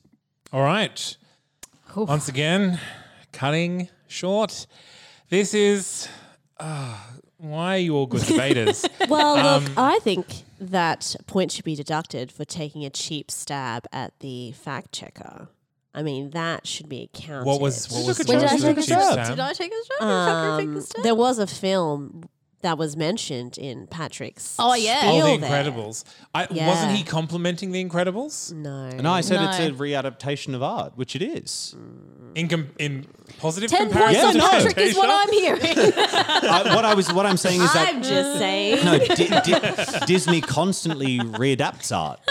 All 0.51 0.61
right. 0.63 1.15
Once 1.95 2.27
again, 2.27 2.79
cutting 3.31 3.89
short. 4.07 4.67
This 5.29 5.53
is. 5.53 6.07
Uh, 6.59 6.97
why 7.37 7.75
are 7.75 7.79
you 7.79 7.95
all 7.95 8.05
good 8.05 8.21
debaters? 8.27 8.85
Well, 9.07 9.37
Um, 9.37 9.63
look, 9.63 9.73
I 9.77 9.99
think 9.99 10.43
that 10.59 11.15
point 11.25 11.51
should 11.53 11.63
be 11.63 11.75
deducted 11.75 12.31
for 12.33 12.43
taking 12.43 12.83
a 12.83 12.89
cheap 12.89 13.31
stab 13.31 13.85
at 13.93 14.11
the 14.19 14.51
fact 14.51 14.91
checker. 14.91 15.47
I 15.93 16.03
mean, 16.03 16.29
that 16.31 16.67
should 16.67 16.87
be 16.89 17.09
counted. 17.13 17.45
what 17.47 17.59
was 17.61 17.89
what 17.91 18.05
was 18.05 18.19
When 18.19 18.39
what 18.39 18.41
did 18.41 18.49
I 18.51 18.57
take 18.57 18.75
the 18.75 18.81
a 18.81 18.85
cheap 18.85 18.99
stab? 18.99 19.13
stab? 19.13 19.27
Did 19.29 19.39
I 19.39 19.53
take 19.53 19.71
a 19.71 19.83
stab? 19.83 20.07
Um, 20.07 20.85
there 21.03 21.15
was 21.15 21.39
a 21.39 21.47
film 21.47 22.29
that 22.61 22.77
was 22.77 22.95
mentioned 22.97 23.57
in 23.57 23.87
Patrick's. 23.87 24.55
Oh, 24.59 24.73
yeah. 24.75 25.01
Oh, 25.05 25.37
The. 25.37 25.45
Incredibles. 25.47 26.03
I, 26.35 26.45
Yeah. 26.51 26.67
Wasn't 26.67 26.91
he 26.91 27.03
complimenting 27.03 27.71
The 27.71 27.83
Incredibles? 27.83 28.51
No. 28.53 28.83
And 28.83 29.07
I 29.07 29.21
said 29.21 29.41
it's 29.41 29.57
No. 29.59 29.67
a 29.67 29.71
readaptation 29.71 30.53
of 30.53 30.61
art, 30.61 30.91
which 30.97 31.15
it 31.15 31.21
is. 31.21 31.73
In 32.35 32.47
com- 32.49 32.69
in 32.77 33.07
positive 33.39 33.69
Ten 33.71 33.89
points 33.89 33.95
comparison 34.19 34.25
on 34.29 34.35
Yeah, 34.35 34.41
no. 34.41 34.49
Patrick 34.49 34.77
is 34.77 34.95
what 34.97 35.09
I'm 35.09 35.31
hearing. 35.33 35.61
I, 35.63 36.71
what 36.75 36.85
I 36.85 36.93
was, 36.93 37.11
what 37.13 37.25
I'm 37.25 37.37
saying 37.37 37.61
is 37.61 37.71
that 37.73 37.87
I'm 37.95 38.03
just 38.03 38.37
saying. 38.37 38.85
no, 38.85 38.99
Di- 38.99 39.15
Di- 39.41 40.05
Disney 40.05 40.41
constantly 40.41 41.17
readapts 41.19 41.95
art. 41.95 42.19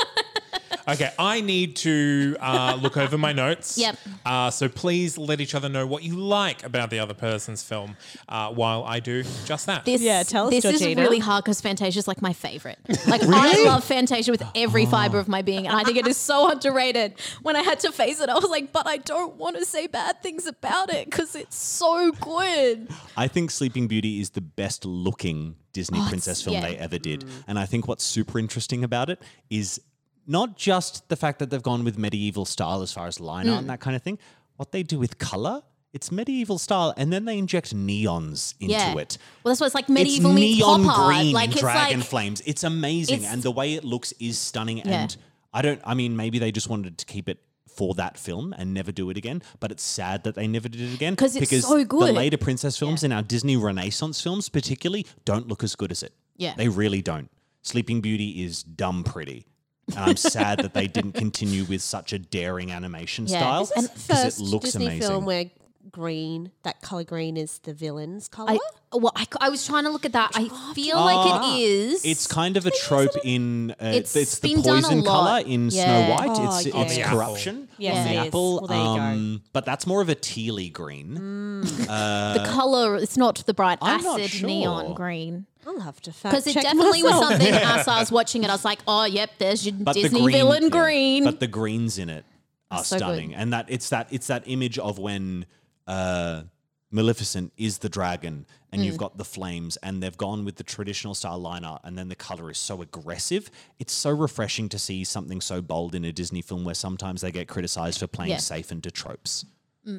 Okay, 0.89 1.13
I 1.19 1.43
need 1.43 1.77
to 1.77 2.37
uh, 2.41 2.79
look 2.81 2.97
over 2.97 3.19
my 3.19 3.33
notes. 3.33 3.77
Yep. 3.77 3.97
Uh, 4.25 4.51
so 4.51 4.69
please 4.71 5.19
let 5.19 5.41
each 5.41 5.55
other 5.55 5.69
know 5.69 5.87
what 5.87 6.03
you 6.03 6.17
like 6.17 6.65
about 6.65 6.89
the 6.89 6.99
other 6.99 7.13
person's 7.13 7.63
film 7.63 7.97
uh, 8.29 8.51
while 8.51 8.85
I 8.85 9.01
do 9.01 9.23
just 9.45 9.67
that. 9.67 9.85
This, 9.85 10.01
Yeah, 10.01 10.23
tell 10.23 10.47
us, 10.47 10.51
This 10.51 10.63
Georgina. 10.63 10.91
is 10.91 10.97
really 10.97 11.19
hard 11.19 11.45
because 11.45 11.61
Fantasia 11.61 11.99
is 11.99 12.09
like 12.09 12.23
my 12.23 12.33
favorite. 12.33 12.79
Like 13.09 13.23
I 13.23 13.65
love 13.65 13.85
Fantasia 13.85 14.31
with 14.31 14.43
every 14.55 14.85
fiber 14.85 15.19
of 15.19 15.29
my 15.29 15.41
being, 15.41 15.67
and 15.67 15.75
I 15.75 15.83
think 15.83 15.97
it 15.97 16.07
is 16.07 16.19
so 16.19 16.51
underrated. 16.51 17.15
When 17.43 17.57
I 17.57 17.63
had 17.63 17.81
to 17.81 17.93
face 17.93 18.21
it, 18.21 18.29
I 18.29 18.35
was 18.35 18.51
like, 18.51 18.71
but 18.71 18.87
I 18.87 18.99
don't 18.99 19.37
want 19.37 19.57
to 19.57 19.65
say 19.65 19.87
bad 19.87 20.23
things 20.23 20.47
about 20.47 20.93
it 20.93 21.07
because 21.07 21.35
it's 21.35 21.57
so 21.57 22.13
good. 22.13 22.89
I 23.17 23.29
think 23.29 23.51
Sleeping 23.51 23.89
Beauty 23.89 24.21
is 24.21 24.31
the 24.31 24.43
best 24.43 24.85
looking 24.85 25.57
Disney 25.73 26.01
princess 26.09 26.43
film 26.43 26.55
yeah. 26.55 26.69
they 26.69 26.77
ever 26.77 26.99
did. 26.99 27.25
And 27.47 27.59
I 27.59 27.65
think 27.65 27.87
what's 27.87 28.05
super 28.05 28.39
interesting 28.39 28.83
about 28.85 29.11
it 29.11 29.23
is 29.49 29.81
not 30.29 30.57
just 30.57 31.09
the 31.09 31.17
fact 31.17 31.39
that 31.41 31.51
they've 31.51 31.63
gone 31.63 31.83
with 31.85 31.99
medieval 31.99 32.45
style 32.45 32.83
as 32.83 32.93
far 32.93 33.07
as 33.07 33.19
line 33.19 33.49
art 33.49 33.59
and 33.59 33.65
mm. 33.67 33.71
that 33.71 33.81
kind 33.81 33.97
of 33.97 34.03
thing, 34.03 34.19
what 34.57 34.71
they 34.73 34.83
do 34.83 34.99
with 34.99 35.19
color. 35.19 35.63
It's 35.95 36.13
medieval 36.13 36.59
style, 36.59 36.93
and 36.99 37.11
then 37.11 37.25
they 37.25 37.39
inject 37.39 37.75
neons 37.75 38.55
into 38.61 38.75
Yeah. 38.75 38.95
it. 38.99 39.17
Well, 39.43 39.51
that's 39.51 39.59
what 39.59 39.67
it's 39.67 39.75
like 39.75 39.85
It's 39.85 39.91
medieval 39.91 40.35
meets 40.35 40.59
neon 40.59 40.85
pop 40.85 40.99
art. 40.99 41.17
green 41.17 41.33
Like 41.33 41.51
it's 41.51 41.61
dragon 41.61 42.01
like 42.01 42.09
flames. 42.09 42.43
It's 42.45 42.63
amazing, 42.63 43.21
It's- 43.21 43.33
and 43.33 43.43
the 43.43 43.51
way 43.51 43.73
it 43.73 43.85
looks 43.85 44.13
is 44.21 44.39
stunning. 44.39 44.79
Yeah. 44.79 45.03
And 45.03 45.17
I 45.55 45.63
don't. 45.63 45.81
I 45.85 45.95
mean, 45.95 46.15
maybe 46.15 46.39
they 46.39 46.53
just 46.53 46.69
wanted 46.69 46.99
to 46.99 47.07
keep 47.07 47.27
it 47.27 47.39
for 47.75 47.95
that 47.95 48.19
film 48.19 48.53
and 48.59 48.75
never 48.75 48.93
do 48.93 49.09
it 49.09 49.17
again. 49.17 49.41
But 49.61 49.73
it's 49.73 49.83
sad 49.83 50.25
that 50.25 50.35
they 50.35 50.47
never 50.47 50.69
did 50.69 50.81
it 50.83 50.95
again 50.95 51.17
it's 51.19 51.39
because 51.39 51.67
so 51.67 51.83
the 51.83 52.13
later 52.13 52.37
princess 52.37 52.77
films 52.77 53.03
and 53.03 53.13
our 53.13 53.23
Disney 53.23 53.57
Renaissance 53.57 54.21
films, 54.21 54.49
particularly, 54.49 55.07
don't 55.25 55.49
look 55.49 55.63
as 55.65 55.75
good 55.75 55.91
as 55.91 56.03
it. 56.03 56.13
Yeah. 56.37 56.55
they 56.57 56.69
really 56.69 57.03
don't. 57.03 57.31
Sleeping 57.63 58.01
Beauty 58.01 58.45
is 58.45 58.63
dumb 58.63 59.05
pretty. 59.05 59.47
And 59.89 59.99
I'm 59.99 60.17
sad 60.17 60.59
that 60.61 60.75
they 60.75 60.87
didn't 60.87 61.13
continue 61.13 61.65
with 61.65 61.83
such 61.83 62.13
a 62.13 62.19
daring 62.19 62.71
animation 62.73 63.27
style 63.29 63.69
because 63.75 64.39
it 64.39 64.43
looks 64.43 64.67
Disney 64.67 64.87
amazing. 64.87 65.09
film 65.09 65.25
where 65.25 65.51
green, 65.91 66.51
that 66.63 66.81
color 66.83 67.05
green 67.05 67.37
is 67.37 67.59
the 67.61 67.73
villain's 67.75 68.29
color. 68.29 68.53
I, 68.53 68.59
well, 68.97 69.13
I, 69.17 69.27
I 69.41 69.49
was 69.49 69.67
trying 69.67 69.85
to 69.85 69.91
look 69.91 70.05
at 70.05 70.13
that. 70.13 70.33
I 70.35 70.49
feel 70.75 70.97
like 70.97 71.43
it 71.43 71.61
is. 71.61 72.05
It's 72.05 72.27
kind 72.27 72.57
of 72.57 72.67
a 72.67 72.71
trope 72.71 73.11
in 73.25 73.73
uh, 73.73 73.75
it's, 73.81 74.15
It's 74.17 74.39
the 74.39 74.55
been 74.55 74.63
done 74.63 74.79
a 74.79 74.83
poison 74.83 75.05
color 75.05 75.41
in 75.45 75.69
Yeah. 75.71 75.85
Snow 75.85 76.15
White. 76.15 76.39
Oh, 76.39 76.57
it's 76.57 76.67
yeah. 76.67 76.81
it's 76.83 76.99
On 76.99 77.05
corruption 77.05 77.69
Yes, 77.79 77.97
on 77.99 78.05
the 78.05 78.11
it 78.11 78.21
is. 78.23 78.27
apple. 78.29 78.55
Well, 78.61 78.67
there 78.67 78.79
you 78.79 78.85
go. 78.85 78.91
um, 79.01 79.43
But 79.53 79.65
that's 79.67 79.87
more 79.87 80.01
of 80.03 80.09
a 80.09 80.15
tealy 80.15 80.73
green. 80.73 81.15
the 81.63 82.51
color. 82.53 82.97
It's 82.97 83.17
not 83.17 83.37
the 83.47 83.55
bright 83.55 83.79
I'm 83.83 84.05
acid 84.05 84.31
sure. 84.31 84.47
neon 84.49 84.95
green. 84.95 85.47
I'll 85.67 85.81
have 85.81 86.01
to 86.03 86.13
fact 86.13 86.33
Because 86.33 86.47
it 86.47 86.55
check 86.55 86.63
definitely 86.63 87.03
was 87.03 87.13
myself. 87.13 87.31
something 87.33 87.53
as 87.55 87.89
I 87.89 88.01
was 88.01 88.11
watching 88.11 88.43
it, 88.43 88.49
I 88.49 88.55
was 88.55 88.65
like, 88.65 88.79
oh, 88.89 89.05
yep, 89.05 89.31
there's 89.39 89.67
your 89.67 89.75
But 89.79 89.93
Disney 89.95 90.09
the 90.21 90.25
green, 90.25 90.37
villain 90.37 90.63
yeah. 90.63 90.69
green. 90.71 91.25
But 91.25 91.41
the 91.41 91.47
greens 91.47 91.99
in 91.99 92.09
it 92.09 92.25
are 92.71 92.83
So 92.85 92.97
good. 92.97 93.05
stunning, 93.05 93.35
and 93.35 93.53
that 93.53 93.67
it's 93.69 93.91
that 93.91 94.09
it's 94.11 94.29
that 94.29 94.45
image 94.47 94.79
of 94.79 94.99
when 94.99 95.45
uh, 95.89 96.43
Maleficent 96.91 97.53
is 97.59 97.79
the 97.79 97.89
dragon, 97.89 98.47
and 98.73 98.81
Mm. 98.81 98.85
you've 98.87 98.97
got 98.97 99.19
the 99.19 99.25
flames, 99.25 99.77
and 99.79 100.03
they've 100.03 100.17
gone 100.17 100.45
with 100.47 100.57
the 100.57 100.63
traditional 100.65 101.15
style 101.15 101.39
line 101.39 101.63
art, 101.65 101.83
and 101.85 101.99
then 101.99 102.09
the 102.09 102.15
color 102.15 102.51
is 102.51 102.57
so 102.59 102.81
aggressive. 102.81 103.51
It's 103.79 103.93
so 103.93 104.11
refreshing 104.11 104.69
to 104.71 104.79
see 104.79 105.05
something 105.05 105.41
so 105.43 105.61
bold 105.61 105.95
in 105.95 106.05
a 106.07 106.13
Disney 106.13 106.41
film, 106.41 106.65
where 106.65 106.75
sometimes 106.75 107.21
they 107.21 107.31
get 107.31 107.47
criticized 107.49 107.99
for 107.99 108.07
playing 108.07 108.31
Yeah. 108.31 108.37
safe 108.39 108.71
into 108.73 108.91
tropes. 108.91 109.45
All 109.87 109.97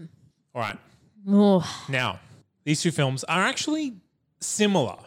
right. 0.56 0.78
Oh, 1.28 1.84
Now, 1.90 2.20
these 2.64 2.82
two 2.82 2.92
films 2.92 3.24
are 3.26 3.42
actually 3.42 3.98
similar 4.40 4.98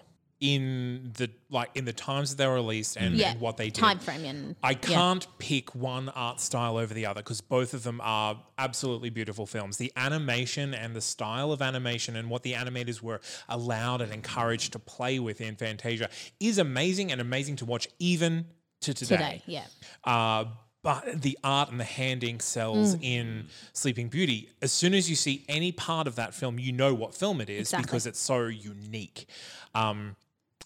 in 0.42 1.12
the 1.16 1.30
like 1.50 1.70
in 1.76 1.84
the 1.84 1.92
times 1.92 2.30
that 2.30 2.36
they 2.36 2.46
were 2.48 2.54
released 2.56 2.96
and, 2.96 3.14
yeah. 3.14 3.30
and 3.30 3.40
what 3.40 3.56
they 3.56 3.66
did. 3.66 3.76
Time 3.76 4.00
frame 4.00 4.24
and 4.24 4.56
I 4.62 4.74
can't 4.74 5.24
pick 5.38 5.72
one 5.74 6.08
art 6.10 6.40
style 6.40 6.76
over 6.76 6.92
the 6.92 7.06
other 7.06 7.20
because 7.20 7.40
both 7.40 7.74
of 7.74 7.84
them 7.84 8.00
are 8.02 8.36
absolutely 8.58 9.08
beautiful 9.08 9.46
films. 9.46 9.76
The 9.76 9.92
animation 9.96 10.74
and 10.74 10.96
the 10.96 11.00
style 11.00 11.52
of 11.52 11.62
animation 11.62 12.16
and 12.16 12.28
what 12.28 12.42
the 12.42 12.54
animators 12.54 13.00
were 13.00 13.20
allowed 13.48 14.00
and 14.00 14.12
encouraged 14.12 14.72
to 14.72 14.80
play 14.80 15.20
with 15.20 15.40
in 15.40 15.54
Fantasia 15.54 16.08
is 16.40 16.58
amazing 16.58 17.12
and 17.12 17.20
amazing 17.20 17.56
to 17.56 17.64
watch 17.64 17.86
even 18.00 18.46
to 18.80 18.92
today. 18.92 19.16
today. 19.16 19.42
Yeah. 19.46 19.64
Uh, 20.02 20.46
but 20.82 21.22
the 21.22 21.38
art 21.44 21.70
and 21.70 21.78
the 21.78 21.84
hand 21.84 22.24
ink 22.24 22.42
cells 22.42 22.96
Mm. 22.96 23.04
in 23.04 23.46
Sleeping 23.72 24.08
Beauty, 24.08 24.50
as 24.60 24.72
soon 24.72 24.94
as 24.94 25.08
you 25.08 25.14
see 25.14 25.44
any 25.48 25.70
part 25.70 26.08
of 26.08 26.16
that 26.16 26.34
film, 26.34 26.58
you 26.58 26.72
know 26.72 26.92
what 26.92 27.14
film 27.14 27.40
it 27.40 27.48
is 27.48 27.60
Exactly. 27.68 27.84
because 27.84 28.06
it's 28.08 28.18
so 28.18 28.46
unique. 28.46 29.28
Um, 29.76 30.16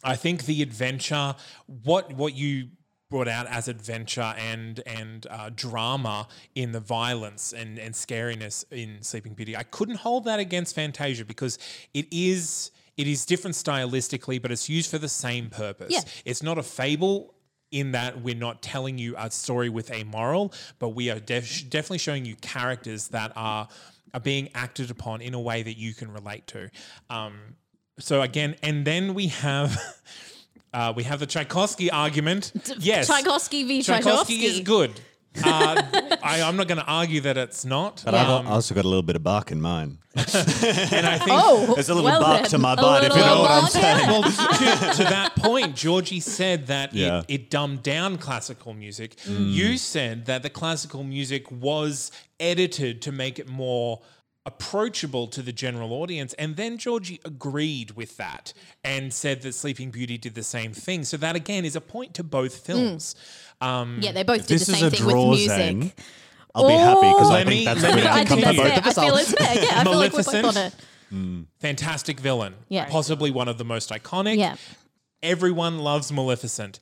I 0.04 0.16
think 0.16 0.44
the 0.44 0.62
adventure, 0.62 1.34
what 1.66 2.12
what 2.12 2.34
you 2.34 2.68
brought 3.08 3.28
out 3.28 3.46
as 3.46 3.68
adventure 3.68 4.34
and 4.36 4.82
and 4.86 5.26
uh, 5.30 5.50
drama 5.54 6.26
in 6.54 6.72
the 6.72 6.80
violence 6.80 7.52
and 7.52 7.78
and 7.78 7.94
scariness 7.94 8.64
in 8.70 9.02
Sleeping 9.02 9.34
Beauty, 9.34 9.56
I 9.56 9.62
couldn't 9.62 9.96
hold 9.96 10.24
that 10.24 10.40
against 10.40 10.74
Fantasia 10.74 11.24
because 11.24 11.58
it 11.94 12.06
is 12.10 12.70
it 12.96 13.06
is 13.06 13.26
different 13.26 13.54
stylistically, 13.56 14.40
but 14.40 14.50
it's 14.50 14.68
used 14.68 14.90
for 14.90 14.98
the 14.98 15.08
same 15.08 15.50
purpose. 15.50 15.92
Yeah. 15.92 16.00
It's 16.24 16.42
not 16.42 16.58
a 16.58 16.62
fable 16.62 17.34
in 17.70 17.92
that 17.92 18.22
we're 18.22 18.34
not 18.34 18.62
telling 18.62 18.96
you 18.96 19.14
a 19.18 19.30
story 19.30 19.68
with 19.68 19.92
a 19.92 20.04
moral, 20.04 20.52
but 20.78 20.90
we 20.90 21.10
are 21.10 21.18
def- 21.18 21.68
definitely 21.68 21.98
showing 21.98 22.24
you 22.24 22.36
characters 22.36 23.08
that 23.08 23.32
are 23.36 23.68
are 24.14 24.20
being 24.20 24.48
acted 24.54 24.90
upon 24.90 25.20
in 25.20 25.34
a 25.34 25.40
way 25.40 25.62
that 25.62 25.76
you 25.76 25.92
can 25.92 26.10
relate 26.10 26.46
to. 26.46 26.70
Um, 27.10 27.56
so 27.98 28.22
again, 28.22 28.56
and 28.62 28.86
then 28.86 29.14
we 29.14 29.28
have 29.28 29.76
uh, 30.74 30.92
we 30.96 31.02
have 31.04 31.20
the 31.20 31.26
Tchaikovsky 31.26 31.90
argument. 31.90 32.52
Yes, 32.78 33.06
Tchaikovsky 33.08 33.64
v. 33.64 33.82
Tchaikovsky 33.82 34.44
is 34.44 34.60
good. 34.60 34.92
Uh, 35.44 35.82
I, 36.22 36.40
I'm 36.40 36.56
not 36.56 36.66
going 36.66 36.78
to 36.78 36.86
argue 36.86 37.20
that 37.20 37.36
it's 37.36 37.66
not. 37.66 38.00
But 38.06 38.14
I've 38.14 38.46
also 38.46 38.74
got 38.74 38.86
a 38.86 38.88
little 38.88 39.02
bit 39.02 39.16
of 39.16 39.22
bark 39.22 39.52
in 39.52 39.60
mine. 39.60 39.98
and 40.14 40.24
I 41.06 41.18
think 41.18 41.28
Oh, 41.30 41.74
There's 41.74 41.90
a 41.90 41.94
little 41.94 42.08
well 42.10 42.22
bark 42.22 42.40
then. 42.44 42.50
to 42.52 42.58
my 42.58 42.72
A 42.72 42.76
bite, 42.76 43.04
if 43.04 43.14
you 43.14 43.20
know 43.20 43.40
what 43.42 43.50
I'm 43.50 43.68
saying. 43.68 44.06
well, 44.08 44.22
to, 44.22 44.30
to 44.96 45.04
that 45.04 45.32
point, 45.36 45.76
Georgie 45.76 46.20
said 46.20 46.68
that 46.68 46.94
Yeah. 46.94 47.18
it, 47.18 47.24
it 47.28 47.50
dumbed 47.50 47.82
down 47.82 48.16
classical 48.16 48.72
music. 48.72 49.16
Mm. 49.26 49.52
You 49.52 49.76
said 49.76 50.24
that 50.24 50.42
the 50.42 50.48
classical 50.48 51.04
music 51.04 51.52
was 51.52 52.10
edited 52.40 53.02
to 53.02 53.12
make 53.12 53.38
it 53.38 53.46
more 53.46 54.00
approachable 54.46 55.26
to 55.26 55.42
the 55.42 55.52
general 55.52 55.92
audience. 55.92 56.32
And 56.34 56.56
then 56.56 56.78
Georgie 56.78 57.20
agreed 57.24 57.90
with 57.92 58.16
that 58.16 58.52
and 58.84 59.12
said 59.12 59.42
that 59.42 59.54
Sleeping 59.54 59.90
Beauty 59.90 60.16
did 60.16 60.34
the 60.34 60.42
same 60.44 60.72
thing. 60.72 61.04
So 61.04 61.16
that 61.18 61.36
again 61.36 61.64
is 61.64 61.76
a 61.76 61.80
point 61.80 62.14
to 62.14 62.22
both 62.24 62.56
films. 62.64 63.14
Um, 63.60 63.98
Yeah, 64.00 64.12
they 64.12 64.22
both 64.22 64.46
did 64.46 64.60
this 64.60 64.66
the 64.66 64.72
is 64.72 64.78
same 64.78 64.86
a 64.88 64.90
thing 64.90 65.00
draw 65.00 65.28
with 65.30 65.38
music. 65.40 65.56
zone, 65.58 65.92
I'll 66.54 66.68
be 66.68 66.72
happy 66.74 67.00
because 67.12 67.30
I 67.30 67.34
Let 67.38 67.46
think 67.48 67.64
that's 67.66 67.82
let 67.82 67.92
a 67.92 67.96
me 67.96 68.02
good 68.02 68.10
I 68.10 68.20
outcome 68.22 68.38
for 68.38 68.44
both 68.46 68.58
of 68.58 68.86
I 68.86 68.88
us. 68.88 68.94
feel 68.94 69.04
I'll- 69.04 69.16
it's 69.16 69.32
fair. 69.32 69.54
Yeah, 69.64 69.80
I 69.80 69.84
feel 69.84 69.96
like 69.98 70.12
we're 70.12 70.18
both 70.22 70.34
on 70.34 70.42
Maleficent. 70.42 70.74
it. 71.10 71.46
Fantastic 71.60 72.20
villain. 72.20 72.54
Yeah. 72.68 72.86
Possibly 72.86 73.30
one 73.30 73.48
of 73.48 73.58
the 73.58 73.64
most 73.64 73.90
iconic. 73.90 74.38
Yeah. 74.38 74.56
Everyone 75.22 75.78
loves 75.78 76.12
Maleficent. 76.12 76.78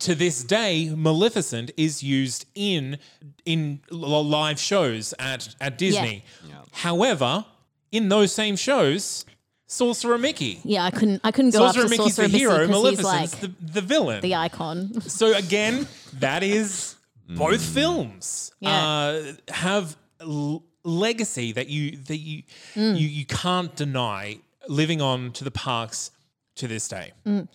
To 0.00 0.14
this 0.14 0.44
day, 0.44 0.92
Maleficent 0.94 1.70
is 1.76 2.02
used 2.02 2.46
in 2.54 2.98
in 3.44 3.80
live 3.90 4.58
shows 4.58 5.14
at 5.18 5.54
at 5.60 5.78
Disney. 5.78 6.24
However, 6.72 7.44
in 7.92 8.08
those 8.08 8.32
same 8.32 8.56
shows, 8.56 9.24
Sorcerer 9.66 10.18
Mickey. 10.18 10.60
Yeah, 10.64 10.84
I 10.84 10.90
couldn't. 10.90 11.20
I 11.24 11.30
couldn't 11.32 11.52
go 11.52 11.58
Sorcerer 11.60 11.84
after 11.84 11.90
Mickey's 11.96 12.14
Sorcerer 12.16 12.28
the 12.28 12.38
hero, 12.38 12.52
Mickey 12.58 12.72
'cause 12.72 12.82
Maleficent's 12.82 13.32
like 13.32 13.40
the, 13.40 13.52
the 13.72 13.80
villain. 13.80 14.20
the 14.20 14.34
icon. 14.34 15.00
So 15.08 15.34
again, 15.34 15.86
that 16.14 16.42
is 16.42 16.96
both 17.28 17.62
films 17.62 18.52
Yeah. 18.60 18.70
uh, 18.86 19.32
have 19.48 19.96
l- 20.20 20.62
legacy 20.84 21.52
that 21.52 21.68
you 21.68 21.96
that 22.08 22.18
you, 22.18 22.42
Mm. 22.74 22.98
you 23.00 23.06
you 23.08 23.24
can't 23.26 23.74
deny 23.74 24.38
living 24.68 25.00
on 25.00 25.32
to 25.32 25.44
the 25.44 25.50
parks 25.50 26.10
to 26.56 26.68
this 26.68 26.88
day. 26.88 27.12
Mm. 27.26 27.48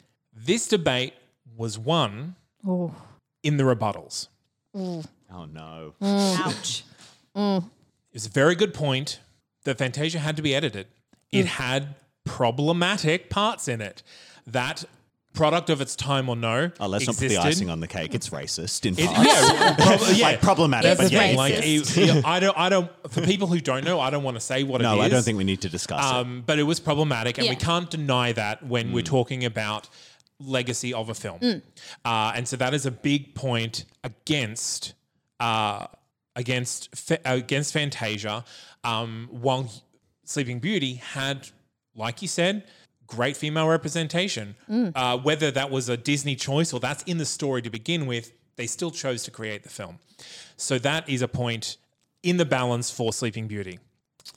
This 0.46 0.68
debate 0.68 1.14
was 1.56 1.78
won 1.78 2.36
Oh. 2.68 2.94
in 3.44 3.58
the 3.58 3.64
rebuttals. 3.64 4.28
Oh 4.76 5.46
no. 5.52 5.94
Ouch. 6.02 6.84
It's 8.14 8.26
a 8.26 8.30
very 8.30 8.56
good 8.56 8.74
point 8.74 9.20
that 9.64 9.78
Fantasia 9.78 10.20
had 10.20 10.36
to 10.38 10.42
be 10.42 10.54
edited. 10.56 10.88
Mm. 11.34 11.39
It 11.39 11.46
had 11.46 11.96
problematic 12.26 13.30
parts 13.30 13.68
in 13.68 13.82
it. 13.82 14.04
That 14.48 14.84
product 15.34 15.70
of 15.70 15.80
its 15.80 15.96
time 15.96 16.28
or 16.28 16.36
no. 16.36 16.72
Oh, 16.80 16.88
let's 16.88 17.08
not 17.08 17.16
put 17.16 17.30
the 17.30 17.38
icing 17.38 17.70
on 17.70 17.80
the 17.80 17.88
cake. 17.88 18.14
It's 18.14 18.30
racist 18.30 18.86
in 18.86 18.94
It- 18.96 19.10
yeah, 19.10 19.76
prob- 19.80 20.00
yeah. 20.14 20.26
Like 20.26 20.42
problematic, 20.42 20.98
That's 20.98 21.10
but 21.10 21.12
yeah. 21.12 21.38
Like, 21.38 21.54
it- 21.58 21.96
yeah, 21.98 22.22
I 22.26 22.39
don't, 22.42 22.58
I 22.58 22.68
don't. 22.70 22.89
For 23.10 23.22
people 23.22 23.48
who 23.48 23.60
don't 23.62 23.86
know, 23.86 24.00
I 24.00 24.10
don't 24.10 24.24
want 24.24 24.36
to 24.36 24.42
say 24.42 24.64
what 24.64 24.82
no, 24.82 24.96
it 24.96 24.98
is. 25.00 25.04
I 25.06 25.10
don't 25.10 25.24
think 25.24 25.38
we 25.38 25.44
need 25.46 25.62
to 25.62 25.70
discuss 25.70 26.04
it. 26.06 26.14
Um, 26.14 26.44
but 26.46 26.60
it 26.60 26.64
was 26.64 26.80
problematic, 26.82 27.38
and 27.38 27.48
we 27.48 27.56
can't 27.56 27.89
deny 27.89 28.34
that 28.34 28.66
when 28.66 28.92
we're 28.92 29.04
talking 29.04 29.46
about 29.46 29.88
legacy 30.46 30.94
of 30.94 31.10
a 31.10 31.14
film. 31.14 31.39
Mm. 31.39 31.62
Uh, 32.04 32.34
and 32.36 32.48
so 32.48 32.56
that 32.58 32.74
is 32.74 32.86
a 32.86 32.92
big 32.92 33.36
point 33.36 33.86
against 34.04 34.94
uh, 35.39 35.88
against 36.36 36.89
against 37.26 37.74
Fantasia. 37.74 38.44
Um, 38.84 39.28
while 39.32 39.72
Sleeping 40.26 40.60
Beauty 40.60 40.96
had, 40.96 41.48
like 41.96 42.22
you 42.22 42.28
said. 42.28 42.64
Great 43.08 43.36
female 43.36 43.68
representation. 43.68 44.56
Mm. 44.70 44.94
Uh, 44.96 45.18
whether 45.18 45.52
that 45.52 45.70
was 45.70 45.89
a 45.89 45.98
Disney 45.98 46.34
choice 46.34 46.72
or 46.72 46.80
that's 46.80 47.04
in 47.04 47.18
the 47.18 47.26
story 47.26 47.62
to 47.62 47.70
begin 47.70 48.06
with, 48.06 48.32
they 48.56 48.66
still 48.66 48.89
chose 48.89 49.24
to 49.24 49.32
create 49.32 49.64
the 49.64 49.70
film. 49.70 50.00
So 50.56 50.80
that 50.80 51.10
is 51.10 51.22
a 51.22 51.28
point 51.28 51.76
in 52.24 52.38
the 52.38 52.46
balance 52.46 52.89
for 52.89 53.12
Sleeping 53.12 53.48
Beauty. 53.48 53.80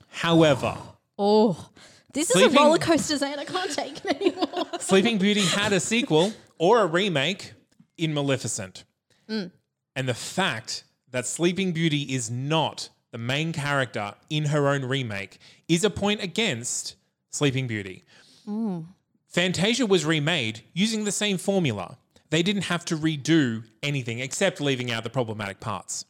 However, 0.08 0.76
Oh, 1.18 1.68
this 2.14 2.30
is 2.30 2.40
Sleeping- 2.40 2.56
a 2.56 2.60
roller 2.62 2.78
coaster, 2.78 3.16
Zane. 3.18 3.38
I 3.38 3.44
can't 3.44 3.70
take 3.70 4.04
it 4.04 4.16
anymore. 4.22 4.66
Sleeping 4.80 5.18
Beauty 5.18 5.42
had 5.42 5.72
a 5.72 5.80
sequel 5.80 6.32
or 6.58 6.80
a 6.80 6.86
remake 6.86 7.52
in 7.98 8.14
Maleficent. 8.14 8.84
Mm. 9.28 9.50
And 9.96 10.08
the 10.08 10.14
fact 10.14 10.84
that 11.10 11.26
Sleeping 11.26 11.72
Beauty 11.72 12.02
is 12.14 12.30
not 12.30 12.88
the 13.12 13.18
main 13.18 13.52
character 13.52 14.14
in 14.30 14.46
her 14.46 14.68
own 14.68 14.84
remake 14.84 15.38
is 15.68 15.84
a 15.84 15.90
point 15.90 16.22
against 16.22 16.96
Sleeping 17.30 17.66
Beauty. 17.66 18.02
Mm. 18.48 18.86
Fantasia 19.28 19.86
was 19.86 20.04
remade 20.04 20.62
using 20.72 21.04
the 21.04 21.12
same 21.12 21.38
formula. 21.38 21.98
They 22.30 22.42
didn't 22.42 22.62
have 22.62 22.84
to 22.86 22.96
redo 22.96 23.64
anything 23.82 24.18
except 24.18 24.60
leaving 24.60 24.90
out 24.90 25.04
the 25.04 25.10
problematic 25.10 25.60
parts. 25.60 26.04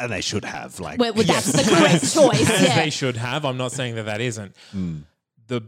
and 0.00 0.10
they 0.12 0.20
should 0.20 0.44
have. 0.44 0.78
Like, 0.80 0.98
Well, 1.00 1.12
well, 1.14 1.24
that's 1.24 1.52
the 1.52 1.62
correct 1.76 2.12
choice. 2.12 2.48
as 2.50 2.62
Yeah. 2.62 2.76
they 2.76 2.90
should 2.90 3.16
have. 3.16 3.44
I'm 3.44 3.56
not 3.56 3.72
saying 3.72 3.94
that 3.96 4.06
that 4.06 4.20
isn't. 4.20 4.54
The 5.50 5.62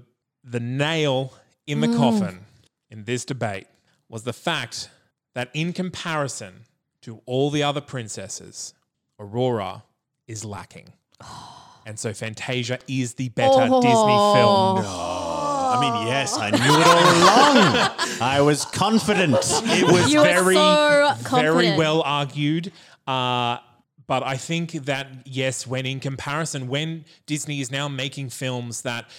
the 0.44 0.60
nail 0.60 1.34
in 1.66 1.80
the 1.80 1.88
coffin 1.88 2.46
in 2.88 3.02
this 3.04 3.24
debate 3.24 3.66
was 4.08 4.22
the 4.22 4.32
fact 4.32 4.90
that 5.34 5.50
in 5.54 5.72
comparison 5.72 6.66
to 7.00 7.20
all 7.26 7.50
the 7.50 7.64
other 7.64 7.80
princesses, 7.80 8.74
Aurora 9.18 9.82
is 10.26 10.44
lacking. 10.44 10.92
And 11.84 11.98
so 11.98 12.12
Fantasia 12.12 12.78
is 12.86 13.14
the 13.14 13.28
better 13.30 13.62
Disney 13.62 13.90
film. 13.90 14.84
I 14.86 15.78
mean, 15.80 16.06
yes, 16.06 16.38
I 16.38 16.50
knew 16.50 16.58
it 16.58 16.86
all 16.86 17.02
along. 17.18 17.90
I 18.20 18.40
was 18.40 18.64
confident. 18.66 19.34
It 19.34 19.90
was 19.90 20.12
You 20.12 20.22
very, 20.22 20.54
so 20.54 21.14
very 21.32 21.76
well 21.76 22.02
argued. 22.02 22.70
Uh, 23.04 23.58
but 24.06 24.22
I 24.22 24.36
think 24.36 24.72
that, 24.84 25.08
yes, 25.24 25.66
when 25.66 25.84
in 25.84 25.98
comparison, 25.98 26.68
when 26.68 27.04
Disney 27.26 27.60
is 27.60 27.72
now 27.72 27.88
making 27.88 28.28
films 28.28 28.82
that 28.82 29.10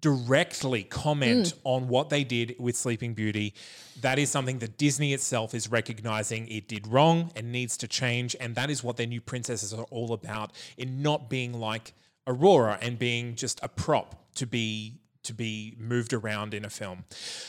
directly 0.00 0.82
comment 0.84 1.46
Mm. 1.46 1.54
on 1.64 1.88
what 1.88 2.08
they 2.10 2.24
did 2.24 2.56
with 2.58 2.76
Sleeping 2.76 3.14
Beauty, 3.14 3.54
that 4.00 4.18
is 4.18 4.30
something 4.30 4.58
that 4.60 4.78
Disney 4.78 5.12
itself 5.12 5.54
is 5.54 5.70
recognizing 5.70 6.48
it 6.48 6.68
did 6.68 6.86
wrong 6.86 7.30
and 7.36 7.52
needs 7.52 7.76
to 7.78 7.88
change. 7.88 8.34
And 8.40 8.54
that 8.54 8.70
is 8.70 8.82
what 8.82 8.96
their 8.96 9.06
new 9.06 9.20
princesses 9.20 9.72
are 9.74 9.84
all 9.90 10.12
about 10.12 10.52
in 10.78 11.02
not 11.02 11.28
being 11.28 11.52
like 11.52 11.92
Aurora 12.26 12.78
and 12.80 12.98
being 12.98 13.34
just 13.34 13.60
a 13.62 13.68
prop 13.68 14.16
to 14.36 14.46
be 14.46 14.94
to 15.22 15.34
be 15.34 15.74
moved 15.78 16.14
around 16.14 16.54
in 16.54 16.64
a 16.64 16.70
film. 16.70 17.04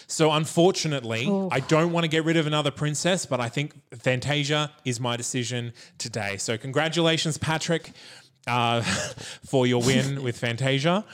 So 0.05 0.29
unfortunately, 0.33 1.25
I 1.51 1.61
don't 1.61 1.93
want 1.93 2.03
to 2.03 2.09
get 2.09 2.25
rid 2.25 2.35
of 2.35 2.45
another 2.45 2.69
princess, 2.69 3.25
but 3.25 3.39
I 3.39 3.47
think 3.47 3.71
Fantasia 3.97 4.71
is 4.83 4.99
my 4.99 5.15
decision 5.15 5.71
today. 5.97 6.35
So 6.35 6.57
congratulations, 6.57 7.37
Patrick, 7.37 7.91
uh, 8.45 8.81
for 9.45 9.65
your 9.65 9.81
win 9.81 10.21
with 10.21 10.37
Fantasia. 10.37 11.05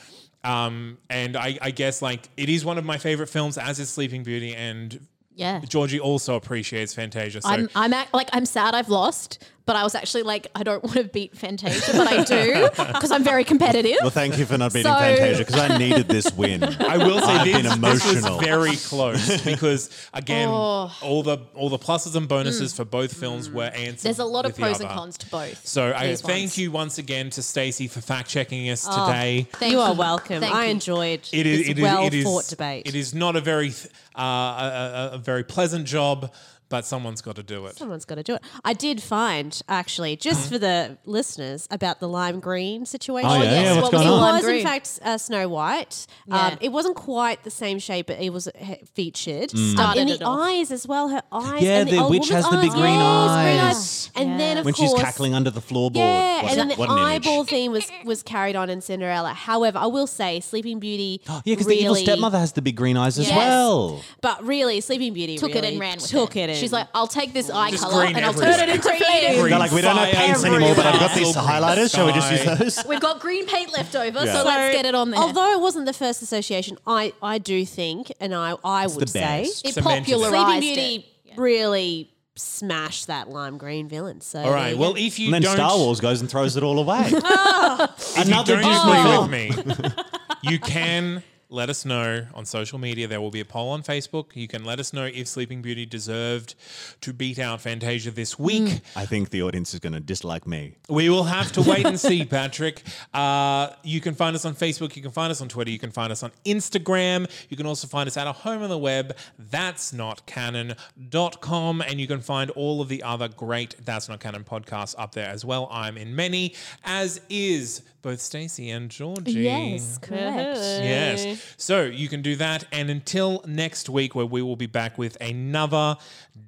Um, 0.43 0.97
and 1.09 1.35
I, 1.35 1.57
I 1.61 1.71
guess 1.71 2.01
like 2.01 2.29
it 2.37 2.49
is 2.49 2.63
one 2.63 2.77
of 2.77 2.85
my 2.85 2.97
favorite 2.97 3.27
films, 3.27 3.57
as 3.57 3.79
is 3.79 3.89
Sleeping 3.89 4.23
Beauty, 4.23 4.55
and 4.55 4.99
Yeah. 5.35 5.59
Georgie 5.67 5.99
also 5.99 6.35
appreciates 6.35 6.93
Fantasia. 6.93 7.41
So 7.41 7.49
I'm, 7.49 7.69
I'm 7.75 7.93
act, 7.93 8.13
like, 8.13 8.29
I'm 8.33 8.45
sad 8.45 8.73
I've 8.75 8.89
lost, 8.89 9.43
but 9.67 9.75
I 9.75 9.83
was 9.83 9.93
actually 9.93 10.23
like, 10.23 10.47
I 10.55 10.63
don't 10.63 10.81
want 10.83 10.95
to 10.97 11.03
beat 11.03 11.37
Fantasia, 11.37 11.91
but 11.95 12.07
I 12.07 12.23
do 12.23 12.67
because 12.93 13.11
I'm 13.11 13.23
very 13.23 13.43
competitive. 13.43 13.97
Well, 14.01 14.09
thank 14.09 14.39
you 14.39 14.45
for 14.45 14.57
not 14.57 14.73
beating 14.73 14.91
So- 14.91 14.97
Fantasia 14.97 15.37
because 15.45 15.59
I 15.59 15.77
needed 15.77 16.07
this 16.07 16.33
win. 16.33 16.63
I 16.63 16.97
will 16.97 17.19
say 17.19 17.25
I've 17.27 17.45
this, 17.45 17.53
been 17.75 17.81
this 17.81 18.05
was 18.05 18.23
emotional. 18.25 18.39
very 18.39 18.75
close 18.77 19.41
because 19.43 19.89
again, 20.13 20.47
Oh. 20.49 20.91
all 21.03 21.21
the 21.21 21.37
all 21.53 21.69
the 21.69 21.77
pluses 21.77 22.15
and 22.15 22.27
bonuses 22.27 22.73
for 22.73 22.85
both 22.85 23.13
films 23.13 23.49
were 23.51 23.65
answered. 23.65 23.99
Mm. 23.99 24.01
There's 24.03 24.19
a 24.19 24.25
lot 24.25 24.45
of 24.45 24.51
with 24.51 24.55
the 24.55 24.61
pros 24.63 24.79
and 24.79 24.89
other. 24.89 24.97
cons 24.97 25.17
to 25.19 25.29
both. 25.29 25.67
So 25.67 25.93
I 25.95 26.07
these 26.07 26.21
thank 26.21 26.41
ones. 26.43 26.57
you 26.57 26.71
once 26.71 26.97
again 26.97 27.29
to 27.31 27.43
Stacey 27.43 27.87
for 27.87 28.01
fact 28.01 28.29
checking 28.29 28.69
us 28.69 28.87
Oh, 28.89 29.05
today. 29.05 29.47
Thank 29.53 29.73
you 29.73 29.79
are 29.81 29.93
welcome. 29.93 30.39
Thank 30.39 30.55
I 30.55 30.65
you. 30.65 30.71
enjoyed 30.71 31.27
It 31.33 31.45
is 31.45 31.59
this 31.59 31.69
it 31.69 31.77
is- 31.77 31.83
well 31.83 32.05
it 32.07 32.13
is- 32.13 32.23
fought 32.23 32.47
debate. 32.47 32.87
It 32.87 32.95
is 32.95 33.13
not 33.13 33.35
a 33.35 33.41
very 33.41 33.71
th- 33.71 33.87
uh, 34.17 34.21
a, 34.21 34.23
a, 34.23 35.15
a 35.15 35.17
very 35.17 35.43
pleasant 35.43 35.85
job, 35.85 36.31
but 36.69 36.85
someone's 36.85 37.21
got 37.21 37.35
to 37.37 37.43
do 37.43 37.65
it. 37.65 37.77
Someone's 37.77 38.05
got 38.05 38.15
to 38.15 38.23
do 38.23 38.35
it. 38.35 38.41
I 38.65 38.73
did 38.73 39.01
find, 39.01 39.59
actually, 39.69 40.15
just 40.15 40.49
for 40.51 40.57
the 40.57 40.97
listeners, 41.05 41.67
about 41.71 41.99
the 41.99 42.07
lime 42.07 42.39
green 42.39 42.85
situation. 42.85 43.29
Oh, 43.29 43.35
yeah, 43.37 43.43
yes, 43.43 43.51
yeah, 43.65 43.71
what's 43.81 43.83
what 43.83 43.91
going 43.93 44.07
was 44.07 44.13
on? 44.13 44.17
It 44.19 44.21
lime 44.21 44.35
was, 44.35 44.43
in 44.45 44.49
green? 44.51 44.63
fact, 44.65 44.99
uh, 45.03 45.17
Snow 45.17 45.47
White. 45.49 46.07
Yeah. 46.27 46.47
Um, 46.47 46.57
it 46.61 46.69
wasn't 46.71 46.95
quite 46.95 47.43
the 47.43 47.49
same 47.51 47.79
shape, 47.79 48.07
but 48.07 48.19
it 48.19 48.31
was 48.31 48.47
uh, 48.47 48.51
featured. 48.93 49.53
Um, 49.53 49.71
Started 49.71 50.01
in 50.01 50.09
it 50.09 50.19
the 50.19 50.25
off. 50.25 50.39
eyes 50.39 50.71
as 50.71 50.87
well, 50.87 51.09
her 51.09 51.21
eyes. 51.31 51.61
Yeah, 51.63 51.79
and 51.79 51.89
the 51.89 51.97
old 51.97 52.11
witch 52.11 52.29
woman's 52.29 52.45
has 52.45 52.49
the 52.49 52.57
big 52.61 52.71
eyes. 52.71 52.75
green 52.75 52.99
Yes, 52.99 53.43
green 53.43 53.59
eyes. 53.59 54.11
And 54.15 54.29
Yeah. 54.31 54.37
then, 54.37 54.57
of 54.57 54.63
course 54.63 54.65
when 54.65 54.73
course, 54.73 54.91
she's 54.91 55.01
cackling 55.01 55.33
under 55.33 55.49
the 55.51 55.61
floorboard. 55.61 55.95
Yeah, 55.97 56.43
What, 56.43 56.51
and 56.51 56.59
then 56.59 56.67
the 56.69 56.75
what 56.75 56.89
an 56.89 56.97
image. 56.97 57.25
eyeball 57.27 57.43
theme 57.45 57.71
was 57.71 57.89
was 58.05 58.23
carried 58.23 58.55
on 58.55 58.69
in 58.69 58.81
Cinderella. 58.81 59.33
However, 59.33 59.77
I 59.79 59.85
will 59.87 60.07
say, 60.07 60.39
Sleeping 60.39 60.79
Beauty. 60.79 61.21
Yeah, 61.45 61.53
because 61.53 61.67
really, 61.67 61.77
the 61.77 61.83
evil 61.83 61.95
stepmother 61.95 62.39
has 62.39 62.51
the 62.53 62.61
big 62.61 62.75
green 62.75 62.97
eyes 62.97 63.17
as 63.19 63.27
Yes. 63.27 63.37
well. 63.37 64.01
But 64.21 64.43
really, 64.45 64.81
Sleeping 64.81 65.13
Beauty 65.13 65.37
Took 65.37 65.51
it 65.51 65.55
really 65.61 65.67
and 65.69 65.79
ran 65.79 65.97
with 65.97 66.07
took 66.09 66.35
it. 66.35 66.49
it. 66.49 66.56
She's 66.57 66.73
like, 66.73 66.87
I'll 66.93 67.07
take 67.07 67.33
this 67.33 67.49
eye 67.49 67.71
Just 67.71 67.83
color 67.83 68.03
green 68.05 68.15
and 68.15 68.25
I'll 68.25 68.33
turn 68.33 68.59
it 68.59 68.69
into 68.69 68.81
green. 68.87 68.97
Green 68.99 69.49
They're 69.49 69.59
like, 69.59 69.71
we 69.71 69.81
don't 69.81 69.95
have 69.97 70.09
fire 70.09 70.25
paints 70.27 70.43
anymore, 70.43 70.75
but 70.75 70.85
I've 70.85 70.99
got 70.99 71.15
these 71.15 71.35
highlighters. 71.35 71.93
Shall 71.95 72.05
we 72.05 72.13
just 72.13 72.31
use 72.31 72.43
those? 72.75 72.85
We've 72.87 72.99
got 73.01 73.19
green 73.19 73.45
paint 73.47 73.71
left 73.73 73.95
over, 73.95 74.25
Yeah. 74.25 74.33
so 74.33 74.43
let's 74.45 74.75
get 74.75 74.85
it 74.85 74.95
on 74.95 75.11
there. 75.11 75.19
Although 75.19 75.51
it 75.53 75.61
wasn't 75.61 75.85
the 75.85 75.93
first 75.93 76.21
association, 76.21 76.77
I, 76.85 77.13
I 77.21 77.37
do 77.37 77.65
think, 77.65 78.11
and 78.19 78.33
I, 78.35 78.55
I 78.63 78.87
would 78.87 78.99
the 78.99 79.07
say, 79.07 79.19
best. 79.43 79.65
it 79.65 79.73
cemented 79.73 80.11
it. 80.11 80.15
popularized 80.15 80.49
Sleeping 80.63 80.75
Beauty 80.75 81.05
it. 81.25 81.37
really 81.37 82.11
smashed 82.35 83.07
that 83.07 83.29
lime 83.29 83.57
green 83.57 83.87
villain. 83.87 84.21
So 84.21 84.39
All 84.39 84.51
right. 84.51 84.77
Well, 84.77 84.95
if 84.95 85.17
you 85.19 85.27
And 85.27 85.33
then 85.35 85.41
don't, 85.41 85.55
Star 85.55 85.75
Wars 85.77 85.99
goes 85.99 86.21
and 86.21 86.29
throws 86.29 86.55
it 86.55 86.63
all 86.63 86.77
away. 86.79 87.01
if 87.07 87.13
you 87.13 88.21
Another 88.23 88.61
don't 88.61 88.63
Disney 88.63 88.91
agree 88.91 89.11
film. 89.11 89.67
with 89.67 89.95
me, 89.95 90.03
you 90.43 90.59
can 90.59 91.23
let 91.49 91.69
us 91.69 91.85
know 91.85 92.27
on 92.33 92.45
social 92.45 92.77
media. 92.77 93.07
There 93.07 93.21
will 93.21 93.31
be 93.31 93.39
a 93.39 93.45
poll 93.45 93.69
on 93.69 93.83
Facebook. 93.83 94.35
You 94.35 94.47
can 94.47 94.63
let 94.65 94.79
us 94.79 94.91
know 94.91 95.05
if 95.05 95.27
Sleeping 95.27 95.61
Beauty 95.61 95.85
deserved 95.85 96.55
to 97.01 97.13
beat 97.13 97.39
out 97.39 97.61
Fantasia 97.61 98.11
this 98.11 98.37
week. 98.37 98.81
I 98.95 99.05
think 99.05 99.29
the 99.29 99.41
audience 99.43 99.73
is 99.73 99.79
going 99.79 99.93
to 99.93 99.99
dislike 99.99 100.45
me. 100.45 100.75
We 100.89 101.09
will 101.09 101.23
have 101.23 101.51
to 101.53 101.61
wait 101.61 101.85
and 101.85 101.99
see, 102.07 102.25
Patrick. 102.25 102.83
Uh, 103.13 103.69
you 103.83 104.01
can 104.01 104.13
find 104.13 104.35
us 104.35 104.43
on 104.45 104.55
Facebook. 104.55 104.95
You 104.95 105.01
can 105.01 105.11
find 105.11 105.31
us 105.31 105.41
on 105.41 105.47
Twitter. 105.47 105.71
You 105.71 105.79
can 105.79 105.91
find 105.91 106.11
us 106.11 106.21
on 106.23 106.31
Instagram. 106.45 107.29
You 107.49 107.55
can 107.55 107.65
also 107.65 107.87
find 107.87 108.07
us 108.07 108.17
at 108.17 108.27
our 108.27 108.33
home 108.33 108.61
on 108.63 108.69
the 108.69 108.77
web, 108.77 109.15
that's 109.37 109.93
not 109.93 110.25
canon.com. 110.25 111.81
And 111.81 111.99
you 111.99 112.07
can 112.07 112.19
find 112.19 112.51
all 112.51 112.81
of 112.81 112.89
the 112.89 113.03
other 113.03 113.27
great 113.27 113.75
That's 113.85 114.09
Not 114.09 114.19
Canon 114.19 114.43
podcasts 114.43 114.95
up 114.97 115.13
there 115.13 115.29
as 115.29 115.45
well. 115.45 115.67
I'm 115.71 115.97
in 115.97 116.15
many, 116.15 116.55
as 116.83 117.21
is 117.29 117.81
both 118.01 118.19
Stacey 118.21 118.69
and 118.69 118.89
Georgie. 118.89 119.31
Yes, 119.33 119.97
correct. 119.97 120.57
Yes. 120.57 121.36
So 121.57 121.83
you 121.83 122.07
can 122.07 122.21
do 122.21 122.35
that. 122.37 122.65
And 122.71 122.89
until 122.89 123.43
next 123.45 123.89
week, 123.89 124.15
where 124.15 124.25
we 124.25 124.41
will 124.41 124.55
be 124.55 124.65
back 124.65 124.97
with 124.97 125.17
another 125.21 125.97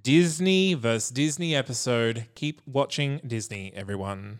Disney 0.04 0.74
versus 0.74 1.10
Disney 1.10 1.56
episode, 1.56 2.26
keep 2.36 2.62
watching 2.66 3.22
Disney, 3.26 3.72
everyone. 3.76 4.40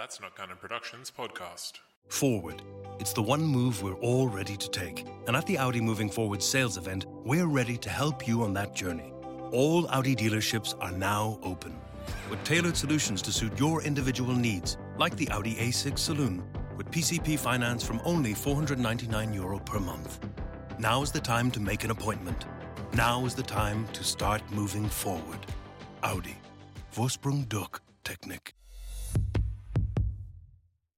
That's 0.00 0.18
Not 0.18 0.34
Canon 0.34 0.56
Productions 0.58 1.12
podcast. 1.14 1.72
Forward. 2.08 2.62
It's 3.00 3.12
the 3.12 3.20
one 3.20 3.42
move 3.42 3.82
we're 3.82 4.00
all 4.00 4.28
ready 4.28 4.56
to 4.56 4.70
take. 4.70 5.04
And 5.26 5.36
at 5.36 5.44
the 5.44 5.58
Audi 5.58 5.82
Moving 5.82 6.08
Forward 6.08 6.42
sales 6.42 6.78
event, 6.78 7.04
we're 7.22 7.44
ready 7.44 7.76
to 7.76 7.90
help 7.90 8.26
you 8.26 8.42
on 8.42 8.54
that 8.54 8.74
journey. 8.74 9.12
All 9.52 9.86
Audi 9.88 10.16
dealerships 10.16 10.74
are 10.80 10.90
now 10.90 11.38
open 11.42 11.78
with 12.30 12.42
tailored 12.44 12.78
solutions 12.78 13.20
to 13.20 13.30
suit 13.30 13.58
your 13.58 13.82
individual 13.82 14.34
needs, 14.34 14.78
like 14.96 15.14
the 15.16 15.28
Audi 15.28 15.56
A6 15.56 15.98
Saloon 15.98 16.44
with 16.78 16.90
PCP 16.90 17.38
finance 17.38 17.84
from 17.84 18.00
only 18.06 18.32
499 18.32 19.34
euro 19.34 19.58
per 19.58 19.78
month. 19.78 20.18
Now 20.78 21.02
is 21.02 21.12
the 21.12 21.20
time 21.20 21.50
to 21.50 21.60
make 21.60 21.84
an 21.84 21.90
appointment. 21.90 22.46
Now 22.94 23.26
is 23.26 23.34
the 23.34 23.42
time 23.42 23.86
to 23.92 24.02
start 24.02 24.40
moving 24.50 24.88
forward. 24.88 25.44
Audi. 26.02 26.38
Vorsprung 26.90 27.46
durch 27.50 27.82
Technik. 28.02 28.54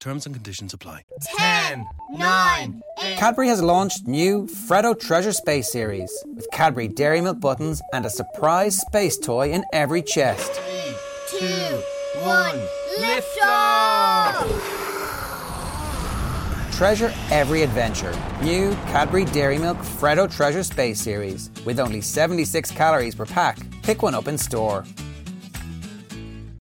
Terms 0.03 0.27
and 0.27 0.35
conditions 0.35 0.75
apply. 0.75 1.05
10, 1.39 1.87
9, 2.11 2.83
Cadbury 3.19 3.47
has 3.47 3.63
launched 3.63 4.09
new 4.09 4.49
Freddo 4.49 4.99
Treasure 4.99 5.31
Space 5.33 5.71
series 5.71 6.11
with 6.35 6.51
Cadbury 6.51 6.89
Dairy 6.89 7.21
Milk 7.21 7.39
buttons 7.39 7.81
and 7.93 8.05
a 8.05 8.11
surprise 8.11 8.81
space 8.81 9.17
toy 9.17 9.53
in 9.53 9.65
every 9.73 10.03
chest. 10.03 10.61
Two, 11.31 11.81
one, 12.21 12.59
lift 12.99 13.39
off! 13.45 14.45
Treasure 16.73 17.15
every 17.31 17.63
adventure. 17.63 18.13
New 18.43 18.73
Cadbury 18.89 19.27
Dairy 19.27 19.59
Milk 19.59 19.79
Freddo 19.79 20.29
Treasure 20.29 20.65
Space 20.65 21.01
series 21.01 21.49
with 21.65 21.79
only 21.79 22.01
76 22.01 22.73
calories 22.73 23.15
per 23.15 23.25
pack. 23.25 23.59
Pick 23.83 24.03
one 24.03 24.17
up 24.17 24.27
in 24.27 24.37
store. 24.37 24.85